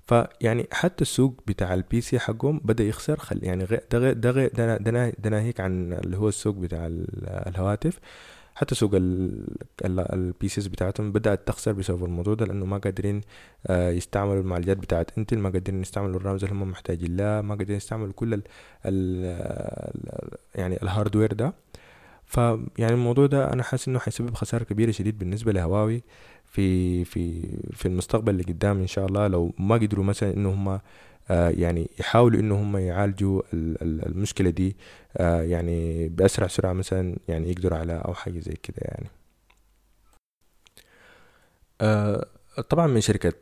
فيعني 0.07 0.67
حتى 0.71 1.01
السوق 1.01 1.41
بتاع 1.47 1.73
ال 1.73 2.01
PC 2.01 2.19
حقهم 2.19 2.61
بدأ 2.63 2.83
يخسر 2.83 3.19
خل 3.19 3.43
يعني 3.43 3.65
ده 3.65 4.13
ده 4.13 4.47
ده, 4.47 4.77
ده 5.19 5.29
ناهيك 5.29 5.59
عن 5.59 5.93
اللي 5.93 6.17
هو 6.17 6.27
السوق 6.29 6.55
بتاع 6.55 6.87
الهواتف. 7.47 7.99
حتى 8.57 8.75
سوق 8.75 8.91
ال 9.85 10.06
PCs 10.06 10.67
بتاعتهم 10.67 11.11
بدأت 11.11 11.47
تخسر 11.47 11.71
بسبب 11.71 12.05
الموضوع 12.05 12.33
ده 12.33 12.45
لأنه 12.45 12.65
ما 12.65 12.77
قادرين 12.77 13.21
آه، 13.67 13.89
يستعملوا 13.89 14.41
المعالجات 14.41 14.77
بتاعت 14.77 15.17
انتل 15.17 15.37
ما 15.37 15.49
قادرين 15.49 15.81
يستعملوا 15.81 16.15
ال 16.15 16.21
RAMs 16.21 16.43
اللي 16.43 16.55
هم 16.55 16.69
محتاجين 16.71 17.17
لها 17.17 17.41
ما 17.41 17.55
قادرين 17.55 17.77
يستعملوا 17.77 18.13
كل 18.13 18.41
ال 18.85 19.23
يعني 20.55 20.81
ال 20.83 20.89
hardware 20.89 21.33
ده. 21.33 21.53
فيعني 22.25 22.93
الموضوع 22.93 23.25
ده 23.25 23.53
أنا 23.53 23.63
حاسس 23.63 23.87
إنه 23.87 23.99
حيسبب 23.99 24.33
خسارة 24.33 24.63
كبيرة 24.63 24.91
شديد 24.91 25.17
بالنسبة 25.17 25.51
لهواوي 25.51 26.03
في 26.45 27.05
في 27.05 27.41
في 27.73 27.87
المستقبل 27.87 28.29
اللي 28.33 28.43
قدام 28.43 28.79
إن 28.79 28.87
شاء 28.87 29.05
الله. 29.05 29.27
لو 29.27 29.53
ما 29.59 29.75
قدروا 29.75 30.05
مثلا 30.05 30.33
إنه 30.33 30.49
هم 30.49 30.79
آه، 31.29 31.49
يعني 31.49 31.89
يحاولوا 31.99 32.39
إنه 32.39 32.61
هم 32.61 32.77
يعالجوا 32.77 33.41
المشكلة 33.83 34.49
دي 34.49 34.75
يعني 35.41 36.07
بأسرع 36.09 36.47
سرعة 36.47 36.73
مثلا 36.73 37.17
يعني 37.27 37.51
يقدروا 37.51 37.77
على 37.77 37.93
أو 38.05 38.13
حاجة 38.13 38.39
زي 38.39 38.53
كده 38.63 38.77
يعني. 38.81 39.07
آه، 41.81 42.25
طبعا 42.69 42.87
من 42.87 43.01
شركة 43.01 43.33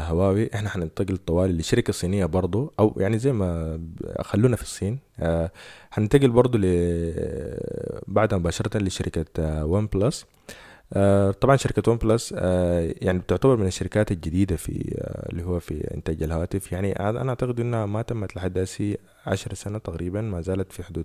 هواوي 0.00 0.54
إحنا 0.54 0.68
حننتقل 0.68 1.16
طوالي 1.16 1.58
لشركة 1.58 1.92
صينية 1.92 2.24
برضو 2.26 2.72
أو 2.80 2.94
يعني 3.00 3.18
زي 3.18 3.32
ما 3.32 3.80
خلونا 4.20 4.56
في 4.56 4.62
الصين. 4.62 4.98
حننتقل 5.90 6.28
برضو 6.30 6.58
ل 6.58 6.64
بعد 8.06 8.34
مباشرة 8.34 8.78
لشركة 8.78 9.64
OnePlus 9.64 10.22
آه، 10.22 10.67
طبعا 11.40 11.56
شركة 11.56 11.92
OnePlus 11.92 12.34
آه، 12.38 12.94
يعني 13.00 13.18
بتعتبر 13.18 13.56
من 13.56 13.66
الشركات 13.66 14.12
الجديدة 14.12 14.56
في 14.56 14.94
آه، 14.98 15.28
اللي 15.32 15.44
هو 15.44 15.60
في 15.60 15.94
إنتاج 15.94 16.22
الهواتف 16.22 16.72
يعني 16.72 16.92
أنا 16.92 17.28
أعتقد 17.28 17.60
إنها 17.60 17.86
ما 17.86 18.02
تمت 18.02 18.36
لحد 18.36 18.58
هسي 18.58 18.98
عشر 19.26 19.54
سنة 19.54 19.78
تقريبا 19.78 20.20
ما 20.20 20.40
زالت 20.40 20.72
في 20.72 20.82
حدود 20.82 21.04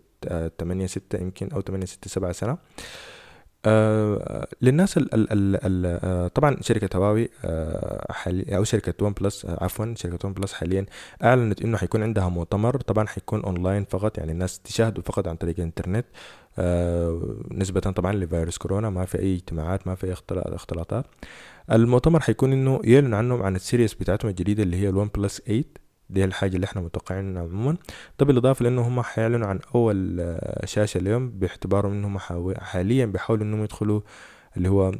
تمانية 0.57 0.85
ستة 0.87 1.19
يمكن 1.21 1.49
أو 1.51 1.61
تمانية 1.61 1.85
ستة 1.85 2.09
سبعة 2.09 2.31
سنة. 2.31 2.57
آه 3.65 4.47
للناس 4.61 4.97
ال 4.97 5.13
ال 5.13 5.31
ال 5.65 5.99
آه 6.03 6.27
طبعا 6.27 6.57
شركة 6.61 6.97
هواوي 6.97 7.29
آه 7.45 8.05
أو 8.29 8.63
شركة 8.63 9.05
OnePlus 9.05 9.45
آه 9.45 9.63
عفوا 9.63 9.93
شركة 9.97 10.27
OnePlus 10.27 10.53
حاليا 10.53 10.85
أعلنت 11.23 11.61
إنه 11.61 11.77
حيكون 11.77 12.03
عندها 12.03 12.29
مؤتمر. 12.29 12.77
طبعا 12.81 13.07
حيكون 13.07 13.43
أونلاين 13.43 13.85
فقط 13.85 14.17
يعني 14.17 14.31
الناس 14.31 14.59
تشاهده 14.59 15.01
فقط 15.01 15.27
عن 15.27 15.35
طريق 15.35 15.55
الإنترنت. 15.57 16.05
آه 16.05 16.42
نسبة 17.51 17.79
طبعا 17.79 18.13
لفيروس 18.13 18.57
كورونا 18.57 18.89
ما 18.89 19.05
في 19.05 19.19
أي 19.19 19.35
اجتماعات 19.35 19.87
ما 19.87 19.95
في 19.95 20.07
أي 20.07 20.13
اختلاطات. 20.37 21.05
المؤتمر 21.71 22.19
حيكون 22.19 22.53
إنه 22.53 22.79
يعلن 22.83 23.13
عنهم 23.13 23.43
عن 23.43 23.55
ال 23.55 23.61
series 23.61 23.93
بتاعتهم 23.93 24.29
الجديدة 24.29 24.63
اللي 24.63 24.77
هي 24.77 24.89
ال 24.89 25.09
OnePlus 25.15 25.41
8 25.41 25.63
دي 26.09 26.23
الحاجة 26.25 26.55
اللي 26.55 26.65
إحنا 26.65 26.81
متوقعين 26.81 27.37
عموما. 27.37 27.77
ده 28.19 28.25
بالإضافة 28.25 28.63
لأنه 28.63 28.87
هم 28.87 29.01
حيعلنوا 29.01 29.47
عن 29.47 29.59
أول 29.75 30.17
آه، 30.19 30.65
شاشة 30.65 30.97
ليهم 30.97 31.29
باعتبارهم 31.29 31.91
إنهم 31.91 32.17
حاليا 32.57 33.05
بيحاولوا 33.05 33.45
إنهم 33.45 33.63
يدخلوا 33.63 34.01
اللي 34.57 34.69
هو 34.69 34.91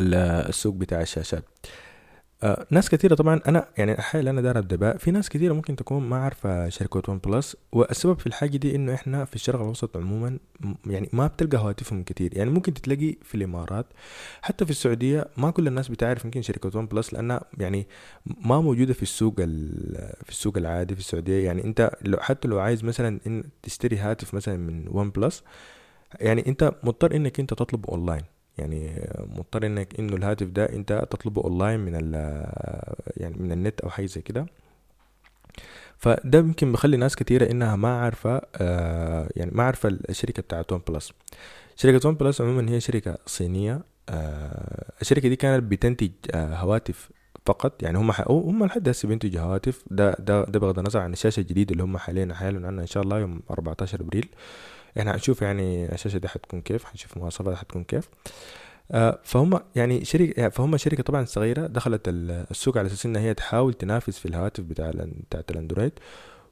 السوق 0.00 0.74
بتاع 0.74 1.00
الشاشات. 1.00 1.44
آه 2.44 2.66
ناس 2.70 2.90
كثيرة 2.90 3.14
طبعا 3.14 3.40
أنا 3.48 3.68
يعني 3.78 3.92
الحاجة 3.92 4.20
اللي 4.20 4.30
أنا 4.30 4.40
داير 4.40 4.58
أبدأ 4.58 4.96
في 4.96 5.10
ناس 5.10 5.28
كثيرة 5.28 5.52
ممكن 5.52 5.76
تكون 5.76 6.02
ما 6.02 6.16
عارفة 6.16 6.68
شركة 6.68 7.02
OnePlus 7.12 7.56
والسبب 7.72 8.18
في 8.18 8.26
الحاجة 8.26 8.56
دي 8.56 8.76
إنه 8.76 8.94
إحنا 8.94 9.24
في 9.24 9.34
الشرق 9.34 9.60
الأوسط 9.60 9.96
عموما 9.96 10.38
يعني 10.86 11.08
ما 11.12 11.26
بتلقى 11.26 11.58
هواتفهم 11.58 12.02
كثير 12.04 12.36
يعني 12.36 12.50
ممكن 12.50 12.74
تلاقي 12.74 13.16
في 13.22 13.34
الإمارات 13.34 13.86
حتى 14.42 14.64
في 14.64 14.70
السعودية 14.70 15.26
ما 15.36 15.50
كل 15.50 15.66
الناس 15.66 15.88
بتعرف 15.88 16.24
يمكن 16.24 16.42
شركة 16.42 16.78
OnePlus 16.78 17.12
لأنها 17.14 17.40
يعني 17.58 17.86
ما 18.26 18.60
موجودة 18.60 18.92
في 18.94 19.02
السوق 19.02 19.34
في 19.36 20.28
السوق 20.28 20.56
العادي 20.58 20.94
في 20.94 21.00
السعودية. 21.00 21.44
يعني 21.44 21.64
أنت 21.64 21.90
لو 22.02 22.18
حتى 22.20 22.48
لو 22.48 22.58
عايز 22.58 22.84
مثلا 22.84 23.20
إن 23.26 23.44
تشتري 23.62 23.96
هاتف 23.96 24.34
مثلا 24.34 24.56
من 24.56 24.84
OnePlus 24.88 25.42
يعني 26.20 26.46
أنت 26.46 26.74
مضطر 26.84 27.16
إنك 27.16 27.40
أنت 27.40 27.54
تطلبه 27.54 27.88
أونلاين. 27.92 28.22
يعني 28.58 29.08
مضطر 29.18 29.66
إنك 29.66 30.00
إنه 30.00 30.16
الهاتف 30.16 30.46
ده 30.46 30.64
أنت 30.64 31.06
تطلبه 31.10 31.42
اونلاين 31.42 31.80
من 31.80 31.92
ال 31.94 32.14
يعني 33.16 33.36
من 33.38 33.52
النت 33.52 33.80
أو 33.80 33.90
حاجة 33.90 34.06
زي 34.06 34.20
كده. 34.20 34.46
فده 35.98 36.38
يمكن 36.38 36.72
بخلي 36.72 36.96
ناس 36.96 37.16
كتيرة 37.16 37.50
إنها 37.50 37.76
ما 37.76 38.00
عارفة 38.00 38.40
آه 38.56 39.28
يعني 39.36 39.50
ما 39.54 39.62
عارفة 39.62 39.88
الشركة 40.08 40.42
بتاعت 40.42 40.72
OnePlus 40.72 41.12
شركة 41.76 42.08
OnePlus 42.08 42.40
عموما 42.40 42.70
هي 42.70 42.80
شركة 42.80 43.18
صينية 43.26 43.80
آه 44.08 44.92
الشركة 45.00 45.28
دي 45.28 45.36
كانت 45.36 45.62
بتنتج 45.64 46.10
آه 46.34 46.54
هواتف 46.56 47.10
فقط. 47.46 47.82
يعني 47.82 47.98
هم 47.98 48.10
هم 48.28 48.64
لحد 48.64 48.88
هسه 48.88 49.08
بينتجوا 49.08 49.40
هواتف. 49.42 49.84
ده 49.90 50.16
ده 50.18 50.44
ده 50.44 50.58
بغض 50.60 50.78
النظر 50.78 51.00
عن 51.00 51.12
الشاشة 51.12 51.40
الجديدة 51.40 51.72
اللي 51.72 51.82
هم 51.82 51.96
حاليا 51.98 52.34
حيعلنوا 52.34 52.66
عنها 52.68 52.82
إن 52.82 52.86
شاء 52.86 53.02
الله 53.02 53.18
يوم 53.18 53.40
14 53.50 54.00
أبريل. 54.00 54.28
إحنا 54.98 55.14
هنشوف 55.14 55.42
يعني 55.42 55.92
الشاشة 55.92 56.18
دي 56.18 56.28
حتكون 56.28 56.60
كيف 56.60 56.86
هنشوف 56.86 57.16
المواصفات 57.16 57.56
حتكون 57.56 57.84
كيف. 57.84 58.08
آه 58.92 59.20
فهم 59.24 59.60
يعني 59.76 60.04
شركة 60.04 60.34
يعني 60.40 60.50
فهم 60.50 60.76
شركة 60.76 61.02
طبعا 61.02 61.24
صغيرة 61.24 61.66
دخلت 61.66 62.00
السوق 62.08 62.78
على 62.78 62.86
أساس 62.86 63.06
إنها 63.06 63.22
هي 63.22 63.34
تحاول 63.34 63.74
تنافس 63.74 64.18
في 64.18 64.26
الهواتف 64.26 64.64
بتاع 64.64 64.90
بتاعت 64.94 65.50
الأندرويد. 65.50 65.92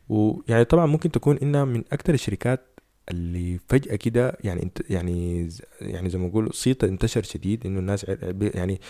ويعني 0.08 0.64
طبعا 0.64 0.86
ممكن 0.86 1.10
تكون 1.10 1.38
إنها 1.38 1.64
من 1.64 1.84
أكثر 1.92 2.14
الشركات 2.14 2.71
اللي 3.10 3.58
فجأة 3.68 3.96
كده 3.96 4.36
يعني 4.44 4.62
انت 4.62 4.90
يعني 4.90 5.48
يعني 5.80 6.10
زي 6.10 6.18
ما 6.18 6.26
نقول 6.26 6.50
صيت 6.54 6.84
انتشر 6.84 7.22
شديد 7.22 7.66
إنه 7.66 7.78
الناس 7.80 8.06
يعني 8.40 8.80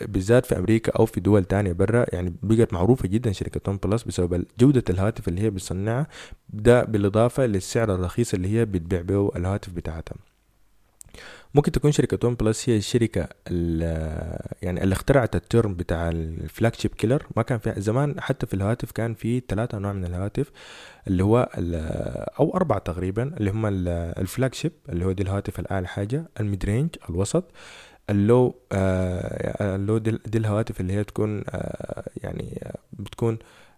بالذات 0.00 0.46
في 0.46 0.58
أمريكا 0.58 0.92
أو 0.92 1.06
في 1.06 1.20
دول 1.20 1.44
تانية 1.44 1.72
برا 1.72 2.06
يعني 2.12 2.34
بقت 2.42 2.72
معروفة 2.72 3.08
جدا 3.08 3.32
شركة 3.32 3.70
ون 3.70 3.76
بلس 3.76 4.02
بسبب 4.02 4.44
جودة 4.60 4.84
الهاتف 4.90 5.28
اللي 5.28 5.40
هي 5.40 5.50
بتصنعها 5.50 6.06
ده 6.48 6.84
بالإضافة 6.84 7.46
للسعر 7.46 7.94
الرخيص 7.94 8.34
اللي 8.34 8.48
هي 8.48 8.64
بتبيع 8.64 9.00
به 9.02 9.30
الهواتف 9.36 9.72
بتاعتها. 9.72 10.14
ممكن 11.54 11.72
تكون 11.72 11.92
شركة 11.92 12.28
OnePlus 12.28 12.68
هي 12.68 12.76
الشركة 12.76 13.28
يعني 14.62 14.82
اللي 14.82 14.92
اخترعت 14.92 15.36
ال 15.36 15.44
term 15.44 15.74
بتاع 15.74 16.08
ال 16.08 16.74
flagship 16.74 16.94
killer 16.94 17.26
ما 17.36 17.42
كان 17.42 17.58
في 17.58 17.74
زمان 17.76 18.20
حتى 18.20 18.46
في 18.46 18.54
الهواتف 18.54 18.92
كان 18.92 19.14
في 19.14 19.42
ثلاثة 19.48 19.78
انواع 19.78 19.92
من 19.92 20.04
الهواتف 20.04 20.50
اللي 21.06 21.24
هو 21.24 21.48
أو 22.40 22.54
أربعة 22.56 22.78
تقريبا 22.78 23.22
اللي 23.36 23.50
هم 23.50 23.66
ال 23.86 24.54
flagship 24.54 24.72
اللي 24.88 25.04
هو 25.04 25.12
دي 25.12 25.22
الهواتف 25.22 25.60
الأعلى 25.60 25.86
حاجة 25.88 26.24
ال 26.40 26.46
mid 26.46 26.64
range 26.64 26.90
الوسط 27.10 27.44
ال 28.10 28.21
low 28.21 28.54
آه 28.72 29.76
ال 29.76 29.82
low 29.82 29.98
دي, 29.98 30.18
دي 30.26 30.38
الهواتف 30.38 30.80
اللي 30.80 30.92
هي 30.92 31.04
تكون 31.04 31.44
آه 31.50 32.04
يعني 32.16 32.60
آه 32.62 32.78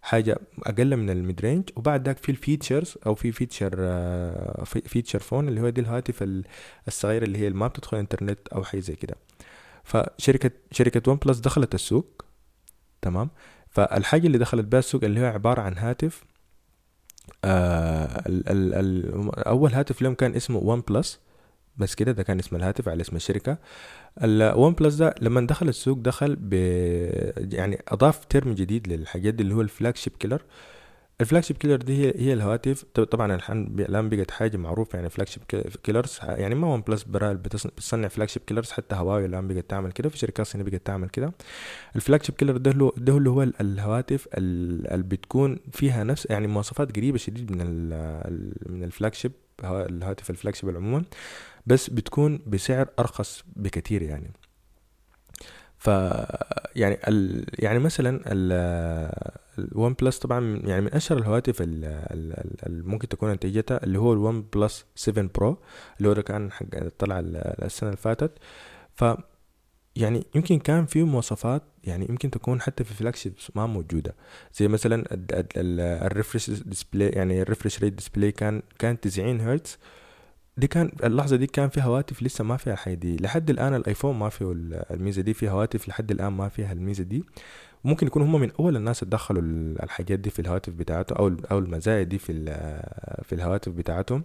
حاجة 0.02 0.38
أقل 0.62 0.96
من 0.96 1.10
ال 1.10 1.18
mid 1.18 1.40
range 1.40 1.70
وبعد 1.76 2.06
ذاك 2.06 2.18
في 2.18 2.32
ال 2.32 2.39
features 2.39 2.94
أو 3.06 3.14
في 3.14 3.32
feature 3.32 3.74
آه 3.78 4.64
feature 4.64 5.18
phone 5.18 5.48
اللي 5.48 5.60
هو 5.60 5.68
دي 5.68 5.80
الهواتف 5.80 6.42
الصغيرة 6.88 7.24
اللي 7.24 7.38
هي 7.38 7.50
ما 7.50 7.66
بتدخل 7.66 7.96
انترنت 7.96 8.48
أو 8.48 8.64
حاجة 8.64 8.80
زي 8.80 8.94
كده. 8.96 9.14
فشركة 9.84 10.50
شركة 10.72 11.10
OnePlus 11.10 11.38
دخلت 11.38 11.74
السوق 11.74 12.24
تمام؟ 13.02 13.30
فالحاجة 13.70 14.26
اللي 14.26 14.38
دخلت 14.38 14.64
بها 14.64 14.78
السوق 14.78 15.04
اللي 15.04 15.20
هو 15.20 15.24
عبارة 15.26 15.60
عن 15.62 15.78
هاتف 15.78 16.24
آه 17.44 18.22
ال 18.26 18.48
ال 18.48 18.74
ال 18.74 19.38
أول 19.38 19.72
هاتف 19.72 20.02
لهم 20.02 20.14
كان 20.14 20.34
اسمه 20.34 20.58
OnePlus 20.58 21.20
بس 21.76 21.94
كده 21.94 22.12
ده 22.12 22.22
كان 22.22 22.38
اسم 22.38 22.56
الهاتف 22.56 22.88
على 22.88 23.00
اسم 23.00 23.16
الشركة. 23.16 23.58
ال 24.22 24.72
OnePlus 24.72 24.94
ده 24.94 25.14
لما 25.20 25.40
دخل 25.40 25.68
السوق 25.68 25.98
دخل 25.98 26.36
ب 26.40 26.52
يعني 27.54 27.82
أضاف 27.88 28.24
term 28.24 28.52
جديد 28.54 28.88
للحاجات 28.88 29.34
دي 29.34 29.42
اللي 29.42 29.54
هو 29.54 29.60
ال 29.60 29.96
flagship 29.96 30.12
killer 30.18 30.42
ال 31.20 31.42
flagship 31.42 31.56
killer 31.56 31.76
دي 31.76 32.12
هي, 32.16 32.32
الهواتف. 32.32 32.84
طبعا 32.84 33.38
الآن 33.78 34.08
بقت 34.08 34.30
حاجة 34.30 34.56
معروفة 34.56 34.96
يعني 34.96 35.08
flagship 35.10 35.42
killers 35.82 36.18
يعني 36.22 36.54
ما 36.54 36.66
OnePlus 36.74 37.02
برا 37.02 37.32
بتصنع 37.32 38.08
flagship 38.08 38.42
killers 38.42 38.70
حتى 38.70 38.96
هواوي 38.96 39.24
الآن 39.26 39.48
بقت 39.48 39.70
تعمل 39.70 39.92
كده 39.92 40.08
في 40.08 40.18
شركات 40.18 40.46
صينية 40.46 40.64
بقت 40.64 40.86
تعمل 40.86 41.08
كده. 41.08 41.32
ال 41.96 42.22
flagship 42.22 42.34
killer 42.34 42.56
ده 42.56 42.92
ده 42.96 43.16
اللي 43.16 43.30
هو 43.30 43.42
الهواتف 43.42 44.28
اللي 44.34 45.02
بتكون 45.02 45.58
فيها 45.72 46.04
نفس 46.04 46.26
يعني 46.30 46.46
مواصفات 46.46 46.96
قريبة 46.96 47.18
شديد 47.18 47.52
من 47.52 47.88
من 48.66 48.84
ال 48.84 49.14
flagship 49.14 49.32
الهاتف 49.64 50.54
شيب 50.56 50.76
عموما 50.76 51.04
بس 51.66 51.90
بتكون 51.90 52.40
بسعر 52.46 52.88
أرخص 52.98 53.44
بكثير 53.56 54.02
يعني. 54.02 54.32
ف 55.78 55.86
يعني 56.76 56.98
ال... 57.08 57.46
يعني 57.58 57.78
مثلا 57.78 58.22
ال 59.58 59.92
OnePlus 59.92 60.18
طبعا 60.18 60.60
يعني 60.64 60.80
من 60.80 60.94
أشهر 60.94 61.18
الهواتف 61.18 61.62
اللي 61.62 62.82
ممكن 62.86 63.08
تكون 63.08 63.30
انتجتها 63.30 63.84
اللي 63.84 63.98
هو 63.98 64.12
ال 64.12 64.42
OnePlus 64.54 64.86
7 64.94 65.28
Pro 65.34 65.58
اللي 65.98 66.08
هو 66.08 66.14
كان 66.14 66.52
حق 66.52 66.66
طلع 66.98 67.20
السنة 67.24 67.88
اللي 67.90 68.00
فاتت. 68.00 68.32
ف 68.94 69.04
يعني 69.96 70.26
يمكن 70.34 70.58
كان 70.58 70.86
في 70.86 71.02
مواصفات 71.02 71.62
يعني 71.84 72.06
يمكن 72.08 72.30
تكون 72.30 72.60
حتى 72.60 72.84
في 72.84 72.94
flag 72.94 73.14
ما 73.54 73.66
موجودة. 73.66 74.14
زي 74.54 74.68
مثلا 74.68 75.04
ال 76.06 76.12
refresh 76.12 76.50
display 76.50 77.08
يعني 77.08 77.42
ال 77.42 77.47
refresh 77.47 77.78
rate 77.82 77.92
display 77.92 78.32
كان 78.32 78.62
كان 78.78 79.00
90 79.00 79.40
هرتز 79.40 79.78
دي 80.56 80.66
كان 80.66 80.92
اللحظة 81.04 81.36
دي 81.36 81.46
كان 81.46 81.68
في 81.68 81.80
هواتف 81.82 82.22
لسه 82.22 82.44
ما 82.44 82.56
فيها 82.56 82.72
الحاجة 82.72 82.94
دي. 82.94 83.16
لحد 83.16 83.50
الآن 83.50 83.74
الآيفون 83.74 84.16
ما 84.18 84.28
فيه 84.28 84.52
الميزة 84.90 85.22
دي 85.22 85.34
في 85.34 85.48
هواتف 85.48 85.88
لحد 85.88 86.10
الآن 86.10 86.32
ما 86.32 86.48
فيها 86.48 86.72
الميزة 86.72 87.04
دي. 87.04 87.24
ممكن 87.84 88.06
يكون 88.06 88.22
هم 88.22 88.40
من 88.40 88.50
أول 88.60 88.76
الناس 88.76 89.02
اللي 89.02 89.10
دخلوا 89.10 89.42
الحاجات 89.82 90.18
دي 90.18 90.30
في 90.30 90.38
الهواتف 90.38 90.72
بتاعتهم 90.72 91.18
أو 91.18 91.36
أو 91.50 91.58
المزايا 91.58 92.02
دي 92.02 92.18
في 92.18 92.32
في 93.24 93.34
الهواتف 93.34 93.72
بتاعتهم. 93.72 94.22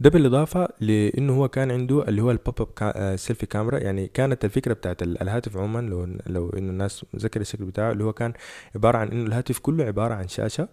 ده 0.00 0.10
بالإضافة 0.10 0.68
لأنه 0.80 1.36
هو 1.36 1.48
كان 1.48 1.70
عنده 1.70 2.08
اللي 2.08 2.22
هو 2.22 2.30
ال 2.30 2.40
pop 2.40 2.68
up 2.82 3.16
selfie 3.16 3.46
camera 3.46 3.78
يعني 3.78 4.06
كانت 4.14 4.44
الفكرة 4.44 4.72
بتاعت 4.72 5.02
الهاتف 5.02 5.56
عموما 5.56 5.80
لو 5.80 6.08
لو 6.26 6.50
إنه 6.50 6.70
الناس 6.70 7.04
ذكر 7.16 7.40
الشكل 7.40 7.64
بتاعه 7.64 7.92
اللي 7.92 8.04
هو 8.04 8.12
كان 8.12 8.32
عبارة 8.74 8.98
عن 8.98 9.08
إنه 9.08 9.26
الهاتف 9.26 9.58
كله 9.58 9.84
عبارة 9.84 10.14
عن 10.14 10.28
شاشة 10.28 10.68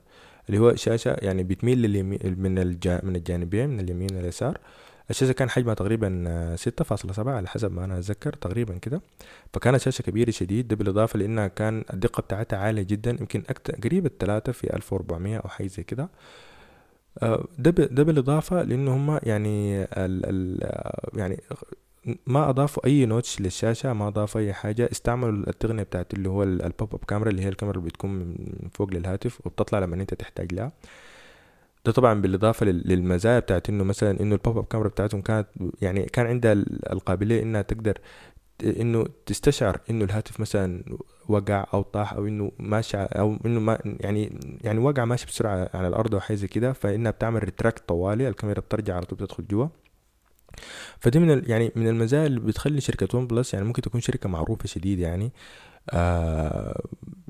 اللي 0.50 0.60
هو 0.60 0.76
شاشة 0.76 1.16
يعني 1.22 1.44
بتميل 1.44 1.82
لليمين 1.82 2.20
من 2.38 2.56
من 3.04 3.16
الجانبين 3.16 3.70
من 3.70 3.80
اليمين 3.80 4.16
واليسار 4.16 4.58
الشاشة 5.10 5.32
كان 5.32 5.50
حجمها 5.50 5.74
تقريبا 5.74 6.56
ستة 6.56 6.84
فاصلة 6.84 7.14
سبعة 7.14 7.34
على 7.36 7.48
حسب 7.48 7.72
ما 7.72 7.86
أنا 7.86 7.98
أتذكر 8.00 8.34
تقريبا 8.34 8.78
كده. 8.78 9.02
فكانت 9.54 9.82
شاشة 9.82 10.02
كبيرة 10.02 10.32
شديد. 10.32 10.68
ده 10.68 10.76
بالإضافة 10.76 11.20
لأنها 11.20 11.48
كان 11.48 11.84
الدقة 11.94 12.22
بتاعتها 12.22 12.58
عالية 12.60 12.82
جدا 12.84 13.12
يمكن 13.12 13.44
أكتر 13.50 13.76
قريب 13.76 14.06
التلاتة 14.06 14.52
في 14.52 14.76
ألف 14.76 14.94
وأربعمية 14.94 15.38
أو 15.38 15.50
حاجة 15.50 15.68
زي 15.68 15.84
كده. 15.84 16.10
ده 17.60 17.72
ده 17.72 18.04
بالإضافة 18.04 18.64
لأنه 18.64 18.96
هما 18.96 19.20
يعني 19.24 19.84
ال 19.84 20.26
ال 20.26 20.60
يعني 21.20 21.42
ما 22.28 22.50
أضافوا 22.50 22.86
أي 22.86 23.06
notch 23.06 23.42
للشاشة 23.42 23.94
ما 23.94 24.08
أضافوا 24.08 24.42
أي 24.42 24.54
حاجة 24.54 24.90
استعملوا 24.92 25.50
التقنية 25.50 25.84
بتاعت 25.84 26.14
اللي 26.14 26.30
هو 26.30 26.44
ال 26.44 26.57
pop 26.57 26.96
up 26.96 27.04
camera 27.08 27.30
اللي 27.30 27.42
هي 27.42 27.50
الكاميرا 27.50 27.78
اللي 27.78 27.90
بتكون 27.90 28.10
من 28.12 28.36
فوق 28.74 28.94
للهاتف 28.94 29.46
وبتطلع 29.46 29.80
لما 29.80 29.96
أنت 29.96 30.14
تحتاج 30.14 30.54
لها. 30.54 30.72
ده 31.86 31.92
طبعا 31.92 32.22
بالإضافة 32.22 32.66
للمزايا 32.66 33.40
بتاعت 33.40 33.70
إنه 33.70 33.84
مثلا 33.84 34.22
إنه 34.22 34.36
ال 34.36 34.41
pop 34.41 34.58
up 34.58 34.66
camera 34.66 34.90
بتاعتهم 34.90 35.22
كانت 35.22 35.48
يعني 35.82 36.06
كان 36.06 36.26
عندها 36.26 36.54
القابلية 36.92 37.42
إنها 37.44 37.62
تقدر 37.62 37.98
إنه 38.64 39.06
تستشعر 39.26 39.80
إنه 39.90 40.06
الهاتف 40.06 40.40
مثلا 40.40 40.84
وقع 41.30 41.66
أو 41.74 41.82
طاح 41.82 42.14
أو 42.14 42.28
إنه 42.28 42.52
ماشي 42.60 42.98
أو 42.98 43.38
إنه 43.46 43.60
ما 43.60 43.80
يعني 43.86 44.40
يعني 44.64 44.80
وقع 44.80 45.06
ماشي 45.06 45.26
بسرعة 45.26 45.70
على 45.74 45.88
الأرض 45.88 46.14
أو 46.14 46.20
حاجة 46.20 46.38
زي 46.38 46.48
كده 46.48 46.74
فإنها 46.74 47.12
بتعمل 47.12 47.44
retract 47.44 47.84
طوالي 47.88 48.28
الكاميرا 48.28 48.60
بترجع 48.60 48.96
على 48.96 49.06
طول 49.06 49.18
بتدخل 49.20 49.48
جوا. 49.48 49.68
فدي 51.00 51.20
من 51.20 51.44
يعني 51.48 51.72
من 51.76 51.88
المزايا 51.88 52.26
اللي 52.26 52.40
بتخلي 52.40 52.82
شركة 52.82 53.18
OnePlus 53.18 53.54
يعني 53.54 53.66
ممكن 53.66 53.82
تكون 53.82 54.02
شركة 54.02 54.30
معروفة 54.30 54.68
شديد 54.68 55.00
يعني. 55.00 55.32
آه 55.94 56.82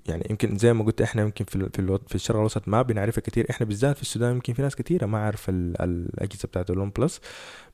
يعني 0.08 0.28
يمكن 0.30 0.58
زي 0.58 0.74
ما 0.74 0.84
قلت 0.84 1.02
إحنا 1.02 1.22
يمكن 1.22 1.46
في 1.46 1.70
في, 1.74 2.00
في 2.08 2.16
الشرق 2.16 2.36
الأوسط 2.36 2.68
ما 2.68 2.82
بنعرفها 2.82 3.22
كتير. 3.22 3.46
إحنا 3.50 3.66
بالذات 3.68 3.96
في 3.96 4.02
السودان 4.02 4.32
يمكن 4.36 4.54
في 4.54 4.62
ناس 4.62 4.76
كتيرة 4.76 5.06
ما 5.06 5.18
عارفه 5.18 5.54
الأجهزة 5.54 6.48
بتاعت 6.48 6.70
ال 6.72 6.90
OnePlus 6.90 7.22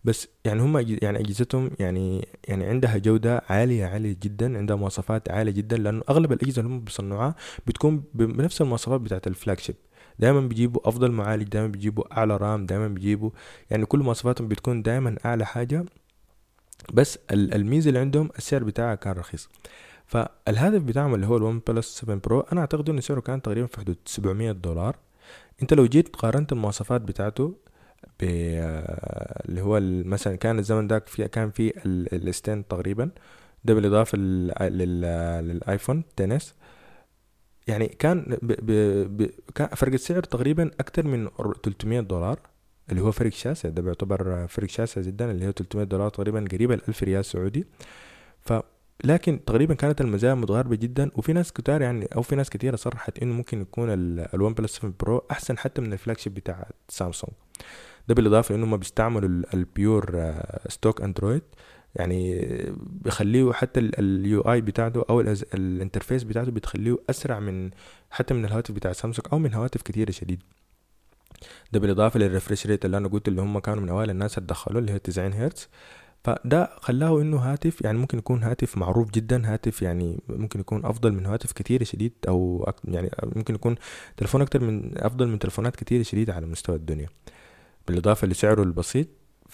بس 0.04 0.28
يعني 0.46 0.62
هم 0.62 0.78
يعني 0.78 1.20
أجهزتهم 1.20 1.72
يعني 1.80 2.28
يعني 2.48 2.66
عندها 2.66 2.98
جودة 2.98 3.42
عاليه 3.50 3.86
عالية 3.86 4.16
جدا 4.24 4.58
عندها 4.58 4.76
مواصفات 4.76 5.32
عالية 5.32 5.52
جدا 5.52 5.78
لأنه 5.78 6.02
أغلب 6.10 6.32
الأجهزة 6.32 6.62
اللي 6.62 6.74
هم 6.74 6.80
بيصنعوها 6.82 7.36
بتكون 7.68 8.04
بنفس 8.14 8.62
المواصفات 8.62 9.02
بتاعت 9.02 9.28
ال 9.28 9.60
flagship 9.60 9.76
دايما 10.20 10.40
بيجيبوا 10.42 10.90
أفضل 10.90 11.12
معالج 11.12 11.44
دايما 11.44 11.68
بيجيبوا 11.68 12.18
أعلى 12.18 12.38
RAM 12.38 12.66
دايما 12.66 12.88
بيجيبوا 12.88 13.30
يعني 13.72 13.86
كل 13.86 14.00
مواصفاتهم 14.00 14.48
بتكون 14.48 14.82
دايما 14.82 15.16
أعلى 15.26 15.46
حاجة. 15.46 15.86
بس 16.94 17.20
الميزة 17.32 17.88
اللي 17.90 18.00
عندهم 18.00 18.30
السعر 18.38 18.64
بتاعها 18.64 18.96
كان 18.96 19.14
رخيص. 19.14 19.50
فالهاتف 20.06 20.82
بتاعهم 20.82 21.16
اللي 21.16 21.26
هو 21.28 21.38
ال 21.38 21.62
OnePlus 21.68 22.00
7 22.00 22.16
Pro 22.16 22.40
أنا 22.40 22.62
أعتقد 22.62 22.90
انه 22.90 23.02
سعره 23.02 23.20
كان 23.20 23.42
تقريبا 23.42 23.68
في 23.68 23.80
حدود 23.80 23.98
700 24.06 24.52
دولار. 24.52 24.96
أنت 25.62 25.74
لو 25.74 25.86
جيت 25.86 26.16
قارنت 26.16 26.52
المواصفات 26.52 27.02
بتاعته 27.02 27.56
ب 28.20 28.24
اللي 29.50 29.62
هو 29.62 29.80
مثلا 30.10 30.36
كان 30.36 30.60
الزمن 30.60 30.88
ذاك 30.88 31.08
في 31.08 31.28
كان 31.28 31.52
في 31.52 31.74
ال 31.86 32.06
S10 32.06 32.68
تقريبا 32.68 33.10
ده 33.66 33.74
بالإضافة 33.74 34.18
للايفون 34.18 36.04
10 36.20 36.40
يعني 37.68 37.88
كان 37.88 38.38
ب 38.42 38.52
ب 39.18 39.30
كان 39.56 39.68
فرق 39.68 39.94
السعر 39.94 40.24
تقريبا 40.24 40.72
أكثر 40.80 41.08
من 41.08 41.30
300 41.64 42.00
دولار 42.02 42.40
اللي 42.90 43.02
هو 43.02 43.12
فرق 43.12 43.32
شاسع 43.32 43.70
ده 43.70 43.82
بيعتبر 43.82 44.48
فرق 44.48 44.70
شاسع 44.70 45.02
جدا 45.02 45.32
اللي 45.32 45.48
هو 45.48 45.52
300 45.52 45.86
دولار 45.86 46.10
تقريبا 46.10 46.46
قريبة 46.52 46.76
ل 46.76 46.82
1000 46.90 47.04
ريال 47.04 47.26
سعودي. 47.26 47.66
ف 48.42 48.54
لكن 49.04 49.46
تقريبا 49.46 49.74
كانت 49.74 50.02
المزايا 50.02 50.34
متقاربة 50.34 50.76
جدا 50.76 51.12
وفي 51.16 51.34
ناس 51.34 51.52
كتار 51.54 51.82
يعني 51.82 52.08
أو 52.16 52.22
في 52.22 52.36
ناس 52.36 52.50
كتيرة 52.50 52.76
صرحت 52.76 53.20
إنه 53.20 53.34
ممكن 53.34 53.62
يكون 53.62 53.88
ال 53.90 54.54
OnePlus 54.54 54.76
7 54.78 54.94
Pro 55.00 55.26
أحسن 55.32 55.58
حتى 55.58 55.82
من 55.82 55.94
ال 55.94 56.18
flagship 56.18 56.34
بتاع 56.34 56.70
سامسونج 56.90 57.34
ده 58.08 58.16
بالإضافة 58.16 58.56
إنه 58.56 58.66
ما 58.66 58.78
بيستعملوا 58.78 59.44
ال 59.54 59.70
pure 59.70 60.34
stock 60.68 61.02
Android 61.02 61.42
يعني 61.96 62.46
بيخليه 62.78 63.52
حتى 63.54 63.80
ال 63.80 64.42
UI 64.42 64.62
بتاعته 64.62 65.06
أو 65.10 65.22
ال 65.54 65.61
interface 65.61 66.24
بتاعته 66.24 66.52
بتخليه 66.52 66.98
أسرع 67.10 67.40
من 67.40 67.72
حتى 68.12 68.34
من 68.34 68.46
الهواتف 68.46 68.72
بتاع 68.76 68.92
سامسونج 68.92 69.28
أو 69.34 69.40
من 69.40 69.54
هواتف 69.54 69.82
كتيرة 69.82 70.12
شديد. 70.12 70.44
ده 71.72 71.80
بالإضافة 71.80 72.20
لل 72.20 72.30
refresh 72.30 72.68
rate 72.68 72.86
اللي 72.86 72.98
أنا 72.98 73.08
قلت 73.08 73.28
اللي 73.28 73.42
هم 73.42 73.60
كانوا 73.60 73.84
من 73.84 73.90
أوائل 73.90 74.10
الناس 74.10 74.38
اللي 74.38 74.48
دخلوه 74.48 74.80
اللي 74.80 74.92
هي 74.92 75.00
90 75.00 75.34
هرتز 75.34 75.70
فده 76.26 76.70
خلاه 76.82 77.22
إنه 77.22 77.38
هاتف 77.38 77.82
يعني 77.82 77.98
ممكن 77.98 78.18
يكون 78.18 78.44
هاتف 78.44 78.78
معروف 78.78 79.12
جدا 79.12 79.54
هاتف 79.54 79.82
يعني 79.82 80.20
ممكن 80.30 80.60
يكون 80.60 80.86
أفضل 80.86 81.12
من 81.14 81.26
هواتف 81.26 81.52
كتير 81.52 81.84
شديد 81.84 82.14
أو 82.28 82.70
يعني 82.88 83.10
ممكن 83.24 83.56
يكون 83.56 83.76
تلفون 84.18 84.42
أكتر 84.42 84.60
من 84.64 84.92
أفضل 84.98 85.28
من 85.28 85.40
تلفونات 85.40 85.76
كتير 85.76 86.04
شديد 86.04 86.30
على 86.30 86.46
مستوى 86.46 86.76
الدنيا. 86.76 87.08
بالإضافة 87.88 88.28
لسعره 88.28 88.64
البسيط 88.64 89.08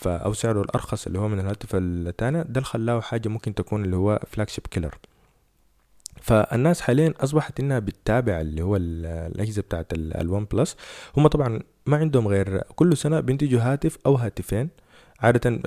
أو 0.05 0.33
سعره 0.33 0.61
الأرخص 0.61 1.07
اللي 1.07 1.19
هو 1.19 1.27
من 1.27 1.39
الهاتف 1.39 1.69
التاني 1.75 2.43
ده 2.43 2.61
خلاه 2.61 2.99
حاجة 3.01 3.29
ممكن 3.29 3.55
تكون 3.55 3.85
اللي 3.85 3.95
هو 3.95 4.19
flagship 4.27 4.67
killer 4.67 4.97
فالناس 6.21 6.81
حاليا 6.81 7.13
أصبحت 7.19 7.59
إنها 7.59 7.79
بتتابع 7.79 8.41
اللي 8.41 8.61
هو 8.61 8.75
الأجهزة 8.75 9.61
بتاعت 9.61 9.85
ال 9.93 10.45
OnePlus 10.45 10.75
هم 11.17 11.27
طبعا 11.27 11.59
ما 11.85 11.97
عندهم 11.97 12.27
غير 12.27 12.61
كل 12.75 12.97
سنة 12.97 13.19
بينتجوا 13.19 13.61
هاتف 13.61 13.97
أو 14.05 14.15
هاتفين. 14.15 14.69
عادة 15.21 15.61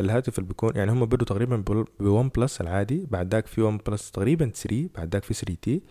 الهاتف 0.00 0.38
اللي 0.38 0.48
بيكون 0.48 0.72
يعني 0.76 0.92
هم 0.92 1.04
بدوا 1.06 1.26
تقريبا 1.26 1.64
ب 2.00 2.28
OnePlus 2.28 2.60
العادي 2.60 3.06
بعد 3.10 3.34
ذاك 3.34 3.46
في 3.46 3.62
OnePlus 3.62 4.10
تقريبا 4.10 4.50
3 4.50 4.88
بعد 4.94 5.12
ذاك 5.12 5.24
في 5.24 5.34
3T 5.34 5.82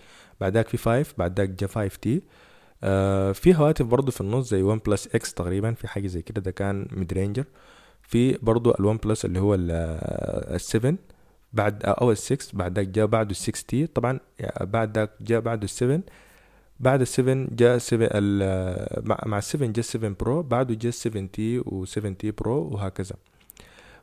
بعد 0.41 0.53
ذاك 0.53 0.67
في 0.67 0.77
5 0.77 1.13
بعد 1.17 1.39
ذاك 1.39 1.49
جا 1.49 1.67
5T. 1.67 2.21
آه 2.83 3.31
في 3.31 3.55
هواتف 3.55 3.85
برضو 3.85 4.11
في 4.11 4.21
النص 4.21 4.49
زي 4.49 4.61
OnePlus 4.61 5.07
X 5.15 5.33
تقريبا 5.33 5.73
في 5.73 5.87
حاجة 5.87 6.07
زي 6.07 6.21
كده 6.21 6.41
ده 6.41 6.51
كان 6.51 6.87
mid 6.91 7.13
ranger. 7.13 7.45
في 8.01 8.37
برضو 8.41 8.71
ال 8.79 8.97
OnePlus 8.97 9.25
اللي 9.25 9.39
هو 9.39 9.57
ال7 9.57 10.93
بعد 11.53 11.85
أو 11.85 12.15
ال6 12.15 12.35
بعد 12.53 12.79
ذاك 12.79 12.87
جاء 12.87 13.05
بعده 13.05 13.35
ال 13.35 13.65
6T. 13.67 13.87
طبعا 13.87 14.19
بعد 14.61 14.97
ذاك 14.97 15.09
جاء 15.21 15.39
بعده 15.39 15.67
ال7 15.67 16.01
بعد 16.79 17.03
ال7 17.03 17.19
جاء 17.55 17.77
7 17.77 18.09
مع 19.25 19.41
ال7 19.41 19.55
جاء 19.63 19.85
7 19.85 20.15
Pro 20.19 20.43
بعده 20.43 20.73
جاء 20.75 20.91
7 20.91 21.25
T 21.25 21.61
و7 21.61 22.17
T 22.19 22.31
Pro 22.31 22.67
وهكذا. 22.73 23.15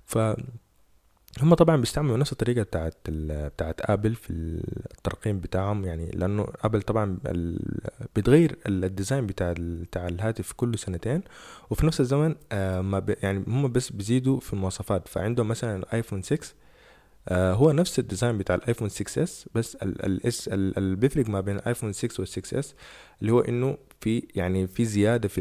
ف 0.06 0.18
هم 1.42 1.54
طبعا 1.54 1.76
بيستعملوا 1.76 2.16
نفس 2.16 2.32
الطريقة 2.32 2.62
بتاعت 2.62 2.94
بتاعت 3.08 3.90
Apple 3.90 4.14
في 4.14 4.30
الترقيم 4.30 5.40
بتاعهم 5.40 5.84
يعني 5.84 6.10
لأنه 6.10 6.46
Apple 6.62 6.82
طبعا 6.82 7.18
بتغير 8.16 8.58
ال 8.66 8.75
design 8.75 9.26
بتاع 9.26 9.54
بتاع 9.58 10.08
الهاتف 10.08 10.52
كل 10.52 10.78
سنتين 10.78 11.22
وفي 11.70 11.86
نفس 11.86 12.00
الزمن 12.00 12.34
ما 12.80 13.06
يعني 13.22 13.44
هم 13.48 13.72
بس 13.72 13.90
بيزيدوا 13.92 14.40
في 14.40 14.52
المواصفات. 14.52 15.08
فعندهم 15.08 15.48
مثلا 15.48 15.76
ال 15.76 15.83
iPhone 15.83 16.22
6 16.22 16.36
آه 16.36 16.59
هو 17.32 17.72
نفس 17.72 17.98
ال 17.98 18.04
design 18.04 18.38
بتاع 18.38 18.54
ال 18.54 18.59
iPhone 18.59 18.88
6 18.88 19.22
S 19.22 19.48
بس 19.54 19.76
ال 19.76 20.12
S 20.12 20.48
اللي 20.52 20.96
بيفرق 20.96 21.28
ما 21.28 21.40
بين 21.40 21.56
ال 21.56 21.61
iPhone 21.61 21.92
6 21.92 22.20
وال 22.20 22.28
6 22.28 22.58
S 22.58 22.74
اللي 23.20 23.32
هو 23.32 23.40
إنه 23.40 23.78
في 24.00 24.22
يعني 24.34 24.66
في 24.66 24.84
زيادة 24.84 25.28
في 25.28 25.40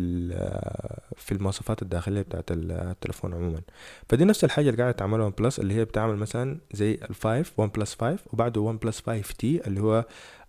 في 1.18 1.32
المواصفات 1.32 1.82
الداخلية 1.82 2.22
بتاعت 2.22 2.46
التليفون 2.52 3.34
عموما. 3.34 3.62
فدي 4.10 4.26
نفس 4.26 4.44
الحاجة 4.44 4.70
اللي 4.70 4.82
قاعدة 4.82 4.98
تعملها 4.98 5.26
OnePlus 5.26 5.60
اللي 5.60 5.74
هي 5.74 5.86
بتعمل 5.86 6.16
مثلا 6.16 6.58
زي 6.74 6.94
ال 7.10 7.60
five 7.60 7.68
OnePlus 7.68 7.96
5 7.96 8.18
وبعده 8.34 8.62
OnePlus 8.62 9.02
5 9.02 9.34
T 9.34 9.68
اللي 9.68 9.82
هو 9.82 10.06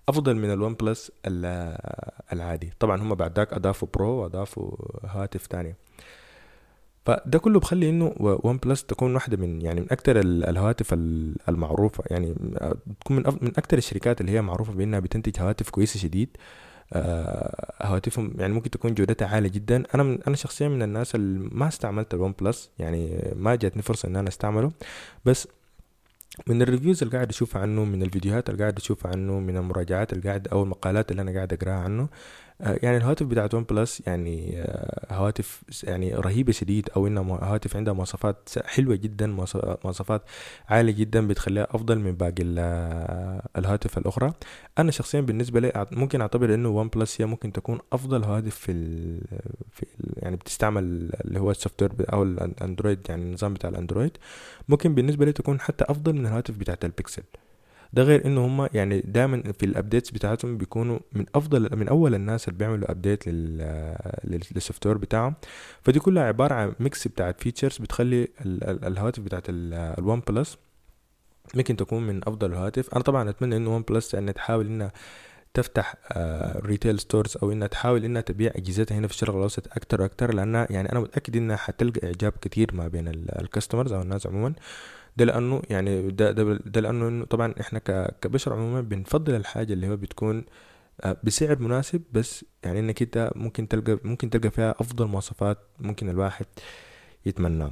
أفضل 0.08 0.36
من 0.36 0.52
ال 0.52 0.74
OnePlus 0.74 1.12
العادي. 2.32 2.72
طبعا 2.78 3.02
هم 3.02 3.14
بعد 3.14 3.36
ذاك 3.36 3.52
أضافوا 3.52 3.88
Pro 3.94 4.08
وأضافوا 4.10 4.76
هاتف 5.04 5.46
تانية 5.46 5.76
فده 7.10 7.38
كله 7.38 7.60
بخلي 7.60 7.90
إنه 7.90 8.14
OnePlus 8.18 8.84
تكون 8.84 9.14
واحدة 9.14 9.36
من 9.36 9.62
يعني 9.62 9.80
من 9.80 9.86
أكثر 9.90 10.20
الهواتف 10.20 10.92
المعروفة 11.48 12.04
يعني 12.10 12.34
تكون 13.00 13.16
من 13.16 13.22
من 13.40 13.48
أكثر 13.48 13.78
الشركات 13.78 14.20
اللي 14.20 14.32
هي 14.32 14.42
معروفة 14.42 14.72
بإنها 14.72 15.00
بتنتج 15.00 15.40
هواتف 15.40 15.70
كويسة 15.70 16.00
شديد. 16.00 16.36
آه 16.92 17.74
هواتفهم 17.82 18.34
يعني 18.38 18.52
ممكن 18.52 18.70
تكون 18.70 18.94
جودتها 18.94 19.28
عالية 19.28 19.48
جدا. 19.48 19.82
أنا 19.94 20.02
من 20.02 20.22
أنا 20.22 20.36
شخصيا 20.36 20.68
من 20.68 20.82
الناس 20.82 21.14
اللي 21.14 21.48
ما 21.52 21.68
استعملت 21.68 22.14
ال 22.14 22.34
OnePlus 22.40 22.70
يعني 22.78 23.32
ما 23.36 23.54
جاتني 23.54 23.82
فرصة 23.82 24.08
إن 24.08 24.16
أنا 24.16 24.28
أستعمله. 24.28 24.72
بس 25.24 25.48
من 26.46 26.62
ال 26.62 26.67
reviews 26.67 27.02
اللي 27.02 27.14
قاعد 27.16 27.28
اشوفها 27.30 27.62
عنه 27.62 27.84
من 27.84 28.02
الفيديوهات 28.02 28.50
اللي 28.50 28.60
قاعد 28.60 28.76
اشوفها 28.78 29.10
عنه 29.10 29.40
من 29.40 29.56
المراجعات 29.56 30.12
اللي 30.12 30.28
قاعد 30.28 30.48
أو 30.48 30.62
المقالات 30.62 31.10
اللي 31.10 31.22
أنا 31.22 31.32
قاعد 31.32 31.52
أقراها 31.52 31.74
عنه 31.74 32.08
يعني 32.62 32.96
الهواتف 32.96 33.26
بتاعت 33.26 33.54
OnePlus 33.54 34.02
يعني 34.06 34.52
آه، 34.60 35.14
هواتف 35.14 35.62
يعني 35.84 36.14
رهيبة 36.14 36.52
شديد 36.52 36.90
أو 36.96 37.06
إنها 37.06 37.22
هواتف 37.22 37.76
عندها 37.76 37.94
مواصفات 37.94 38.48
حلوة 38.64 38.96
جدا 38.96 39.26
مواصفات 39.84 40.22
عالية 40.68 40.92
جدا 40.92 41.26
بتخليها 41.28 41.66
أفضل 41.70 41.98
من 41.98 42.12
باقي 42.12 42.54
آه، 42.58 43.48
الهواتف 43.58 43.98
الأخرى. 43.98 44.32
أنا 44.78 44.90
شخصيا 44.90 45.20
بالنسبة 45.20 45.60
لي 45.60 45.86
ممكن 45.92 46.20
أعتبر 46.20 46.54
إنه 46.54 46.68
OnePlus 46.68 47.20
هي 47.20 47.26
ممكن 47.26 47.52
تكون 47.52 47.78
أفضل 47.92 48.24
هواتف 48.24 48.54
في, 48.54 48.72
ال 48.72 49.20
في 49.70 49.82
ال 49.82 50.12
يعني 50.16 50.36
بتستعمل 50.36 51.10
اللي 51.24 51.40
هو 51.40 51.50
ال 51.50 51.82
software 51.82 51.92
أو 52.12 52.22
ال 52.22 52.32
Android 52.32 52.98
يعني 53.08 53.22
النظام 53.22 53.54
بتاع 53.54 53.70
ال 53.70 53.75
Android. 53.75 54.12
ممكن 54.68 54.94
بالنسبة 54.94 55.24
لي 55.24 55.32
تكون 55.32 55.60
حتى 55.60 55.84
أفضل 55.88 56.12
من 56.12 56.26
الهواتف 56.26 56.56
بتاعت 56.58 56.84
البيكسل. 56.84 57.22
ده 57.92 58.02
غير 58.02 58.26
انه 58.26 58.46
هم 58.46 58.68
يعني 58.74 59.00
دايما 59.00 59.42
في 59.58 59.66
ال 59.66 59.72
updates 59.72 60.10
بتاعتهم 60.10 60.56
بيكونوا 60.58 60.98
من 61.12 61.26
أفضل 61.34 61.76
من 61.76 61.88
أول 61.88 62.14
الناس 62.14 62.48
اللي 62.48 62.58
بيعملوا 62.58 62.90
update 62.90 63.28
لل 64.24 64.86
software 64.86 64.98
بتاعهم. 64.98 65.34
فدي 65.82 65.98
كلها 65.98 66.22
عبارة 66.22 66.54
عن 66.54 66.72
mix 66.80 67.08
بتاعت 67.08 67.40
features 67.40 67.78
بتخلي 67.78 68.28
الهواتف 68.62 69.22
بتاعت 69.22 69.44
ال 69.48 70.20
OnePlus 70.28 70.58
ممكن 71.54 71.76
تكون 71.76 72.06
من 72.06 72.20
أفضل 72.28 72.50
الهواتف. 72.52 72.94
أنا 72.94 73.02
طبعا 73.02 73.30
أتمنى 73.30 73.56
انه 73.56 73.76
OnePlus 73.76 74.14
ان 74.14 74.34
تحاول 74.34 74.66
إنها 74.66 74.92
تفتح 75.54 75.94
retail 76.56 76.94
آه، 76.94 76.98
stores 76.98 77.36
أو 77.42 77.52
إنها 77.52 77.68
تحاول 77.68 78.04
إنها 78.04 78.22
تبيع 78.22 78.52
أجهزتها 78.56 78.98
هنا 78.98 79.06
في 79.06 79.14
الشرق 79.14 79.34
الأوسط 79.34 79.66
أكتر 79.72 80.02
وأكتر 80.02 80.34
لأنها 80.34 80.66
يعني 80.70 80.92
أنا 80.92 81.00
متأكد 81.00 81.36
إنها 81.36 81.56
حتلقى 81.56 82.06
إعجاب 82.06 82.32
كتير 82.32 82.74
ما 82.74 82.88
بين 82.88 83.08
ال 83.08 83.17
customers 83.17 83.92
أو 83.92 84.02
الناس 84.02 84.26
عموما. 84.26 84.54
ده 85.16 85.24
لأنه 85.24 85.62
يعني 85.70 86.10
ده 86.10 86.32
ده, 86.32 86.54
ده 86.66 86.80
لأنه 86.80 87.24
طبعا 87.24 87.54
إحنا 87.60 87.78
كبشر 88.20 88.52
عموما 88.52 88.80
بنفضل 88.80 89.34
الحاجة 89.34 89.72
اللي 89.72 89.88
هو 89.88 89.96
بتكون 89.96 90.44
آه، 91.00 91.16
بسعر 91.24 91.58
مناسب 91.58 92.02
بس 92.12 92.44
يعني 92.64 92.80
إنك 92.80 93.02
أنت 93.02 93.32
ممكن 93.36 93.68
تلقى 93.68 93.98
ممكن 94.04 94.30
تلقى 94.30 94.50
فيها 94.50 94.74
أفضل 94.80 95.06
مواصفات 95.06 95.58
ممكن 95.80 96.08
الواحد 96.08 96.46
يتمناها 97.26 97.70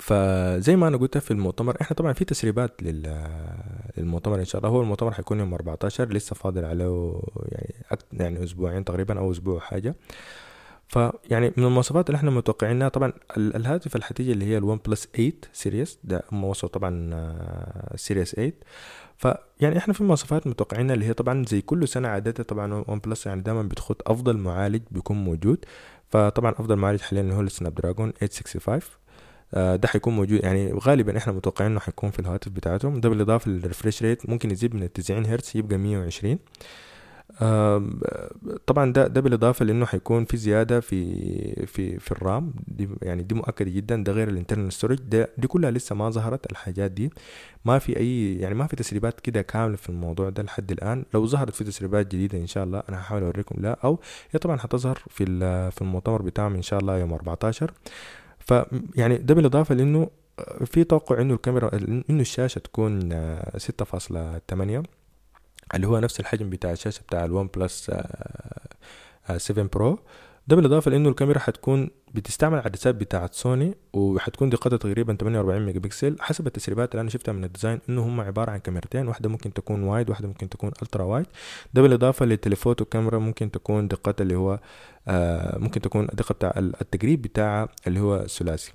فزي 0.00 0.76
ما 0.76 0.88
أنا 0.88 0.96
قلت 0.96 1.18
في 1.18 1.30
المؤتمر 1.30 1.76
إحنا 1.80 1.96
طبعا 1.96 2.12
في 2.12 2.24
تسريبات 2.24 2.82
للمؤتمر 3.98 4.38
إن 4.40 4.44
شاء 4.44 4.58
الله. 4.60 4.70
هو 4.70 4.82
المؤتمر 4.82 5.12
حيكون 5.12 5.38
يوم 5.38 5.54
14 5.54 6.08
لسه 6.12 6.34
فاضل 6.34 6.64
عليه 6.64 7.20
يعني 7.48 7.74
يعني 8.12 8.44
أسبوعين 8.44 8.84
تقريبا 8.84 9.18
أو 9.18 9.30
أسبوع 9.30 9.60
حاجة. 9.60 9.94
فيعني 10.90 11.52
من 11.56 11.64
المواصفات 11.64 12.06
اللي 12.10 12.16
إحنا 12.16 12.30
متوقعينها 12.30 12.88
طبعا 12.88 13.12
الهاتف 13.36 13.96
الحتيجي 13.96 14.32
اللي 14.32 14.44
هي 14.44 14.58
ال 14.58 14.80
OnePlus 14.86 15.08
8 15.16 15.32
series 15.52 15.98
ده 16.04 16.22
وصلوا 16.32 16.72
طبعا 16.72 17.10
series 17.96 18.34
آه، 18.34 18.36
8 18.36 18.52
فيعني 19.18 19.78
إحنا 19.78 19.94
في 19.94 20.04
مواصفات 20.04 20.46
متوقعينها 20.46 20.94
اللي 20.94 21.04
هي 21.06 21.12
طبعا 21.12 21.44
زي 21.48 21.60
كل 21.60 21.88
سنة 21.88 22.08
عاده 22.08 22.42
طبعا 22.42 22.84
OnePlus 22.88 23.26
يعني 23.26 23.40
دائما 23.40 23.62
بتحط 23.62 24.10
أفضل 24.10 24.36
معالج 24.36 24.82
بيكون 24.90 25.24
موجود. 25.24 25.64
فطبعا 26.08 26.52
أفضل 26.52 26.76
معالج 26.76 27.00
حاليا 27.00 27.22
اللي 27.22 27.34
هو 27.34 27.40
ال 27.40 27.74
Snapdragon 27.74 28.12
865 28.20 28.80
آه، 29.54 29.76
ده 29.76 29.88
حيكون 29.88 30.16
موجود. 30.16 30.44
يعني 30.44 30.72
غالبا 30.72 31.16
إحنا 31.16 31.32
متوقعين 31.32 31.70
إنه 31.70 31.80
حيكون 31.80 32.10
في 32.10 32.18
الهواتف 32.18 32.48
بتاعتهم. 32.52 33.00
ده 33.00 33.08
بالإضافة 33.08 33.50
لل 33.50 33.62
refresh 33.62 34.02
rate 34.02 34.28
ممكن 34.30 34.50
يزيد 34.50 34.74
من 34.74 34.92
90 34.92 35.26
هرتز 35.26 35.52
يبقى 35.54 35.78
120 35.78 36.32
آم، 36.32 36.38
طبعا 38.66 38.92
ده 38.92 39.06
ده 39.06 39.20
بالإضافة 39.20 39.64
لأنه 39.64 39.86
حيكون 39.86 40.24
في 40.24 40.36
زيادة 40.36 40.80
في 40.80 41.66
في 41.66 41.98
في 41.98 42.12
ال 42.12 42.20
RAM. 42.20 42.52
دي 42.68 42.88
يعني 43.02 43.22
دي 43.22 43.34
مؤكدة 43.34 43.70
جدا 43.70 44.04
ده 44.04 44.12
غير 44.12 44.28
ال 44.28 44.33
internal 44.33 44.72
storage 44.72 44.98
ده 45.00 45.28
دي 45.38 45.46
كلها 45.46 45.70
لسه 45.70 45.94
ما 45.94 46.10
ظهرت 46.10 46.52
الحاجات 46.52 46.90
دي 46.90 47.10
ما 47.64 47.78
في 47.78 47.96
أي 47.96 48.34
يعني 48.34 48.54
ما 48.54 48.66
في 48.66 48.76
تسريبات 48.76 49.20
كده 49.20 49.42
كاملة 49.42 49.76
في 49.76 49.88
الموضوع 49.88 50.28
ده 50.30 50.42
لحد 50.42 50.72
الآن. 50.72 51.04
لو 51.14 51.26
ظهرت 51.26 51.54
في 51.54 51.64
تسريبات 51.64 52.06
جديدة 52.06 52.38
إن 52.38 52.46
شاء 52.46 52.64
الله 52.64 52.82
أنا 52.88 53.00
هحاول 53.00 53.22
أوريكم 53.22 53.62
لا 53.62 53.78
أو 53.84 54.00
هي 54.30 54.38
طبعا 54.38 54.56
حتظهر 54.56 55.02
في 55.08 55.24
في 55.70 55.82
المؤتمر 55.82 56.22
بتاعهم 56.22 56.54
إن 56.54 56.62
شاء 56.62 56.80
الله 56.80 56.98
يوم 56.98 57.12
14 57.12 57.72
ف 58.38 58.54
يعني 58.96 59.18
ده 59.18 59.34
بالإضافة 59.34 59.74
لأنه 59.74 60.10
في 60.64 60.84
توقع 60.84 61.20
إنه 61.20 61.34
الكاميرا 61.34 61.70
إنه 62.10 62.20
الشاشة 62.20 62.58
تكون 62.58 63.12
آه، 63.12 63.58
6.8 63.58 64.82
اللي 65.74 65.86
هو 65.86 65.98
نفس 65.98 66.20
الحجم 66.20 66.50
بتاع 66.50 66.72
الشاشة 66.72 67.02
بتاع 67.02 67.24
ال 67.24 67.46
OnePlus 67.56 67.90
آه، 67.90 69.36
7 69.38 69.68
Pro. 69.72 69.98
ده 70.48 70.56
بالإضافة 70.56 70.90
لإنه 70.90 71.08
الكاميرا 71.08 71.38
حتكون 71.38 71.90
بتستعمل 72.14 72.58
عدسات 72.58 72.94
بتاعت 72.94 73.34
سوني 73.34 73.74
وحتكون 73.92 74.50
دقتها 74.50 74.76
تقريبا 74.76 75.14
48 75.14 75.66
ميجا 75.66 75.80
بكسل 75.80 76.16
حسب 76.20 76.46
التسريبات 76.46 76.92
اللي 76.92 77.00
أنا 77.00 77.10
شفتها 77.10 77.32
من 77.32 77.44
ال 77.44 77.49
design 77.49 77.80
إنه 77.88 78.02
هم 78.02 78.20
عبارة 78.20 78.50
عن 78.50 78.58
كاميرتين 78.58 79.08
واحدة 79.08 79.28
ممكن 79.28 79.52
تكون 79.52 79.82
wide 79.82 80.10
واحدة 80.10 80.28
ممكن 80.28 80.48
تكون 80.48 80.70
ultra 80.82 81.04
wide. 81.04 81.26
ده 81.74 81.82
بالإضافة 81.82 82.26
لل 82.26 82.36
telephoto 82.36 82.84
camera 82.84 83.18
ممكن 83.18 83.50
تكون 83.50 83.88
دقتها 83.88 84.22
اللي 84.22 84.34
هو 84.36 84.60
آه 85.08 85.58
ممكن 85.58 85.80
تكون 85.80 86.04
الدقه 86.08 86.32
بتاع 86.32 86.52
التقريب 86.56 87.22
بتاعها 87.22 87.68
اللي 87.86 88.00
هو 88.00 88.26
ثلاثي. 88.26 88.72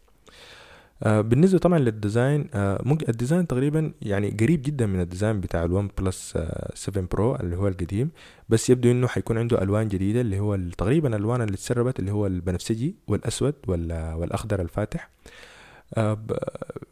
بالنسبة 1.02 1.58
طبعا 1.60 1.80
لل 1.80 1.97
design 1.97 2.50
آه 2.54 2.82
ممكن 2.86 3.06
ال 3.10 3.15
design 3.15 3.48
تقريبا 3.48 3.94
يعني 4.02 4.30
قريب 4.40 4.62
جدا 4.62 4.86
من 4.86 5.00
ال 5.02 5.07
design 5.07 5.42
بتاع 5.42 5.64
ال 5.66 5.90
OnePlus 5.98 6.34
آه 6.38 6.72
7 6.76 7.08
Pro 7.12 7.36
اللي 7.36 7.56
هو 7.58 7.68
القديم. 7.68 8.10
بس 8.50 8.70
يبدو 8.70 8.92
إنه 8.92 9.08
حيكون 9.08 9.38
عنده 9.38 9.62
ألوان 9.62 9.88
جديدة 9.88 10.22
اللي 10.22 10.40
هو 10.40 10.56
تقريبا 10.78 11.10
الألوان 11.16 11.42
اللي 11.42 11.58
تسربت 11.58 12.00
اللي 12.00 12.12
هو 12.12 12.28
البنفسجي 12.28 12.96
والأسود 13.08 13.54
وال- 13.68 14.14
والأخضر 14.14 14.62
الفاتح. 14.62 15.10
آه 15.94 16.18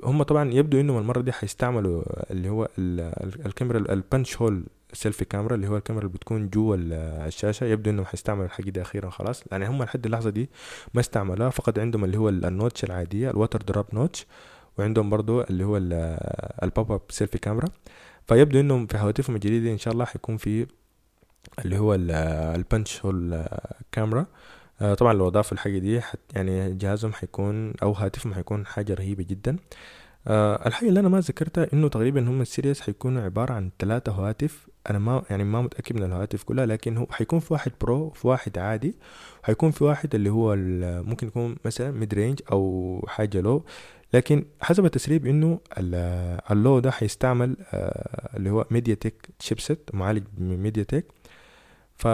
هم 0.04 0.24
طبعا 0.24 0.52
يبدو 0.54 0.80
انهم 0.80 0.98
المرة 0.98 1.22
دي 1.22 1.32
حيستعملوا 1.32 2.04
اللي 2.32 2.50
هو 2.50 2.64
ال- 2.80 3.00
ال- 3.00 3.46
الكاميرا 3.46 3.78
ال- 3.78 3.92
ال 3.92 3.99
punch 3.99 4.38
hole 4.42 4.64
selfie 4.94 5.26
camera 5.26 5.56
اللي 5.56 5.68
هو 5.68 5.78
الكاميرا 5.78 6.06
اللي 6.06 6.18
بتكون 6.18 6.50
جوا 6.50 6.76
ال- 6.76 6.94
الشاشة. 7.28 7.66
يبدو 7.66 7.90
انهم 7.90 8.06
حيستعملوا 8.06 8.46
الحاجة 8.46 8.70
دي 8.70 8.82
أخيرا 8.82 9.10
خلاص. 9.10 9.44
يعني 9.52 9.68
هم 9.68 9.84
لحد 9.84 10.06
اللحظة 10.06 10.30
دي 10.30 10.50
ما 10.94 11.02
استعملوها. 11.02 11.50
فقط 11.50 11.80
عندهم 11.80 12.04
اللي 12.06 12.18
هو 12.18 12.30
ال- 12.30 12.46
ال 12.46 12.52
notch 12.52 12.84
العادية 12.84 13.30
ال 13.30 13.35
water 13.35 13.62
drop 13.62 13.86
notch 13.94 14.26
وعندهم 14.78 15.10
برضو 15.10 15.42
اللي 15.42 15.64
هو 15.64 15.78
ال 16.64 16.71
pop 16.71 16.92
up 16.92 17.02
selfie 17.10 17.38
camera 17.38 17.68
فيبدو 18.28 18.60
انهم 18.60 18.88
في 18.88 18.98
هواتفهم 18.98 19.36
الجديدة 19.36 19.72
إن 19.72 19.78
شاء 19.78 19.94
الله 19.94 20.06
حيكون 20.06 20.38
في 20.38 20.68
اللي 21.66 21.78
هو 21.78 21.94
ال 22.56 22.64
punch 22.64 23.06
hole 23.06 23.46
camera 23.92 24.26
طبعا 24.98 25.14
لو 25.14 25.28
أضافوا 25.28 25.54
الحاجة 25.54 25.78
دي 25.78 26.02
يعني 26.36 26.74
جهازهم 26.74 27.14
حيكون 27.14 27.74
أو 27.84 27.92
هاتفهم 27.92 28.34
حيكون 28.34 28.66
حاجة 28.66 28.94
رهيبة 28.94 29.24
جدا. 29.24 29.58
آه 30.28 30.68
الحاجة 30.68 30.90
اللي 30.90 31.00
أنا 31.00 31.10
ما 31.10 31.20
ذكرتها 31.20 31.68
إنه 31.74 31.88
تقريبا 31.88 32.30
هم 32.30 32.42
ال 32.42 32.47
series 32.47 32.82
حيكونوا 32.82 33.22
عبارة 33.22 33.54
عن 33.54 33.70
ثلاثة 33.80 34.12
هواتف. 34.12 34.68
أنا 34.90 35.00
ما 35.00 35.24
يعني 35.30 35.44
ما 35.44 35.62
متأكد 35.62 35.96
من 35.96 36.04
الهواتف 36.04 36.44
كلها 36.44 36.66
لكن 36.66 36.98
هو 36.98 37.08
حيكون 37.12 37.40
في 37.40 37.54
واحد 37.54 37.72
Pro 37.82 37.98
وفي 38.02 38.28
واحد 38.28 38.58
عادي. 38.58 38.96
وحيكون 39.44 39.72
في 39.72 39.84
واحد 39.84 40.16
اللي 40.16 40.30
هو 40.30 40.56
ممكن 41.04 41.28
يكون 41.28 41.56
مثلا 41.66 41.92
mid 41.92 42.14
range 42.14 42.40
أو 42.52 43.06
حاجة 43.08 43.42
لو 43.42 43.66
لكن 44.14 44.46
حسب 44.62 44.86
التسريب 44.86 45.26
ال- 45.78 46.40
ال 46.52 46.59
low 46.59 46.80
ده 46.80 46.92
حيستعمل 46.92 47.58
آه، 47.74 48.38
اللي 48.38 48.50
هو 48.50 48.66
MediaTek 48.72 49.30
chipset 49.40 49.90
معالج 49.94 50.24
MediaTek 50.38 51.06
ف 51.98 52.06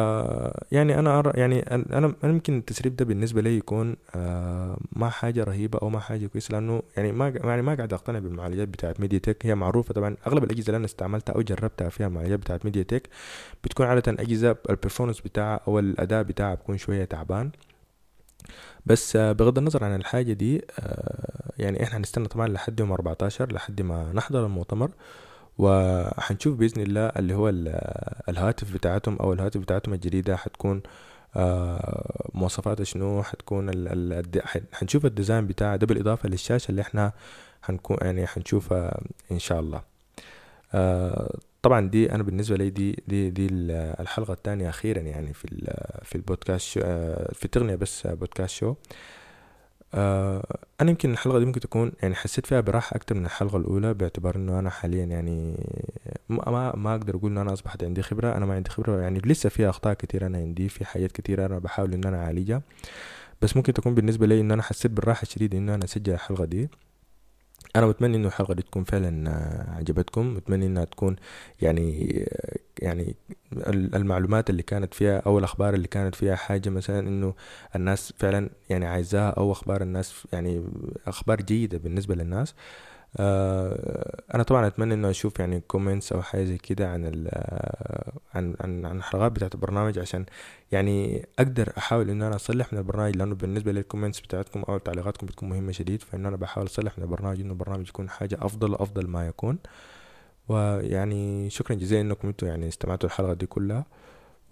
يعني 0.71 0.99
أنا 0.99 1.19
أرى 1.19 1.31
يعني 1.35 1.59
أنا 1.59 2.13
أنا 2.23 2.33
يمكن 2.33 2.57
التسريب 2.57 2.95
ده 2.95 3.05
بالنسبة 3.05 3.41
لي 3.41 3.57
يكون 3.57 3.95
آه 4.15 4.77
ما 4.93 5.09
حاجة 5.09 5.43
رهيبة 5.43 5.79
أو 5.81 5.89
ما 5.89 5.99
حاجة 5.99 6.27
كويسة 6.27 6.51
لأنه 6.51 6.83
يعني 6.97 7.11
ما 7.11 7.27
يعني 7.29 7.61
ما 7.61 7.75
قاعد 7.75 7.93
أقتنع 7.93 8.19
بالمعالجات 8.19 8.67
بتاعت 8.67 8.99
MediaTek 8.99 9.45
هي 9.45 9.55
معروفة 9.55 9.93
طبعا 9.93 10.15
أغلب 10.27 10.43
الأجهزة 10.43 10.67
اللي 10.67 10.77
أنا 10.77 10.85
استعملتها 10.85 11.33
أو 11.33 11.41
جربتها 11.41 11.89
فيها 11.89 12.07
المعالجات 12.07 12.39
بتاعت 12.39 12.65
MediaTek 12.65 13.09
بتكون 13.63 13.85
عادة 13.85 14.11
أجهزة 14.21 14.55
ال 14.69 14.74
performance 14.74 15.21
بتاعها 15.21 15.59
أو 15.67 15.79
الأداء 15.79 16.23
بتاعها 16.23 16.55
بيكون 16.55 16.77
شوية 16.77 17.05
تعبان. 17.05 17.51
بس 18.85 19.15
آه، 19.15 19.31
بغض 19.31 19.57
النظر 19.57 19.83
عن 19.83 19.95
الحاجة 19.95 20.33
دي 20.33 20.61
آه، 20.79 21.51
يعني 21.57 21.83
إحنا 21.83 21.97
هنستنى 21.97 22.27
طبعا 22.27 22.47
لحد 22.47 22.79
يوم 22.79 22.91
14 22.91 23.51
لحد 23.53 23.81
ما 23.81 24.11
نحضر 24.13 24.45
المؤتمر. 24.45 24.91
وحنشوف 25.59 26.55
بإذن 26.55 26.81
الله 26.81 27.05
اللي 27.05 27.33
هو 27.33 27.49
ال- 27.49 27.81
الهاتف 28.29 28.73
بتاعتهم 28.73 29.15
أو 29.17 29.33
الهاتف 29.33 29.61
بتاعتهم 29.61 29.93
الجديدة 29.93 30.35
حتكون 30.37 30.81
آه، 31.35 32.29
مواصفاتها 32.33 32.83
شنو 32.83 33.23
حتكون 33.23 33.69
ال 33.69 33.87
ال 34.13 34.41
حنشوف 34.73 35.05
ال 35.05 35.11
design 35.11 35.47
بتاعها 35.47 35.75
ده 35.75 35.87
بالإضافة 35.87 36.29
للشاشة 36.29 36.69
اللي 36.71 36.81
إحنا 36.81 37.11
حنكون 37.61 37.97
يعني 38.01 38.27
حنشوفها 38.27 39.01
إن 39.31 39.39
شاء 39.39 39.59
الله. 39.59 39.81
آه، 40.73 41.37
طبعا 41.61 41.89
دي 41.89 42.11
أنا 42.11 42.23
بالنسبة 42.23 42.55
لي 42.57 42.69
دي 42.69 43.03
دي 43.07 43.29
دي 43.29 43.45
ال- 43.45 43.95
الحلقة 43.99 44.33
الثانية 44.33 44.69
أخيرا 44.69 44.99
يعني 44.99 45.33
في 45.33 45.47
في 46.03 46.15
البودكاست 46.15 46.77
آه، 46.83 47.31
في 47.33 47.47
تغنية 47.47 47.75
بس 47.75 48.07
بودكاست 48.07 48.55
شو. 48.55 48.75
آه، 49.93 50.57
أنا 50.81 50.89
يمكن 50.89 51.11
الحلقة 51.11 51.39
دي 51.39 51.45
ممكن 51.45 51.59
تكون 51.59 51.91
يعني 52.01 52.15
حسيت 52.15 52.45
فيها 52.45 52.61
براحه 52.61 52.95
أكتر 52.95 53.15
من 53.15 53.25
الحلقة 53.25 53.57
الأولى 53.57 53.93
باعتبار 53.93 54.35
إنه 54.35 54.59
أنا 54.59 54.69
حاليا 54.69 55.05
يعني 55.05 55.55
ما 56.29 56.75
ما, 56.75 56.91
أقدر 56.95 57.15
أقول 57.15 57.31
إن 57.31 57.37
أنا 57.37 57.53
أصبحت 57.53 57.83
عندي 57.83 58.01
خبرة. 58.01 58.37
أنا 58.37 58.45
ما 58.45 58.53
عندي 58.55 58.69
خبرة 58.69 59.01
يعني 59.01 59.19
لسه 59.25 59.49
في 59.49 59.69
أخطاء 59.69 59.93
كتير 59.93 60.25
أنا 60.25 60.37
عندي 60.37 60.69
في 60.69 60.85
حاجات 60.85 61.11
كتير 61.11 61.45
أنا 61.45 61.59
بحاول 61.59 61.93
إن 61.93 62.03
أنا 62.03 62.23
أعالجها. 62.23 62.61
بس 63.41 63.57
ممكن 63.57 63.73
تكون 63.73 63.95
بالنسبة 63.95 64.25
لي 64.27 64.41
إن 64.41 64.51
أنا 64.51 64.61
حسيت 64.63 64.91
بالراحة 64.91 65.21
الشديدة 65.23 65.57
إن 65.57 65.69
أنا 65.69 65.85
أسجل 65.85 66.13
الحلقة 66.13 66.45
دي. 66.45 66.69
أنا 67.75 67.85
متمنى 67.87 68.17
إنه 68.17 68.27
الحلقة 68.27 68.53
دي 68.53 68.61
تكون 68.61 68.83
فعلا 68.83 69.29
آه، 69.29 69.77
عجبتكم. 69.77 70.33
متمنى 70.35 70.65
إنها 70.65 70.85
تكون 70.85 71.15
يعني 71.61 72.19
آه، 72.31 72.55
يعني 72.79 73.15
ال- 73.53 73.95
المعلومات 73.95 74.49
اللي 74.49 74.63
كانت 74.63 74.93
فيها 74.93 75.17
أو 75.19 75.39
الأخبار 75.39 75.73
اللي 75.73 75.87
كانت 75.87 76.15
فيها 76.15 76.35
حاجة 76.35 76.69
مثلا 76.69 76.99
إنه 76.99 77.33
الناس 77.75 78.13
فعلا 78.17 78.49
يعني 78.69 78.85
عايزاها 78.85 79.29
أو 79.29 79.51
أخبار 79.51 79.81
الناس 79.81 80.27
يعني 80.33 80.63
أخبار 81.07 81.41
جيدة 81.41 81.77
بالنسبة 81.77 82.15
للناس. 82.15 82.55
أنا 84.35 84.43
طبعا 84.47 84.67
أتمنى 84.67 84.93
إنه 84.93 85.09
أشوف 85.09 85.39
يعني 85.39 85.59
comments 85.59 86.13
أو 86.13 86.21
حاجة 86.21 86.43
زي 86.43 86.57
كده 86.57 86.89
عن 86.91 87.05
ال 87.05 87.29
عن 88.33 88.55
عن 88.61 88.85
عن 88.85 88.97
الحلقات 88.97 89.31
بتاعت 89.31 89.55
البرنامج 89.55 89.99
عشان 89.99 90.25
يعني 90.71 91.25
أقدر 91.39 91.73
أحاول 91.77 92.09
إن 92.09 92.21
أنا 92.21 92.35
أصلح 92.35 92.73
من 92.73 92.79
البرنامج 92.79 93.15
لأنه 93.17 93.35
بالنسبة 93.35 93.71
لي 93.71 93.79
ال 93.79 93.84
comments 93.84 94.19
بتاعتكم 94.19 94.61
أو 94.61 94.77
تعليقاتكم 94.77 95.25
بتكون 95.27 95.49
مهمة 95.49 95.71
شديد 95.71 96.01
فإن 96.01 96.25
أنا 96.25 96.35
بحاول 96.37 96.65
أصلح 96.67 96.97
من 96.97 97.03
البرنامج 97.03 97.39
إنه 97.39 97.51
البرنامج 97.51 97.87
يكون 97.89 98.09
حاجة 98.09 98.37
أفضل 98.41 98.75
أفضل 98.75 99.07
ما 99.07 99.27
يكون. 99.27 99.57
ويعني 100.49 101.49
شكرا 101.49 101.75
جزيلا 101.75 102.01
إنكم 102.01 102.27
أنتم 102.27 102.47
يعني 102.47 102.67
استمعتوا 102.67 103.09
الحلقة 103.09 103.33
دي 103.33 103.45
كلها. 103.45 103.85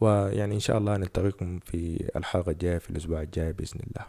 ويعني 0.01 0.55
إن 0.55 0.59
شاء 0.59 0.77
الله 0.77 0.97
نلتقيكم 0.97 1.59
في 1.59 2.09
الحلقة 2.15 2.51
الجاية 2.51 2.77
في 2.77 2.89
الأسبوع 2.89 3.21
الجاي 3.21 3.53
بإذن 3.53 3.79
الله. 3.87 4.05